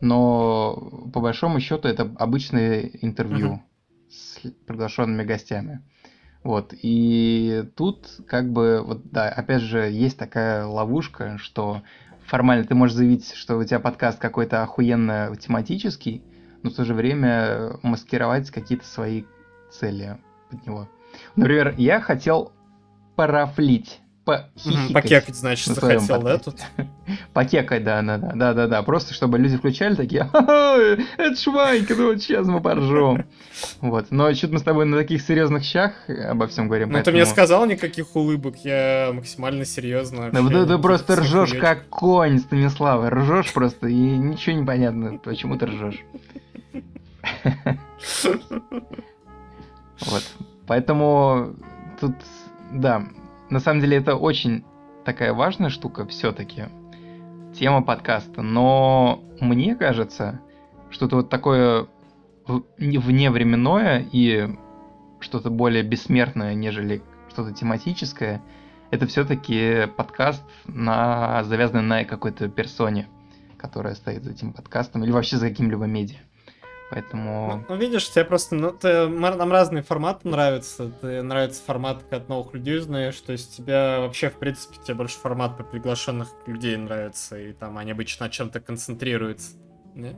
но 0.00 1.08
по 1.12 1.20
большому 1.20 1.60
счету 1.60 1.88
это 1.88 2.12
обычное 2.18 2.90
интервью 3.00 3.52
mm-hmm. 3.52 4.10
с 4.10 4.66
приглашенными 4.66 5.24
гостями. 5.24 5.82
Вот, 6.44 6.74
и 6.82 7.64
тут 7.76 8.08
как 8.26 8.50
бы, 8.50 8.82
вот 8.84 9.10
да, 9.10 9.28
опять 9.28 9.62
же, 9.62 9.88
есть 9.90 10.18
такая 10.18 10.66
ловушка, 10.66 11.38
что 11.38 11.82
формально 12.26 12.64
ты 12.64 12.74
можешь 12.74 12.96
заявить, 12.96 13.32
что 13.34 13.56
у 13.56 13.64
тебя 13.64 13.78
подкаст 13.78 14.18
какой-то 14.18 14.62
охуенно 14.62 15.34
тематический, 15.40 16.22
но 16.62 16.70
в 16.70 16.74
то 16.74 16.84
же 16.84 16.94
время 16.94 17.78
маскировать 17.82 18.50
какие-то 18.50 18.84
свои 18.84 19.24
цели 19.70 20.18
под 20.50 20.66
него. 20.66 20.88
Например, 21.36 21.74
я 21.78 22.00
хотел 22.00 22.52
парафлить 23.14 24.01
похихикать. 24.24 24.92
Покекать, 24.92 25.34
значит, 25.34 25.74
захотел, 25.74 26.22
да, 26.22 26.38
тут? 26.38 26.56
Покекать, 27.32 27.84
да, 27.84 28.02
да, 28.02 28.18
да, 28.18 28.32
да, 28.34 28.54
да, 28.54 28.66
да. 28.66 28.82
Просто 28.82 29.14
чтобы 29.14 29.38
люди 29.38 29.56
включали 29.56 29.94
такие, 29.94 30.28
это 30.32 31.36
швайка, 31.36 31.94
ну 31.94 32.12
вот 32.12 32.22
сейчас 32.22 32.46
мы 32.46 32.60
поржем. 32.60 33.26
Вот. 33.80 34.06
Но 34.10 34.32
что-то 34.34 34.54
мы 34.54 34.58
с 34.58 34.62
тобой 34.62 34.86
на 34.86 34.96
таких 34.96 35.22
серьезных 35.22 35.62
щах 35.62 35.92
обо 36.08 36.48
всем 36.48 36.66
говорим. 36.66 36.90
Ну, 36.90 37.02
ты 37.02 37.12
мне 37.12 37.26
сказал 37.26 37.66
никаких 37.66 38.16
улыбок, 38.16 38.56
я 38.64 39.10
максимально 39.12 39.64
серьезно. 39.64 40.30
Да, 40.32 40.66
ты, 40.66 40.78
просто 40.78 41.16
ржешь 41.16 41.54
как 41.54 41.88
конь, 41.88 42.38
Станислав. 42.38 43.08
Ржешь 43.12 43.52
просто, 43.52 43.88
и 43.88 43.94
ничего 43.94 44.56
не 44.56 44.66
понятно, 44.66 45.18
почему 45.18 45.58
ты 45.58 45.66
ржешь. 45.66 46.00
Вот. 50.04 50.24
Поэтому 50.66 51.54
тут, 52.00 52.14
да, 52.72 53.06
на 53.52 53.60
самом 53.60 53.82
деле 53.82 53.98
это 53.98 54.16
очень 54.16 54.64
такая 55.04 55.34
важная 55.34 55.68
штука 55.68 56.06
все-таки, 56.06 56.64
тема 57.54 57.82
подкаста, 57.82 58.40
но 58.40 59.22
мне 59.40 59.76
кажется, 59.76 60.40
что-то 60.90 61.16
вот 61.16 61.28
такое 61.28 61.86
вневременное 62.46 64.06
и 64.10 64.48
что-то 65.20 65.50
более 65.50 65.82
бессмертное, 65.82 66.54
нежели 66.54 67.02
что-то 67.28 67.52
тематическое, 67.52 68.42
это 68.90 69.06
все-таки 69.06 69.86
подкаст, 69.98 70.44
на, 70.64 71.44
завязанный 71.44 71.82
на 71.82 72.04
какой-то 72.04 72.48
персоне, 72.48 73.06
которая 73.58 73.94
стоит 73.94 74.24
за 74.24 74.30
этим 74.30 74.54
подкастом, 74.54 75.04
или 75.04 75.10
вообще 75.10 75.36
за 75.36 75.50
каким-либо 75.50 75.84
медиа. 75.84 76.18
Поэтому... 76.92 77.56
Ну, 77.56 77.64
ну 77.70 77.76
видишь, 77.76 78.10
тебе 78.10 78.26
просто... 78.26 78.54
Ну, 78.54 78.70
ты, 78.70 79.08
нам 79.08 79.50
разные 79.50 79.82
форматы 79.82 80.28
нравятся. 80.28 80.90
Ты 81.00 81.22
нравится 81.22 81.62
формат, 81.64 82.02
как 82.02 82.20
от 82.20 82.28
новых 82.28 82.52
людей 82.52 82.76
узнаешь. 82.76 83.18
То 83.18 83.32
есть 83.32 83.56
тебе 83.56 84.00
вообще, 84.00 84.28
в 84.28 84.34
принципе, 84.34 84.76
тебе 84.84 84.96
больше 84.96 85.16
формат 85.18 85.56
по 85.56 85.64
приглашенных 85.64 86.28
людей 86.44 86.76
нравится. 86.76 87.38
И 87.38 87.54
там 87.54 87.78
они 87.78 87.92
обычно 87.92 88.26
на 88.26 88.30
чем-то 88.30 88.60
концентрируются. 88.60 89.52
Не? 89.94 90.16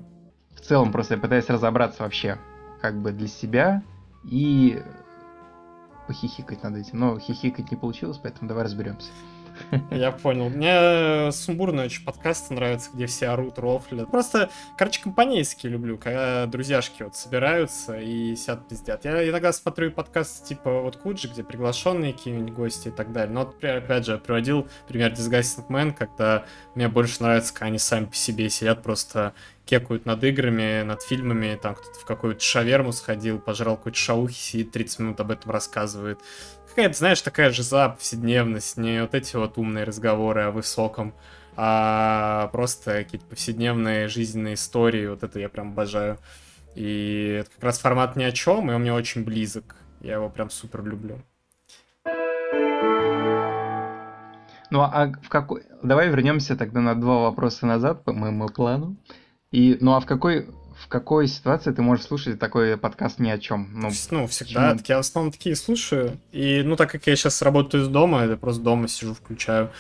В 0.57 0.63
целом, 0.63 0.91
просто 0.91 1.15
я 1.15 1.21
пытаюсь 1.21 1.49
разобраться 1.49 2.03
вообще, 2.03 2.39
как 2.81 3.01
бы 3.01 3.13
для 3.13 3.29
себя 3.29 3.85
и 4.25 4.83
похихикать 6.09 6.65
над 6.65 6.77
этим. 6.77 6.99
Но 6.99 7.21
хихикать 7.21 7.71
не 7.71 7.77
получилось, 7.77 8.19
поэтому 8.21 8.49
давай 8.49 8.65
разберемся. 8.65 9.13
Я 9.91 10.13
понял. 10.13 10.49
Мне 10.49 11.33
сумбурные 11.33 11.87
очень 11.87 12.05
подкасты 12.05 12.55
нравятся, 12.55 12.91
где 12.93 13.07
все 13.07 13.29
орут, 13.29 13.59
рофлят. 13.59 14.11
Просто, 14.11 14.51
короче, 14.77 15.03
компанейские 15.03 15.73
люблю, 15.73 15.99
когда 15.99 16.47
друзьяшки 16.47 17.03
вот 17.03 17.17
собираются 17.17 17.99
и 17.99 18.37
сидят 18.37 18.69
пиздят. 18.69 19.05
Я 19.05 19.29
иногда 19.29 19.53
смотрю 19.53 19.91
подкасты 19.91 20.47
типа 20.49 20.81
вот 20.81 20.97
Куджи, 20.97 21.29
где 21.29 21.43
приглашенные 21.43 22.13
какие-нибудь 22.13 22.53
гости 22.53 22.89
и 22.89 22.91
так 22.91 23.13
далее. 23.13 23.33
Но 23.35 23.45
вот, 23.45 23.63
опять 23.63 24.07
же, 24.07 24.13
я 24.13 24.19
приводил 24.19 24.69
пример 24.89 25.13
Disgusting 25.13 25.69
Man, 25.69 25.93
когда 25.93 26.45
мне 26.75 26.89
больше 26.89 27.23
нравится, 27.23 27.53
когда 27.53 27.67
они 27.67 27.79
сами 27.79 28.07
по 28.07 28.15
себе 28.15 28.49
сидят, 28.51 28.83
просто 28.83 29.35
кекают 29.67 30.05
над 30.05 30.23
играми, 30.25 30.83
над 30.83 31.03
фильмами, 31.03 31.59
там 31.61 31.75
кто-то 31.75 31.99
в 31.99 32.05
какую-то 32.05 32.41
шаверму 32.41 32.93
сходил, 32.93 33.39
пожрал 33.39 33.77
какой-то 33.77 33.99
шаухи, 33.99 34.35
сидит 34.35 34.73
30 34.73 34.99
минут 34.99 35.21
об 35.21 35.31
этом 35.31 35.51
рассказывает 35.51 36.21
какая-то, 36.75 36.99
знаешь, 36.99 37.23
такая 37.23 37.51
же 37.51 37.63
за 37.63 37.91
повседневность, 37.91 38.77
не 38.77 39.03
вот 39.03 39.15
эти 39.15 39.37
вот 39.37 39.59
умные 39.59 39.85
разговоры 39.85 40.43
о 40.43 40.51
высоком, 40.51 41.15
а 41.55 42.49
просто 42.49 43.05
какие-то 43.05 43.27
повседневные 43.27 44.09
жизненные 44.09 44.55
истории, 44.55 45.07
вот 45.07 45.23
это 45.23 45.39
я 45.39 45.49
прям 45.49 45.69
обожаю. 45.69 46.19
И 46.75 47.39
это 47.43 47.51
как 47.53 47.63
раз 47.63 47.79
формат 47.79 48.17
ни 48.17 48.25
о 48.25 48.33
чем, 48.33 48.71
и 48.71 48.75
он 48.75 48.81
мне 48.81 48.93
очень 48.93 49.23
близок. 49.25 49.77
Я 50.01 50.15
его 50.15 50.29
прям 50.29 50.51
супер 50.51 50.83
люблю. 50.83 51.23
Ну 54.71 54.81
а 54.81 55.13
в 55.23 55.29
какой... 55.29 55.63
Давай 55.85 56.09
вернемся 56.09 56.57
тогда 56.57 56.81
на 56.81 56.97
два 56.97 57.21
вопроса 57.21 57.67
назад 57.67 58.03
по 58.03 58.13
моему 58.13 58.49
плану. 58.49 58.97
И, 59.53 59.79
ну 59.81 59.95
а 59.95 60.01
в 60.01 60.07
какой 60.07 60.49
в 60.85 60.89
какой 60.89 61.29
ситуации 61.29 61.73
ты 61.73 61.81
можешь 61.81 62.05
слушать 62.05 62.39
такой 62.39 62.77
подкаст 62.77 63.19
ни 63.19 63.31
о 63.31 63.39
чем? 63.39 63.71
Ну, 63.73 63.91
ну 64.11 64.27
всегда. 64.27 64.73
Почему? 64.73 64.85
Я 64.87 64.97
в 64.99 65.01
основном 65.01 65.33
такие 65.33 65.57
слушаю. 65.57 66.19
И, 66.31 66.63
ну, 66.63 66.77
так 66.77 66.91
как 66.91 67.07
я 67.07 67.17
сейчас 67.17 67.41
работаю 67.41 67.85
из 67.85 67.89
дома, 67.89 68.27
я 68.27 68.37
просто 68.37 68.63
дома 68.63 68.87
сижу, 68.87 69.15
включаю. 69.15 69.73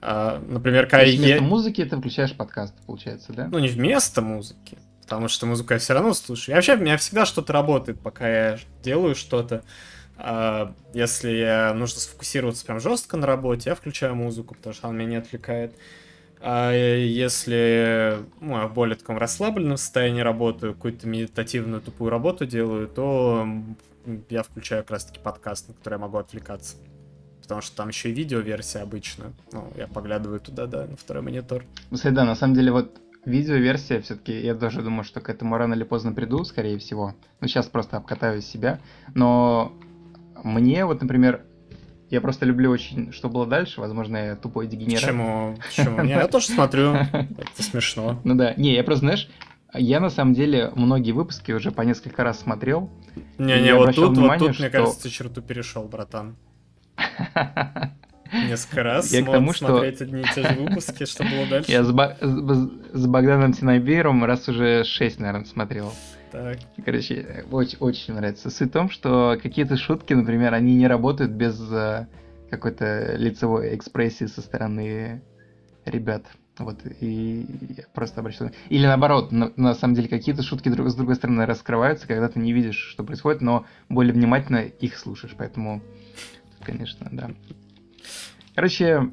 А, 0.00 0.42
например, 0.48 0.86
когда 0.86 1.04
я... 1.04 1.18
вместо 1.18 1.42
музыки 1.42 1.84
ты 1.84 1.98
включаешь 1.98 2.32
подкаст, 2.32 2.74
получается, 2.86 3.34
да? 3.34 3.48
Ну, 3.48 3.58
не 3.58 3.68
вместо 3.68 4.22
музыки, 4.22 4.78
потому 5.02 5.28
что 5.28 5.44
музыку 5.44 5.74
я 5.74 5.78
все 5.78 5.92
равно 5.92 6.14
слушаю. 6.14 6.54
Я 6.54 6.56
вообще, 6.56 6.76
у 6.76 6.80
меня 6.80 6.96
всегда 6.96 7.26
что-то 7.26 7.52
работает, 7.52 8.00
пока 8.00 8.26
я 8.26 8.58
делаю 8.82 9.14
что-то. 9.14 9.64
А, 10.16 10.74
если 10.94 11.28
я 11.30 11.74
нужно 11.74 12.00
сфокусироваться 12.00 12.64
прям 12.64 12.80
жестко 12.80 13.18
на 13.18 13.26
работе, 13.26 13.68
я 13.68 13.74
включаю 13.74 14.14
музыку, 14.14 14.54
потому 14.54 14.74
что 14.74 14.88
она 14.88 14.96
меня 14.96 15.10
не 15.10 15.16
отвлекает. 15.16 15.74
А 16.40 16.72
если 16.72 18.18
ну, 18.40 18.58
я 18.58 18.66
в 18.66 18.74
более 18.74 18.96
таком 18.96 19.18
расслабленном 19.18 19.76
состоянии 19.76 20.20
работаю, 20.20 20.74
какую-то 20.74 21.06
медитативную 21.06 21.80
тупую 21.80 22.10
работу 22.10 22.46
делаю, 22.46 22.88
то 22.88 23.46
я 24.30 24.42
включаю 24.42 24.82
как 24.82 24.92
раз-таки 24.92 25.20
подкаст, 25.20 25.68
на 25.68 25.74
который 25.74 25.94
я 25.94 25.98
могу 25.98 26.18
отвлекаться. 26.18 26.76
Потому 27.42 27.62
что 27.62 27.76
там 27.76 27.88
еще 27.88 28.10
и 28.10 28.12
видеоверсия 28.12 28.82
обычно. 28.82 29.32
Ну, 29.52 29.72
я 29.76 29.86
поглядываю 29.86 30.38
туда, 30.38 30.66
да, 30.66 30.86
на 30.86 30.96
второй 30.96 31.22
монитор. 31.22 31.64
Ну, 31.90 31.98
да, 32.02 32.24
на 32.24 32.34
самом 32.34 32.54
деле 32.54 32.70
вот 32.72 33.00
видеоверсия 33.24 34.00
все-таки, 34.00 34.38
я 34.38 34.54
даже 34.54 34.82
думаю, 34.82 35.04
что 35.04 35.20
к 35.20 35.28
этому 35.28 35.56
рано 35.56 35.74
или 35.74 35.84
поздно 35.84 36.12
приду, 36.12 36.44
скорее 36.44 36.78
всего. 36.78 37.14
Ну, 37.40 37.48
сейчас 37.48 37.66
просто 37.66 37.96
обкатаю 37.96 38.42
себя. 38.42 38.80
Но 39.14 39.72
мне 40.44 40.84
вот, 40.84 41.00
например, 41.00 41.42
я 42.10 42.20
просто 42.20 42.46
люблю 42.46 42.70
очень, 42.70 43.12
что 43.12 43.28
было 43.28 43.46
дальше. 43.46 43.80
Возможно, 43.80 44.16
я 44.16 44.36
тупой 44.36 44.66
дегенерат. 44.66 45.02
Почему? 45.02 45.56
Почему? 45.62 46.04
Я 46.04 46.26
тоже 46.28 46.46
смотрю. 46.46 46.94
Это 46.94 47.62
смешно. 47.62 48.20
Ну 48.24 48.34
да. 48.34 48.54
Не, 48.56 48.74
я 48.74 48.84
просто, 48.84 49.00
знаешь, 49.00 49.28
я 49.74 50.00
на 50.00 50.10
самом 50.10 50.34
деле 50.34 50.70
многие 50.74 51.12
выпуски 51.12 51.52
уже 51.52 51.70
по 51.70 51.82
несколько 51.82 52.24
раз 52.24 52.40
смотрел. 52.40 52.90
Не-не, 53.38 53.74
вот 53.74 53.94
тут, 53.94 54.16
вот 54.16 54.38
тут, 54.38 54.58
мне 54.58 54.70
кажется, 54.70 55.02
ты 55.02 55.10
черту 55.10 55.42
перешел, 55.42 55.84
братан. 55.84 56.36
Несколько 58.32 58.82
раз 58.82 59.12
я 59.12 59.22
к 59.22 59.30
тому, 59.30 59.52
что... 59.52 59.66
смотреть 59.66 60.02
одни 60.02 60.20
и 60.20 60.24
те 60.34 60.42
же 60.42 60.54
выпуски, 60.54 61.06
что 61.06 61.24
было 61.24 61.46
дальше. 61.46 61.70
Я 61.72 61.82
с, 61.82 61.90
Бо... 61.90 62.16
с 62.20 63.06
Богданом 63.06 63.54
Тинайбером 63.54 64.24
раз 64.24 64.48
уже 64.48 64.84
шесть, 64.84 65.18
наверное, 65.18 65.46
смотрел. 65.46 65.92
Так. 66.30 66.58
Короче, 66.84 67.44
очень, 67.50 67.78
очень 67.78 68.14
нравится. 68.14 68.50
Суть 68.50 68.68
в 68.68 68.72
том, 68.72 68.90
что 68.90 69.38
какие-то 69.42 69.76
шутки, 69.76 70.12
например, 70.12 70.54
они 70.54 70.74
не 70.74 70.86
работают 70.86 71.32
без 71.32 71.58
uh, 71.60 72.06
какой-то 72.50 73.16
лицевой 73.16 73.74
экспрессии 73.74 74.26
со 74.26 74.42
стороны 74.42 75.22
ребят. 75.84 76.26
Вот, 76.58 76.80
и 77.00 77.46
я 77.76 77.84
просто 77.94 78.20
обращаю... 78.20 78.52
Или 78.68 78.86
наоборот, 78.86 79.30
на, 79.30 79.52
на 79.56 79.74
самом 79.74 79.94
деле 79.94 80.08
какие-то 80.08 80.42
шутки 80.42 80.68
друг, 80.68 80.88
с 80.88 80.94
другой 80.94 81.14
стороны 81.14 81.46
раскрываются, 81.46 82.08
когда 82.08 82.28
ты 82.28 82.40
не 82.40 82.52
видишь, 82.52 82.76
что 82.76 83.04
происходит, 83.04 83.40
но 83.40 83.64
более 83.88 84.12
внимательно 84.12 84.58
их 84.58 84.98
слушаешь, 84.98 85.36
поэтому, 85.38 85.80
конечно, 86.64 87.08
да. 87.12 87.30
Короче, 88.56 89.12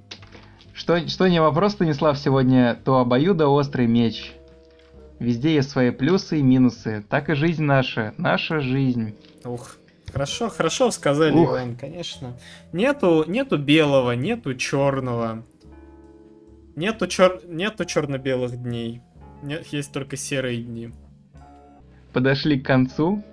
что, 0.73 1.07
что 1.07 1.27
не 1.27 1.39
вопрос, 1.39 1.73
Станислав, 1.73 2.17
сегодня, 2.17 2.75
то 2.83 2.97
обоюдо 2.97 3.47
острый 3.47 3.85
меч 3.85 4.33
Везде 5.19 5.55
есть 5.55 5.69
свои 5.69 5.91
плюсы 5.91 6.39
и 6.39 6.43
минусы. 6.43 7.05
Так 7.09 7.29
и 7.29 7.35
жизнь 7.35 7.63
наша, 7.63 8.13
наша 8.17 8.59
жизнь. 8.59 9.15
Ух, 9.45 9.77
хорошо, 10.11 10.49
хорошо 10.49 10.91
сказали, 10.91 11.33
Ух. 11.33 11.51
Иван, 11.51 11.75
конечно. 11.75 12.37
Нету, 12.73 13.23
нету 13.27 13.57
белого, 13.57 14.11
нету 14.11 14.55
черного. 14.55 15.43
Нету, 16.75 17.07
чер... 17.07 17.41
нету 17.45 17.85
черно-белых 17.85 18.61
дней. 18.61 19.01
Нет, 19.41 19.67
есть 19.67 19.93
только 19.93 20.17
серые 20.17 20.61
дни. 20.61 20.91
Подошли 22.11 22.59
к 22.59 22.65
концу. 22.65 23.23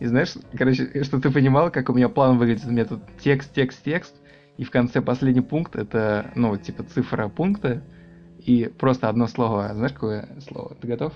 И 0.00 0.06
знаешь, 0.06 0.34
короче, 0.56 1.04
что 1.04 1.20
ты 1.20 1.30
понимал, 1.30 1.70
как 1.70 1.90
у 1.90 1.92
меня 1.92 2.08
план 2.08 2.38
выглядит? 2.38 2.66
У 2.66 2.70
меня 2.70 2.84
тут 2.84 3.00
текст, 3.20 3.52
текст, 3.52 3.82
текст. 3.84 4.14
И 4.56 4.64
в 4.64 4.70
конце 4.70 5.00
последний 5.00 5.40
пункт 5.40 5.76
это, 5.76 6.32
ну, 6.34 6.56
типа 6.56 6.82
цифра 6.82 7.28
пункта. 7.28 7.82
И 8.48 8.64
просто 8.66 9.10
одно 9.10 9.26
слово. 9.26 9.68
Знаешь, 9.74 9.92
какое 9.92 10.26
слово? 10.48 10.74
Ты 10.80 10.88
готов? 10.88 11.12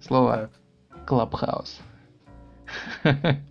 Слово. 0.00 0.50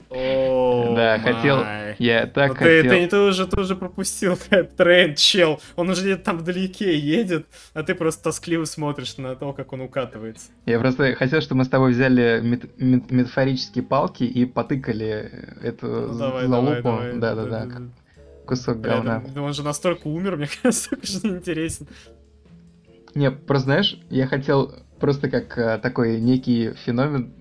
О, 0.10 0.94
Да, 0.94 1.18
хотел-. 1.20 1.64
Я 2.00 2.28
так 2.28 2.50
Ну 2.50 2.56
ты, 2.58 2.82
хотел... 2.82 2.92
ты, 2.92 3.08
ты 3.08 3.18
уже 3.18 3.48
тоже 3.48 3.78
пропустил 3.78 4.38
тренд, 4.78 5.18
чел. 5.18 5.62
Он 5.78 5.90
уже 5.90 6.02
где-то 6.02 6.24
там 6.26 6.38
вдалеке 6.40 6.98
едет, 7.00 7.48
а 7.74 7.84
ты 7.84 7.96
просто 7.96 8.24
тоскливо 8.26 8.66
смотришь 8.66 9.16
на 9.18 9.36
то, 9.38 9.54
как 9.54 9.72
он 9.72 9.80
укатывается. 9.80 10.52
Я 10.66 10.78
просто 10.82 11.16
хотел, 11.16 11.40
чтобы 11.40 11.60
мы 11.60 11.64
с 11.64 11.70
тобой 11.70 11.92
взяли 11.94 12.42
мет- 12.44 12.78
мет- 12.78 13.10
метафорические 13.10 13.86
палки 13.86 14.24
и 14.26 14.46
потыкали 14.46 15.32
эту 15.64 15.88
Ну, 15.88 16.18
давай, 16.20 16.48
залупу. 16.48 17.00
Да-да-да, 17.16 17.68
кусок 18.46 18.80
Бля, 18.80 18.96
говна. 18.98 19.24
Он 19.38 19.54
же 19.54 19.64
настолько 19.64 20.08
умер, 20.08 20.36
мне 20.38 20.48
кажется, 20.62 20.90
так 20.90 21.06
же 21.06 21.20
неинтересен. 21.24 21.88
Не, 23.16 23.32
просто 23.32 23.66
знаешь, 23.66 24.00
я 24.10 24.28
хотел 24.28 24.74
просто 25.00 25.30
как 25.30 25.58
э, 25.58 25.78
такой 25.80 26.20
некий 26.20 26.74
феномен, 26.86 27.34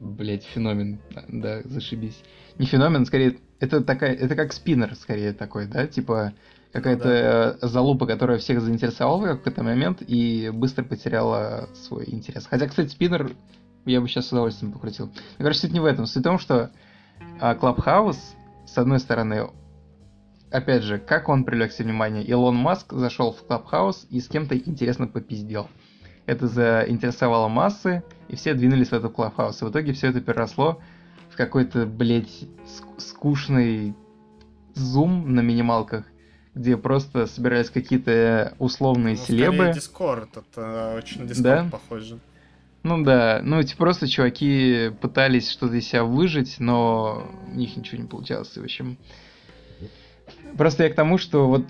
блять, 0.00 0.44
феномен, 0.44 1.00
да, 1.28 1.60
зашибись. 1.64 2.22
Не 2.58 2.66
феномен, 2.66 3.06
скорее, 3.06 3.38
это 3.58 3.82
такая, 3.82 4.14
это 4.14 4.34
как 4.34 4.52
спиннер, 4.52 4.94
скорее 4.94 5.32
такой, 5.32 5.66
да, 5.66 5.86
типа 5.86 6.32
какая-то 6.72 7.58
э, 7.60 7.66
залупа, 7.66 8.06
которая 8.06 8.38
всех 8.38 8.60
заинтересовала 8.60 9.34
в 9.34 9.38
какой-то 9.38 9.62
момент 9.62 10.02
и 10.06 10.50
быстро 10.52 10.84
потеряла 10.84 11.68
свой 11.74 12.04
интерес. 12.08 12.46
Хотя, 12.46 12.66
кстати, 12.66 12.88
спиннер 12.88 13.32
я 13.86 14.00
бы 14.00 14.08
сейчас 14.08 14.28
с 14.28 14.32
удовольствием 14.32 14.72
покрутил. 14.72 15.06
Но, 15.06 15.44
короче, 15.44 15.60
суть 15.60 15.72
не 15.72 15.80
в 15.80 15.84
этом. 15.84 16.06
Суть 16.06 16.22
в 16.22 16.24
том, 16.24 16.38
что 16.38 16.70
а, 17.40 17.54
Clubhouse, 17.54 18.18
с 18.66 18.76
одной 18.78 18.98
стороны, 18.98 19.48
опять 20.50 20.82
же, 20.82 20.98
как 20.98 21.28
он 21.28 21.44
привлек 21.44 21.72
себе 21.72 21.86
внимание? 21.86 22.24
Илон 22.24 22.56
Маск 22.56 22.92
зашел 22.92 23.32
в 23.32 23.44
Clubhouse 23.48 24.06
и 24.10 24.20
с 24.20 24.28
кем-то 24.28 24.56
интересно 24.56 25.06
попиздел. 25.06 25.68
Это 26.26 26.46
заинтересовало 26.46 27.48
массы, 27.48 28.02
и 28.28 28.36
все 28.36 28.54
двинулись 28.54 28.88
в 28.88 28.92
этот 28.92 29.12
Clubhouse. 29.12 29.58
И 29.60 29.64
в 29.64 29.70
итоге 29.70 29.92
все 29.92 30.08
это 30.08 30.20
переросло 30.20 30.80
в 31.30 31.36
какой-то, 31.36 31.86
блядь, 31.86 32.42
ск- 32.66 32.98
скучный 32.98 33.94
зум 34.74 35.34
на 35.34 35.40
минималках, 35.40 36.04
где 36.54 36.76
просто 36.76 37.26
собирались 37.26 37.70
какие-то 37.70 38.54
условные 38.58 39.16
Ну, 39.16 39.20
селебы. 39.24 39.64
Discord, 39.76 40.28
это 40.34 40.94
очень 40.96 41.22
Discord 41.22 41.42
Да? 41.42 41.68
похоже. 41.70 42.18
Ну 42.82 43.02
да, 43.04 43.40
ну 43.42 43.58
эти 43.60 43.76
просто 43.76 44.08
чуваки 44.08 44.90
пытались 45.02 45.50
что-то 45.50 45.74
из 45.74 45.86
себя 45.86 46.04
выжить, 46.04 46.56
но 46.60 47.30
у 47.52 47.54
них 47.56 47.76
ничего 47.76 48.00
не 48.00 48.08
получалось, 48.08 48.56
в 48.56 48.62
общем. 48.62 48.96
Просто 50.56 50.84
я 50.84 50.90
к 50.90 50.94
тому, 50.94 51.18
что 51.18 51.46
вот, 51.46 51.64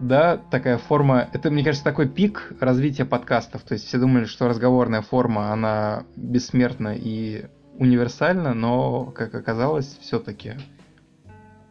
да, 0.00 0.36
такая 0.50 0.78
форма, 0.78 1.28
это, 1.32 1.50
мне 1.50 1.64
кажется, 1.64 1.84
такой 1.84 2.08
пик 2.08 2.52
развития 2.60 3.04
подкастов, 3.04 3.62
то 3.62 3.74
есть 3.74 3.86
все 3.86 3.98
думали, 3.98 4.24
что 4.24 4.48
разговорная 4.48 5.02
форма, 5.02 5.52
она 5.52 6.04
бессмертна 6.16 6.96
и 6.96 7.46
универсальна, 7.78 8.54
но, 8.54 9.06
как 9.06 9.34
оказалось, 9.34 9.98
все-таки 10.00 10.54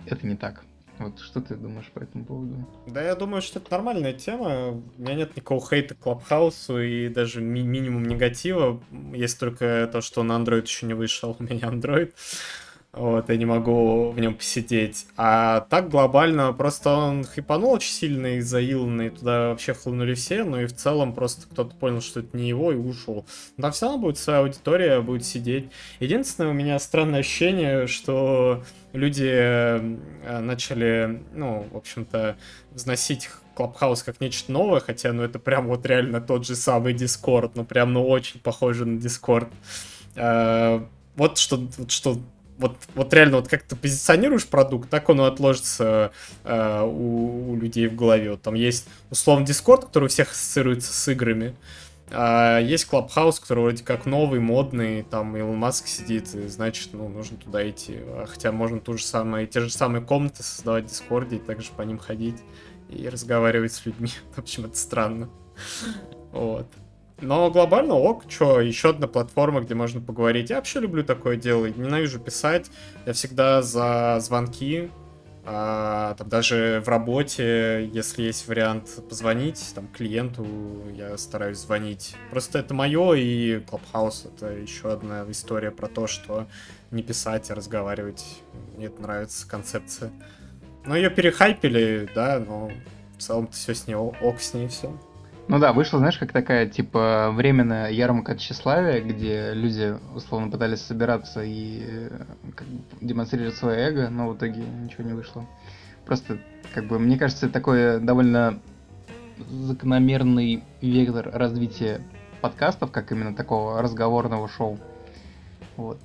это 0.06 0.26
не 0.26 0.36
так. 0.36 0.64
Вот 1.02 1.20
что 1.20 1.42
ты 1.42 1.56
думаешь 1.56 1.90
по 1.94 2.00
этому 2.00 2.26
поводу? 2.26 2.68
Да, 2.86 3.02
я 3.02 3.16
думаю, 3.16 3.42
что 3.42 3.58
это 3.58 3.72
нормальная 3.72 4.14
тема. 4.14 4.70
У 4.70 5.02
меня 5.02 5.16
нет 5.16 5.36
никакого 5.36 5.66
хейта 5.68 5.96
к 5.96 6.00
Клабхаусу 6.00 6.80
и 6.80 7.10
даже 7.10 7.42
ми- 7.42 7.64
минимум 7.64 8.04
негатива. 8.04 8.80
Есть 9.12 9.40
только 9.40 9.90
то, 9.92 10.02
что 10.02 10.22
на 10.22 10.34
Android 10.34 10.62
еще 10.62 10.86
не 10.86 10.94
вышел. 10.94 11.36
У 11.40 11.44
меня 11.44 11.70
Android. 11.70 12.14
Вот, 12.94 13.30
я 13.30 13.38
не 13.38 13.46
могу 13.46 14.12
в 14.12 14.20
нем 14.20 14.36
посидеть. 14.36 15.08
А 15.16 15.62
так 15.70 15.88
глобально, 15.90 16.52
просто 16.52 16.90
он 16.90 17.24
хайпанул 17.24 17.72
очень 17.72 17.94
сильно 17.94 18.36
и 18.36 18.42
из-за 18.42 18.73
Илона, 18.73 19.12
туда 19.12 19.50
вообще 19.50 19.74
хлынули 19.74 20.14
все, 20.14 20.44
но 20.44 20.60
и 20.60 20.66
в 20.66 20.76
целом 20.76 21.14
просто 21.14 21.48
кто-то 21.48 21.74
понял, 21.74 22.02
что 22.02 22.20
это 22.20 22.36
не 22.36 22.50
его 22.50 22.74
и 22.74 22.76
ушел. 22.76 23.26
Но 23.56 23.62
там 23.62 23.72
все 23.72 23.86
равно 23.86 24.02
будет 24.02 24.18
своя 24.18 24.40
аудитория, 24.40 25.00
будет 25.00 25.26
сидеть. 25.26 25.72
Единственное, 26.02 26.50
у 26.50 26.54
меня 26.54 26.78
странное 26.80 27.22
ощущение, 27.22 27.88
что 27.88 28.66
люди 28.92 29.30
э, 29.32 29.80
начали, 30.42 31.24
ну, 31.32 31.70
в 31.72 31.78
общем-то, 31.78 32.38
возносить 32.72 33.30
Clubhouse 33.56 34.04
как 34.04 34.20
нечто 34.20 34.52
новое, 34.52 34.82
хотя, 34.82 35.14
ну, 35.14 35.24
это 35.24 35.40
прям 35.40 35.68
вот 35.68 35.86
реально 35.86 36.20
тот 36.20 36.46
же 36.46 36.58
самый 36.58 36.94
Discord, 36.94 37.56
ну, 37.56 37.64
прям, 37.64 37.94
ну, 37.94 38.06
очень 38.06 38.42
похоже 38.42 38.86
на 38.86 39.00
Discord. 39.00 39.48
Э, 40.16 40.82
Вот 41.16 41.38
что, 41.38 41.58
вот 41.78 41.92
что 41.92 42.18
вот, 42.62 42.78
вот 42.94 43.14
реально, 43.14 43.38
вот 43.38 43.48
как 43.48 43.64
ты 43.64 43.76
позиционируешь 43.76 44.48
продукт, 44.48 44.90
так 44.90 45.10
он 45.10 45.20
и 45.22 45.26
отложится 45.26 46.12
э, 46.44 46.82
у, 46.84 47.52
у 47.52 47.56
людей 47.58 47.88
в 47.88 47.96
голове. 47.96 48.32
Вот 48.32 48.42
там 48.42 48.54
есть, 48.54 48.88
условно, 49.10 49.44
Discord, 49.44 49.88
который 49.88 50.06
у 50.06 50.08
всех 50.08 50.32
ассоциируется 50.32 50.94
с 50.94 51.12
играми. 51.12 51.56
А 52.12 52.60
есть 52.60 52.88
Clubhouse, 52.92 53.42
который 53.42 53.62
вроде 53.62 53.84
как 53.84 54.06
новый, 54.06 54.40
модный, 54.40 55.04
там 55.04 55.36
Илон 55.36 55.58
Маск 55.58 55.88
сидит, 55.88 56.36
и 56.36 56.48
значит, 56.48 56.90
ну, 56.94 57.08
нужно 57.08 57.38
туда 57.38 57.68
идти. 57.68 57.96
А 58.00 58.26
Хотя 58.28 58.52
можно 58.52 58.80
ту 58.80 58.98
же 58.98 59.04
самое, 59.04 59.48
те 59.48 59.62
же 59.62 59.72
самые 59.72 60.04
комнаты 60.04 60.44
создавать 60.44 60.86
в 60.86 60.90
Дискорде 60.90 61.38
и 61.38 61.40
также 61.40 61.72
по 61.72 61.82
ним 61.82 61.98
ходить 61.98 62.38
и 62.90 63.10
разговаривать 63.10 63.74
с 63.74 63.86
людьми. 63.86 64.10
В 64.36 64.40
общем, 64.40 64.66
это 64.66 64.78
странно. 64.78 65.30
Вот. 66.32 66.68
Но 67.22 67.52
глобально 67.52 67.94
ок, 67.94 68.28
чё, 68.28 68.60
еще 68.60 68.90
одна 68.90 69.08
платформа, 69.08 69.62
где 69.62 69.76
можно 69.76 70.02
поговорить. 70.02 70.50
Я 70.50 70.58
вообще 70.58 70.80
люблю 70.80 71.04
такое 71.04 71.38
дело, 71.38 71.68
ненавижу 71.68 72.20
писать. 72.20 72.72
Я 73.06 73.14
всегда 73.14 73.62
за 73.62 74.18
звонки, 74.20 74.90
а, 75.44 76.14
там 76.16 76.30
даже 76.30 76.82
в 76.86 76.90
работе, 76.90 77.90
если 77.92 78.24
есть 78.24 78.48
вариант 78.48 79.08
позвонить 79.10 79.72
там 79.74 79.88
клиенту, 79.88 80.46
я 80.94 81.18
стараюсь 81.18 81.58
звонить. 81.58 82.16
Просто 82.30 82.60
это 82.60 82.74
мое, 82.74 83.14
и 83.14 83.60
Clubhouse 83.60 84.28
это 84.28 84.52
еще 84.52 84.92
одна 84.92 85.26
история 85.30 85.72
про 85.72 85.88
то, 85.88 86.06
что 86.06 86.48
не 86.92 87.02
писать, 87.02 87.50
а 87.50 87.56
разговаривать. 87.56 88.24
Мне 88.76 88.88
это 88.88 89.02
нравится 89.02 89.48
концепция. 89.48 90.12
Но 90.86 90.96
ее 90.96 91.10
перехайпили, 91.10 92.10
да, 92.14 92.40
но 92.40 92.72
в 93.18 93.22
целом-то 93.22 93.54
все 93.54 93.74
с 93.74 93.88
ней 93.88 93.96
ок 93.96 94.40
с 94.40 94.54
ней 94.54 94.68
все. 94.68 94.96
Ну 95.52 95.60
да, 95.60 95.74
вышла, 95.74 96.00
знаешь, 96.00 96.18
как 96.18 96.32
такая, 96.32 96.66
типа, 96.66 97.30
временная 97.34 97.92
ярмарка 97.92 98.38
тщеславия, 98.38 99.02
где 99.02 99.52
люди, 99.54 99.94
условно, 100.16 100.50
пытались 100.50 100.80
собираться 100.80 101.44
и 101.44 101.84
э, 101.86 102.24
как 102.56 102.66
бы, 102.68 102.82
демонстрировать 103.02 103.56
свое 103.56 103.90
эго, 103.90 104.10
но 104.10 104.30
в 104.30 104.38
итоге 104.38 104.62
ничего 104.62 105.04
не 105.04 105.12
вышло. 105.12 105.46
Просто, 106.06 106.38
как 106.74 106.88
бы, 106.88 107.00
мне 107.00 107.18
кажется, 107.18 107.50
такое 107.50 108.00
довольно 108.00 108.62
закономерный 109.50 110.64
вектор 110.80 111.30
развития 111.34 112.00
подкастов, 112.40 112.90
как 112.92 113.12
именно 113.12 113.36
такого 113.36 113.82
разговорного 113.82 114.48
шоу. 114.48 114.80
Вот. 115.76 116.00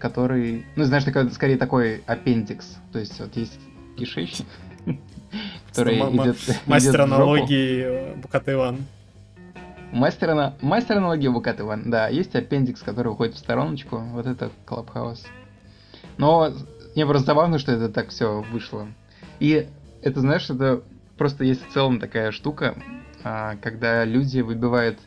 Который, 0.00 0.66
ну, 0.76 0.84
знаешь, 0.84 1.04
такой, 1.04 1.30
скорее 1.30 1.56
такой 1.56 2.02
аппендикс. 2.06 2.76
То 2.92 2.98
есть 2.98 3.18
вот 3.20 3.34
есть 3.38 3.58
кишечник, 3.96 4.48
который 5.68 5.98
идет 5.98 6.36
Мастер 6.66 7.00
аналогии 7.02 7.82
э, 7.84 8.14
Букат 8.16 8.48
Иван. 8.48 8.78
Мастер, 9.92 10.30
ана- 10.30 10.54
мастер 10.62 10.98
аналогии 10.98 11.28
Букат 11.28 11.60
Иван. 11.60 11.90
Да, 11.90 12.08
есть 12.08 12.34
аппендикс, 12.34 12.82
который 12.82 13.08
уходит 13.08 13.34
в 13.34 13.38
стороночку. 13.38 13.98
Вот 13.98 14.26
это 14.26 14.50
Клабхаус. 14.64 15.24
Но 16.16 16.52
мне 16.94 17.06
просто 17.06 17.26
забавно, 17.26 17.58
что 17.58 17.72
это 17.72 17.88
так 17.88 18.08
все 18.08 18.42
вышло. 18.50 18.88
И 19.38 19.68
это, 20.02 20.20
знаешь, 20.20 20.48
это 20.48 20.82
просто 21.18 21.44
есть 21.44 21.66
в 21.66 21.72
целом 21.72 22.00
такая 22.00 22.32
штука, 22.32 22.74
а, 23.22 23.56
когда 23.56 24.04
люди 24.04 24.40
выбивают 24.40 24.98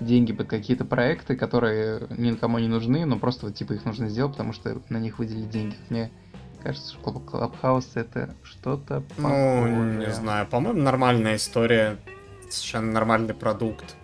деньги 0.00 0.32
под 0.32 0.48
какие-то 0.48 0.84
проекты, 0.84 1.36
которые 1.36 2.06
никому 2.10 2.58
не 2.58 2.68
нужны, 2.68 3.06
но 3.06 3.18
просто 3.18 3.46
вот 3.46 3.54
типа 3.54 3.72
их 3.74 3.84
нужно 3.84 4.08
сделать, 4.08 4.32
потому 4.32 4.52
что 4.52 4.80
на 4.88 4.98
них 4.98 5.18
выделили 5.18 5.46
деньги. 5.46 5.76
Мне 5.88 6.10
кажется, 6.66 6.94
что 6.94 7.00
Club- 7.00 7.24
Clubhouse 7.24 7.92
это 7.94 8.34
что-то 8.42 9.02
Ну, 9.18 9.84
не 9.98 10.10
знаю, 10.10 10.46
по-моему, 10.46 10.82
нормальная 10.82 11.36
история, 11.36 11.96
совершенно 12.50 12.92
нормальный 12.92 13.34
продукт. 13.34 13.94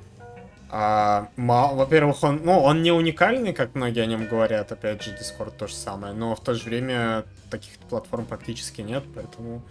А, 0.70 1.28
во-первых, 1.36 2.22
он, 2.22 2.40
ну, 2.44 2.60
он 2.60 2.82
не 2.82 2.92
уникальный, 2.92 3.52
как 3.52 3.74
многие 3.74 4.00
о 4.00 4.06
нем 4.06 4.26
говорят, 4.26 4.72
опять 4.72 5.02
же, 5.02 5.10
Discord 5.10 5.56
то 5.58 5.66
же 5.66 5.74
самое, 5.74 6.14
но 6.14 6.34
в 6.34 6.40
то 6.40 6.54
же 6.54 6.64
время 6.64 7.24
таких 7.50 7.78
платформ 7.90 8.24
практически 8.24 8.80
нет, 8.80 9.02
поэтому 9.14 9.62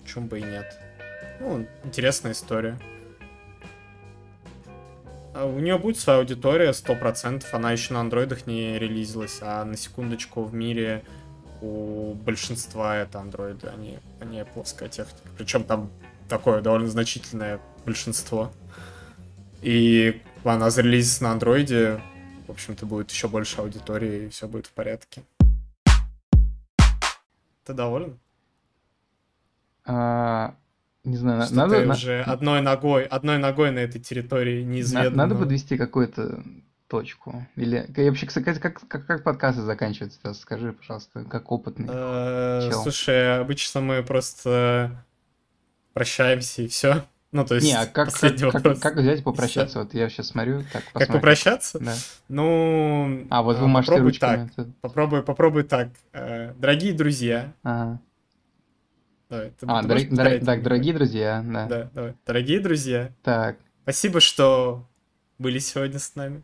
почему 0.00 0.28
бы 0.28 0.38
и 0.38 0.42
нет. 0.42 0.66
Ну, 1.40 1.66
интересная 1.84 2.32
история. 2.32 2.78
А 5.34 5.44
У 5.44 5.58
нее 5.58 5.76
будет 5.78 5.98
своя 5.98 6.20
аудитория, 6.20 6.72
100%. 6.72 7.44
Она 7.52 7.72
еще 7.72 7.92
на 7.92 8.00
андроидах 8.00 8.46
не 8.46 8.78
релизилась, 8.78 9.40
а 9.42 9.64
на 9.64 9.76
секундочку 9.76 10.44
в 10.44 10.54
мире 10.54 11.02
у 11.60 12.14
большинства 12.14 12.96
это 12.96 13.20
андроиды, 13.20 13.68
они, 13.68 13.98
они 14.20 14.44
плоская 14.54 14.88
техника. 14.88 15.28
Причем 15.36 15.64
там 15.64 15.90
такое 16.28 16.60
довольно 16.60 16.88
значительное 16.88 17.60
большинство. 17.84 18.52
И 19.62 20.22
она 20.44 20.70
зарелизится 20.70 21.24
на 21.24 21.32
андроиде, 21.32 22.00
в 22.46 22.50
общем-то, 22.50 22.86
будет 22.86 23.10
еще 23.10 23.28
больше 23.28 23.60
аудитории, 23.60 24.26
и 24.26 24.28
все 24.28 24.46
будет 24.46 24.66
в 24.66 24.72
порядке. 24.72 25.22
Ты 27.64 27.72
доволен? 27.72 28.18
А, 29.84 30.54
не 31.04 31.16
знаю, 31.16 31.42
Что 31.42 31.54
надо... 31.54 31.80
ты 31.80 31.86
на- 31.86 31.94
уже 31.94 32.22
одной 32.22 32.60
ногой, 32.60 33.04
одной 33.04 33.38
ногой 33.38 33.70
на 33.70 33.78
этой 33.80 34.00
территории 34.00 34.62
неизведанного. 34.62 35.28
Надо 35.28 35.34
подвести 35.36 35.76
какую-то 35.76 36.42
точку. 36.88 37.46
Или 37.56 37.86
и 37.96 38.08
вообще, 38.08 38.26
кстати, 38.26 38.58
как, 38.58 38.80
как, 38.88 39.06
как 39.06 39.22
подкасты 39.24 39.62
заканчиваются? 39.62 40.34
Скажи, 40.34 40.72
пожалуйста, 40.72 41.24
как 41.24 41.50
опытный. 41.52 41.86
Э, 41.88 42.68
чел. 42.70 42.82
Слушай, 42.82 43.40
обычно 43.40 43.80
мы 43.80 44.02
просто 44.02 45.04
прощаемся 45.92 46.62
и 46.62 46.68
все. 46.68 47.04
Ну, 47.32 47.44
то 47.44 47.56
есть, 47.56 47.66
Не, 47.66 47.74
а 47.74 47.84
как, 47.84 47.92
как, 47.92 48.04
последний 48.12 48.38
как, 48.44 48.54
вопрос. 48.54 48.78
как 48.78 48.96
взять 48.96 49.18
и 49.20 49.22
попрощаться? 49.22 49.80
Вот 49.80 49.92
я 49.92 50.08
сейчас 50.08 50.28
смотрю, 50.28 50.60
так, 50.72 50.84
Как 50.84 50.92
посмотрим. 50.92 51.14
попрощаться? 51.14 51.78
Да. 51.80 51.94
Ну, 52.28 53.26
А, 53.28 53.42
вот 53.42 53.58
вы 53.58 53.64
а, 53.64 53.68
машете 53.68 53.90
попробуй 53.92 54.10
ручками. 54.12 54.50
так. 54.56 54.66
Попробуй, 54.80 55.22
попробуй 55.22 55.62
так. 55.64 55.88
Э, 56.12 56.54
Дорогие 56.54 56.94
друзья. 56.94 57.52
Ага. 57.62 58.00
Давай, 59.28 59.50
ты- 59.50 59.66
А, 59.68 59.82
ты 59.82 59.88
дор- 59.88 60.08
дор- 60.08 60.38
так, 60.38 60.40
меня? 60.54 60.60
дорогие 60.62 60.94
друзья, 60.94 61.44
да. 61.46 61.66
Да, 61.66 61.90
давай. 61.92 62.14
Дорогие 62.24 62.60
друзья, 62.60 63.10
Так, 63.22 63.56
спасибо, 63.82 64.20
что 64.20 64.86
были 65.38 65.58
сегодня 65.58 65.98
с 65.98 66.14
нами. 66.14 66.42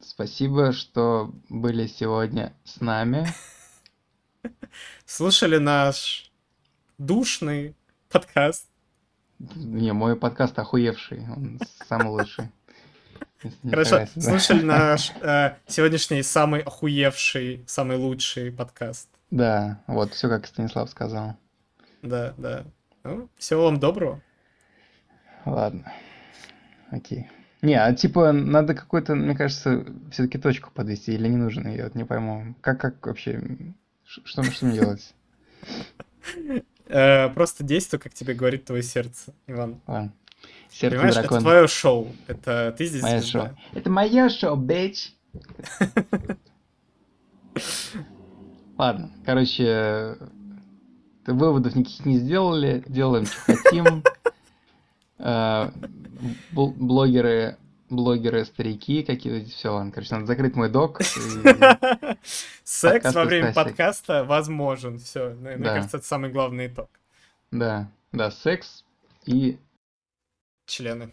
Спасибо, 0.00 0.72
что 0.72 1.32
были 1.48 1.86
сегодня 1.86 2.52
с 2.64 2.80
нами. 2.80 3.26
Слушали 5.06 5.58
наш 5.58 6.30
душный 6.98 7.74
подкаст. 8.10 8.68
Не, 9.38 9.92
мой 9.92 10.16
подкаст 10.16 10.58
охуевший, 10.58 11.20
он 11.28 11.60
самый 11.86 12.08
лучший. 12.08 12.50
Хорошо, 13.68 14.06
слушали 14.18 14.62
наш 14.62 15.12
э, 15.20 15.56
сегодняшний 15.66 16.22
самый 16.22 16.62
охуевший, 16.62 17.64
самый 17.66 17.98
лучший 17.98 18.50
подкаст. 18.52 19.08
Да, 19.30 19.82
вот, 19.86 20.14
все 20.14 20.28
как 20.28 20.46
Станислав 20.46 20.88
сказал. 20.88 21.36
Да, 22.02 22.34
да. 22.38 22.64
Ну, 23.02 23.28
всего 23.36 23.64
вам 23.64 23.78
доброго. 23.78 24.22
Ладно. 25.44 25.92
Окей. 26.90 27.28
Не, 27.64 27.80
а 27.80 27.94
типа 27.94 28.32
надо 28.32 28.74
какой-то, 28.74 29.14
мне 29.14 29.34
кажется, 29.34 29.86
все-таки 30.10 30.36
точку 30.36 30.70
подвести 30.70 31.14
или 31.14 31.28
не 31.28 31.36
нужно, 31.36 31.68
я 31.68 31.84
вот 31.84 31.94
не 31.94 32.04
пойму. 32.04 32.54
Как, 32.60 32.78
как 32.78 33.06
вообще, 33.06 33.42
что, 34.04 34.26
что 34.26 34.42
мне 34.42 34.72
делать? 34.74 35.14
Э, 36.86 37.30
просто 37.30 37.64
действуй, 37.64 37.98
как 38.00 38.12
тебе 38.12 38.34
говорит 38.34 38.66
твое 38.66 38.82
сердце, 38.82 39.32
Иван. 39.46 39.80
Ладно. 39.86 40.12
Сердце 40.70 40.96
Понимаешь, 40.96 41.12
это 41.16 41.22
дракона. 41.22 41.40
твое 41.40 41.66
шоу. 41.66 42.12
Это 42.26 42.74
ты 42.76 42.84
здесь 42.84 43.02
Мое 43.02 43.22
шоу. 43.22 43.48
Это 43.72 43.88
мое 43.90 44.28
шоу, 44.28 44.56
бич. 44.56 45.14
Ладно, 48.76 49.10
короче, 49.24 50.18
выводов 51.26 51.74
никаких 51.74 52.04
не 52.04 52.18
сделали, 52.18 52.84
делаем, 52.86 53.24
что 53.24 53.40
хотим. 53.54 54.02
Э, 55.18 55.70
бл- 56.52 56.74
Блогеры, 56.76 57.56
блогеры, 57.90 58.44
старики 58.44 59.02
какие-то, 59.02 59.48
все, 59.50 59.70
ладно, 59.70 59.92
короче, 59.92 60.14
надо 60.14 60.26
закрыть 60.26 60.56
мой 60.56 60.68
док. 60.70 61.00
Секс 62.64 63.14
во 63.14 63.24
время 63.24 63.52
подкаста 63.52 64.24
возможен. 64.24 64.98
Все, 64.98 65.30
мне 65.30 65.56
кажется, 65.58 65.98
это 65.98 66.06
самый 66.06 66.30
главный 66.30 66.66
итог. 66.68 66.88
Да, 67.50 67.88
да, 68.12 68.30
секс 68.30 68.84
и 69.26 69.58
Члены. 70.66 71.12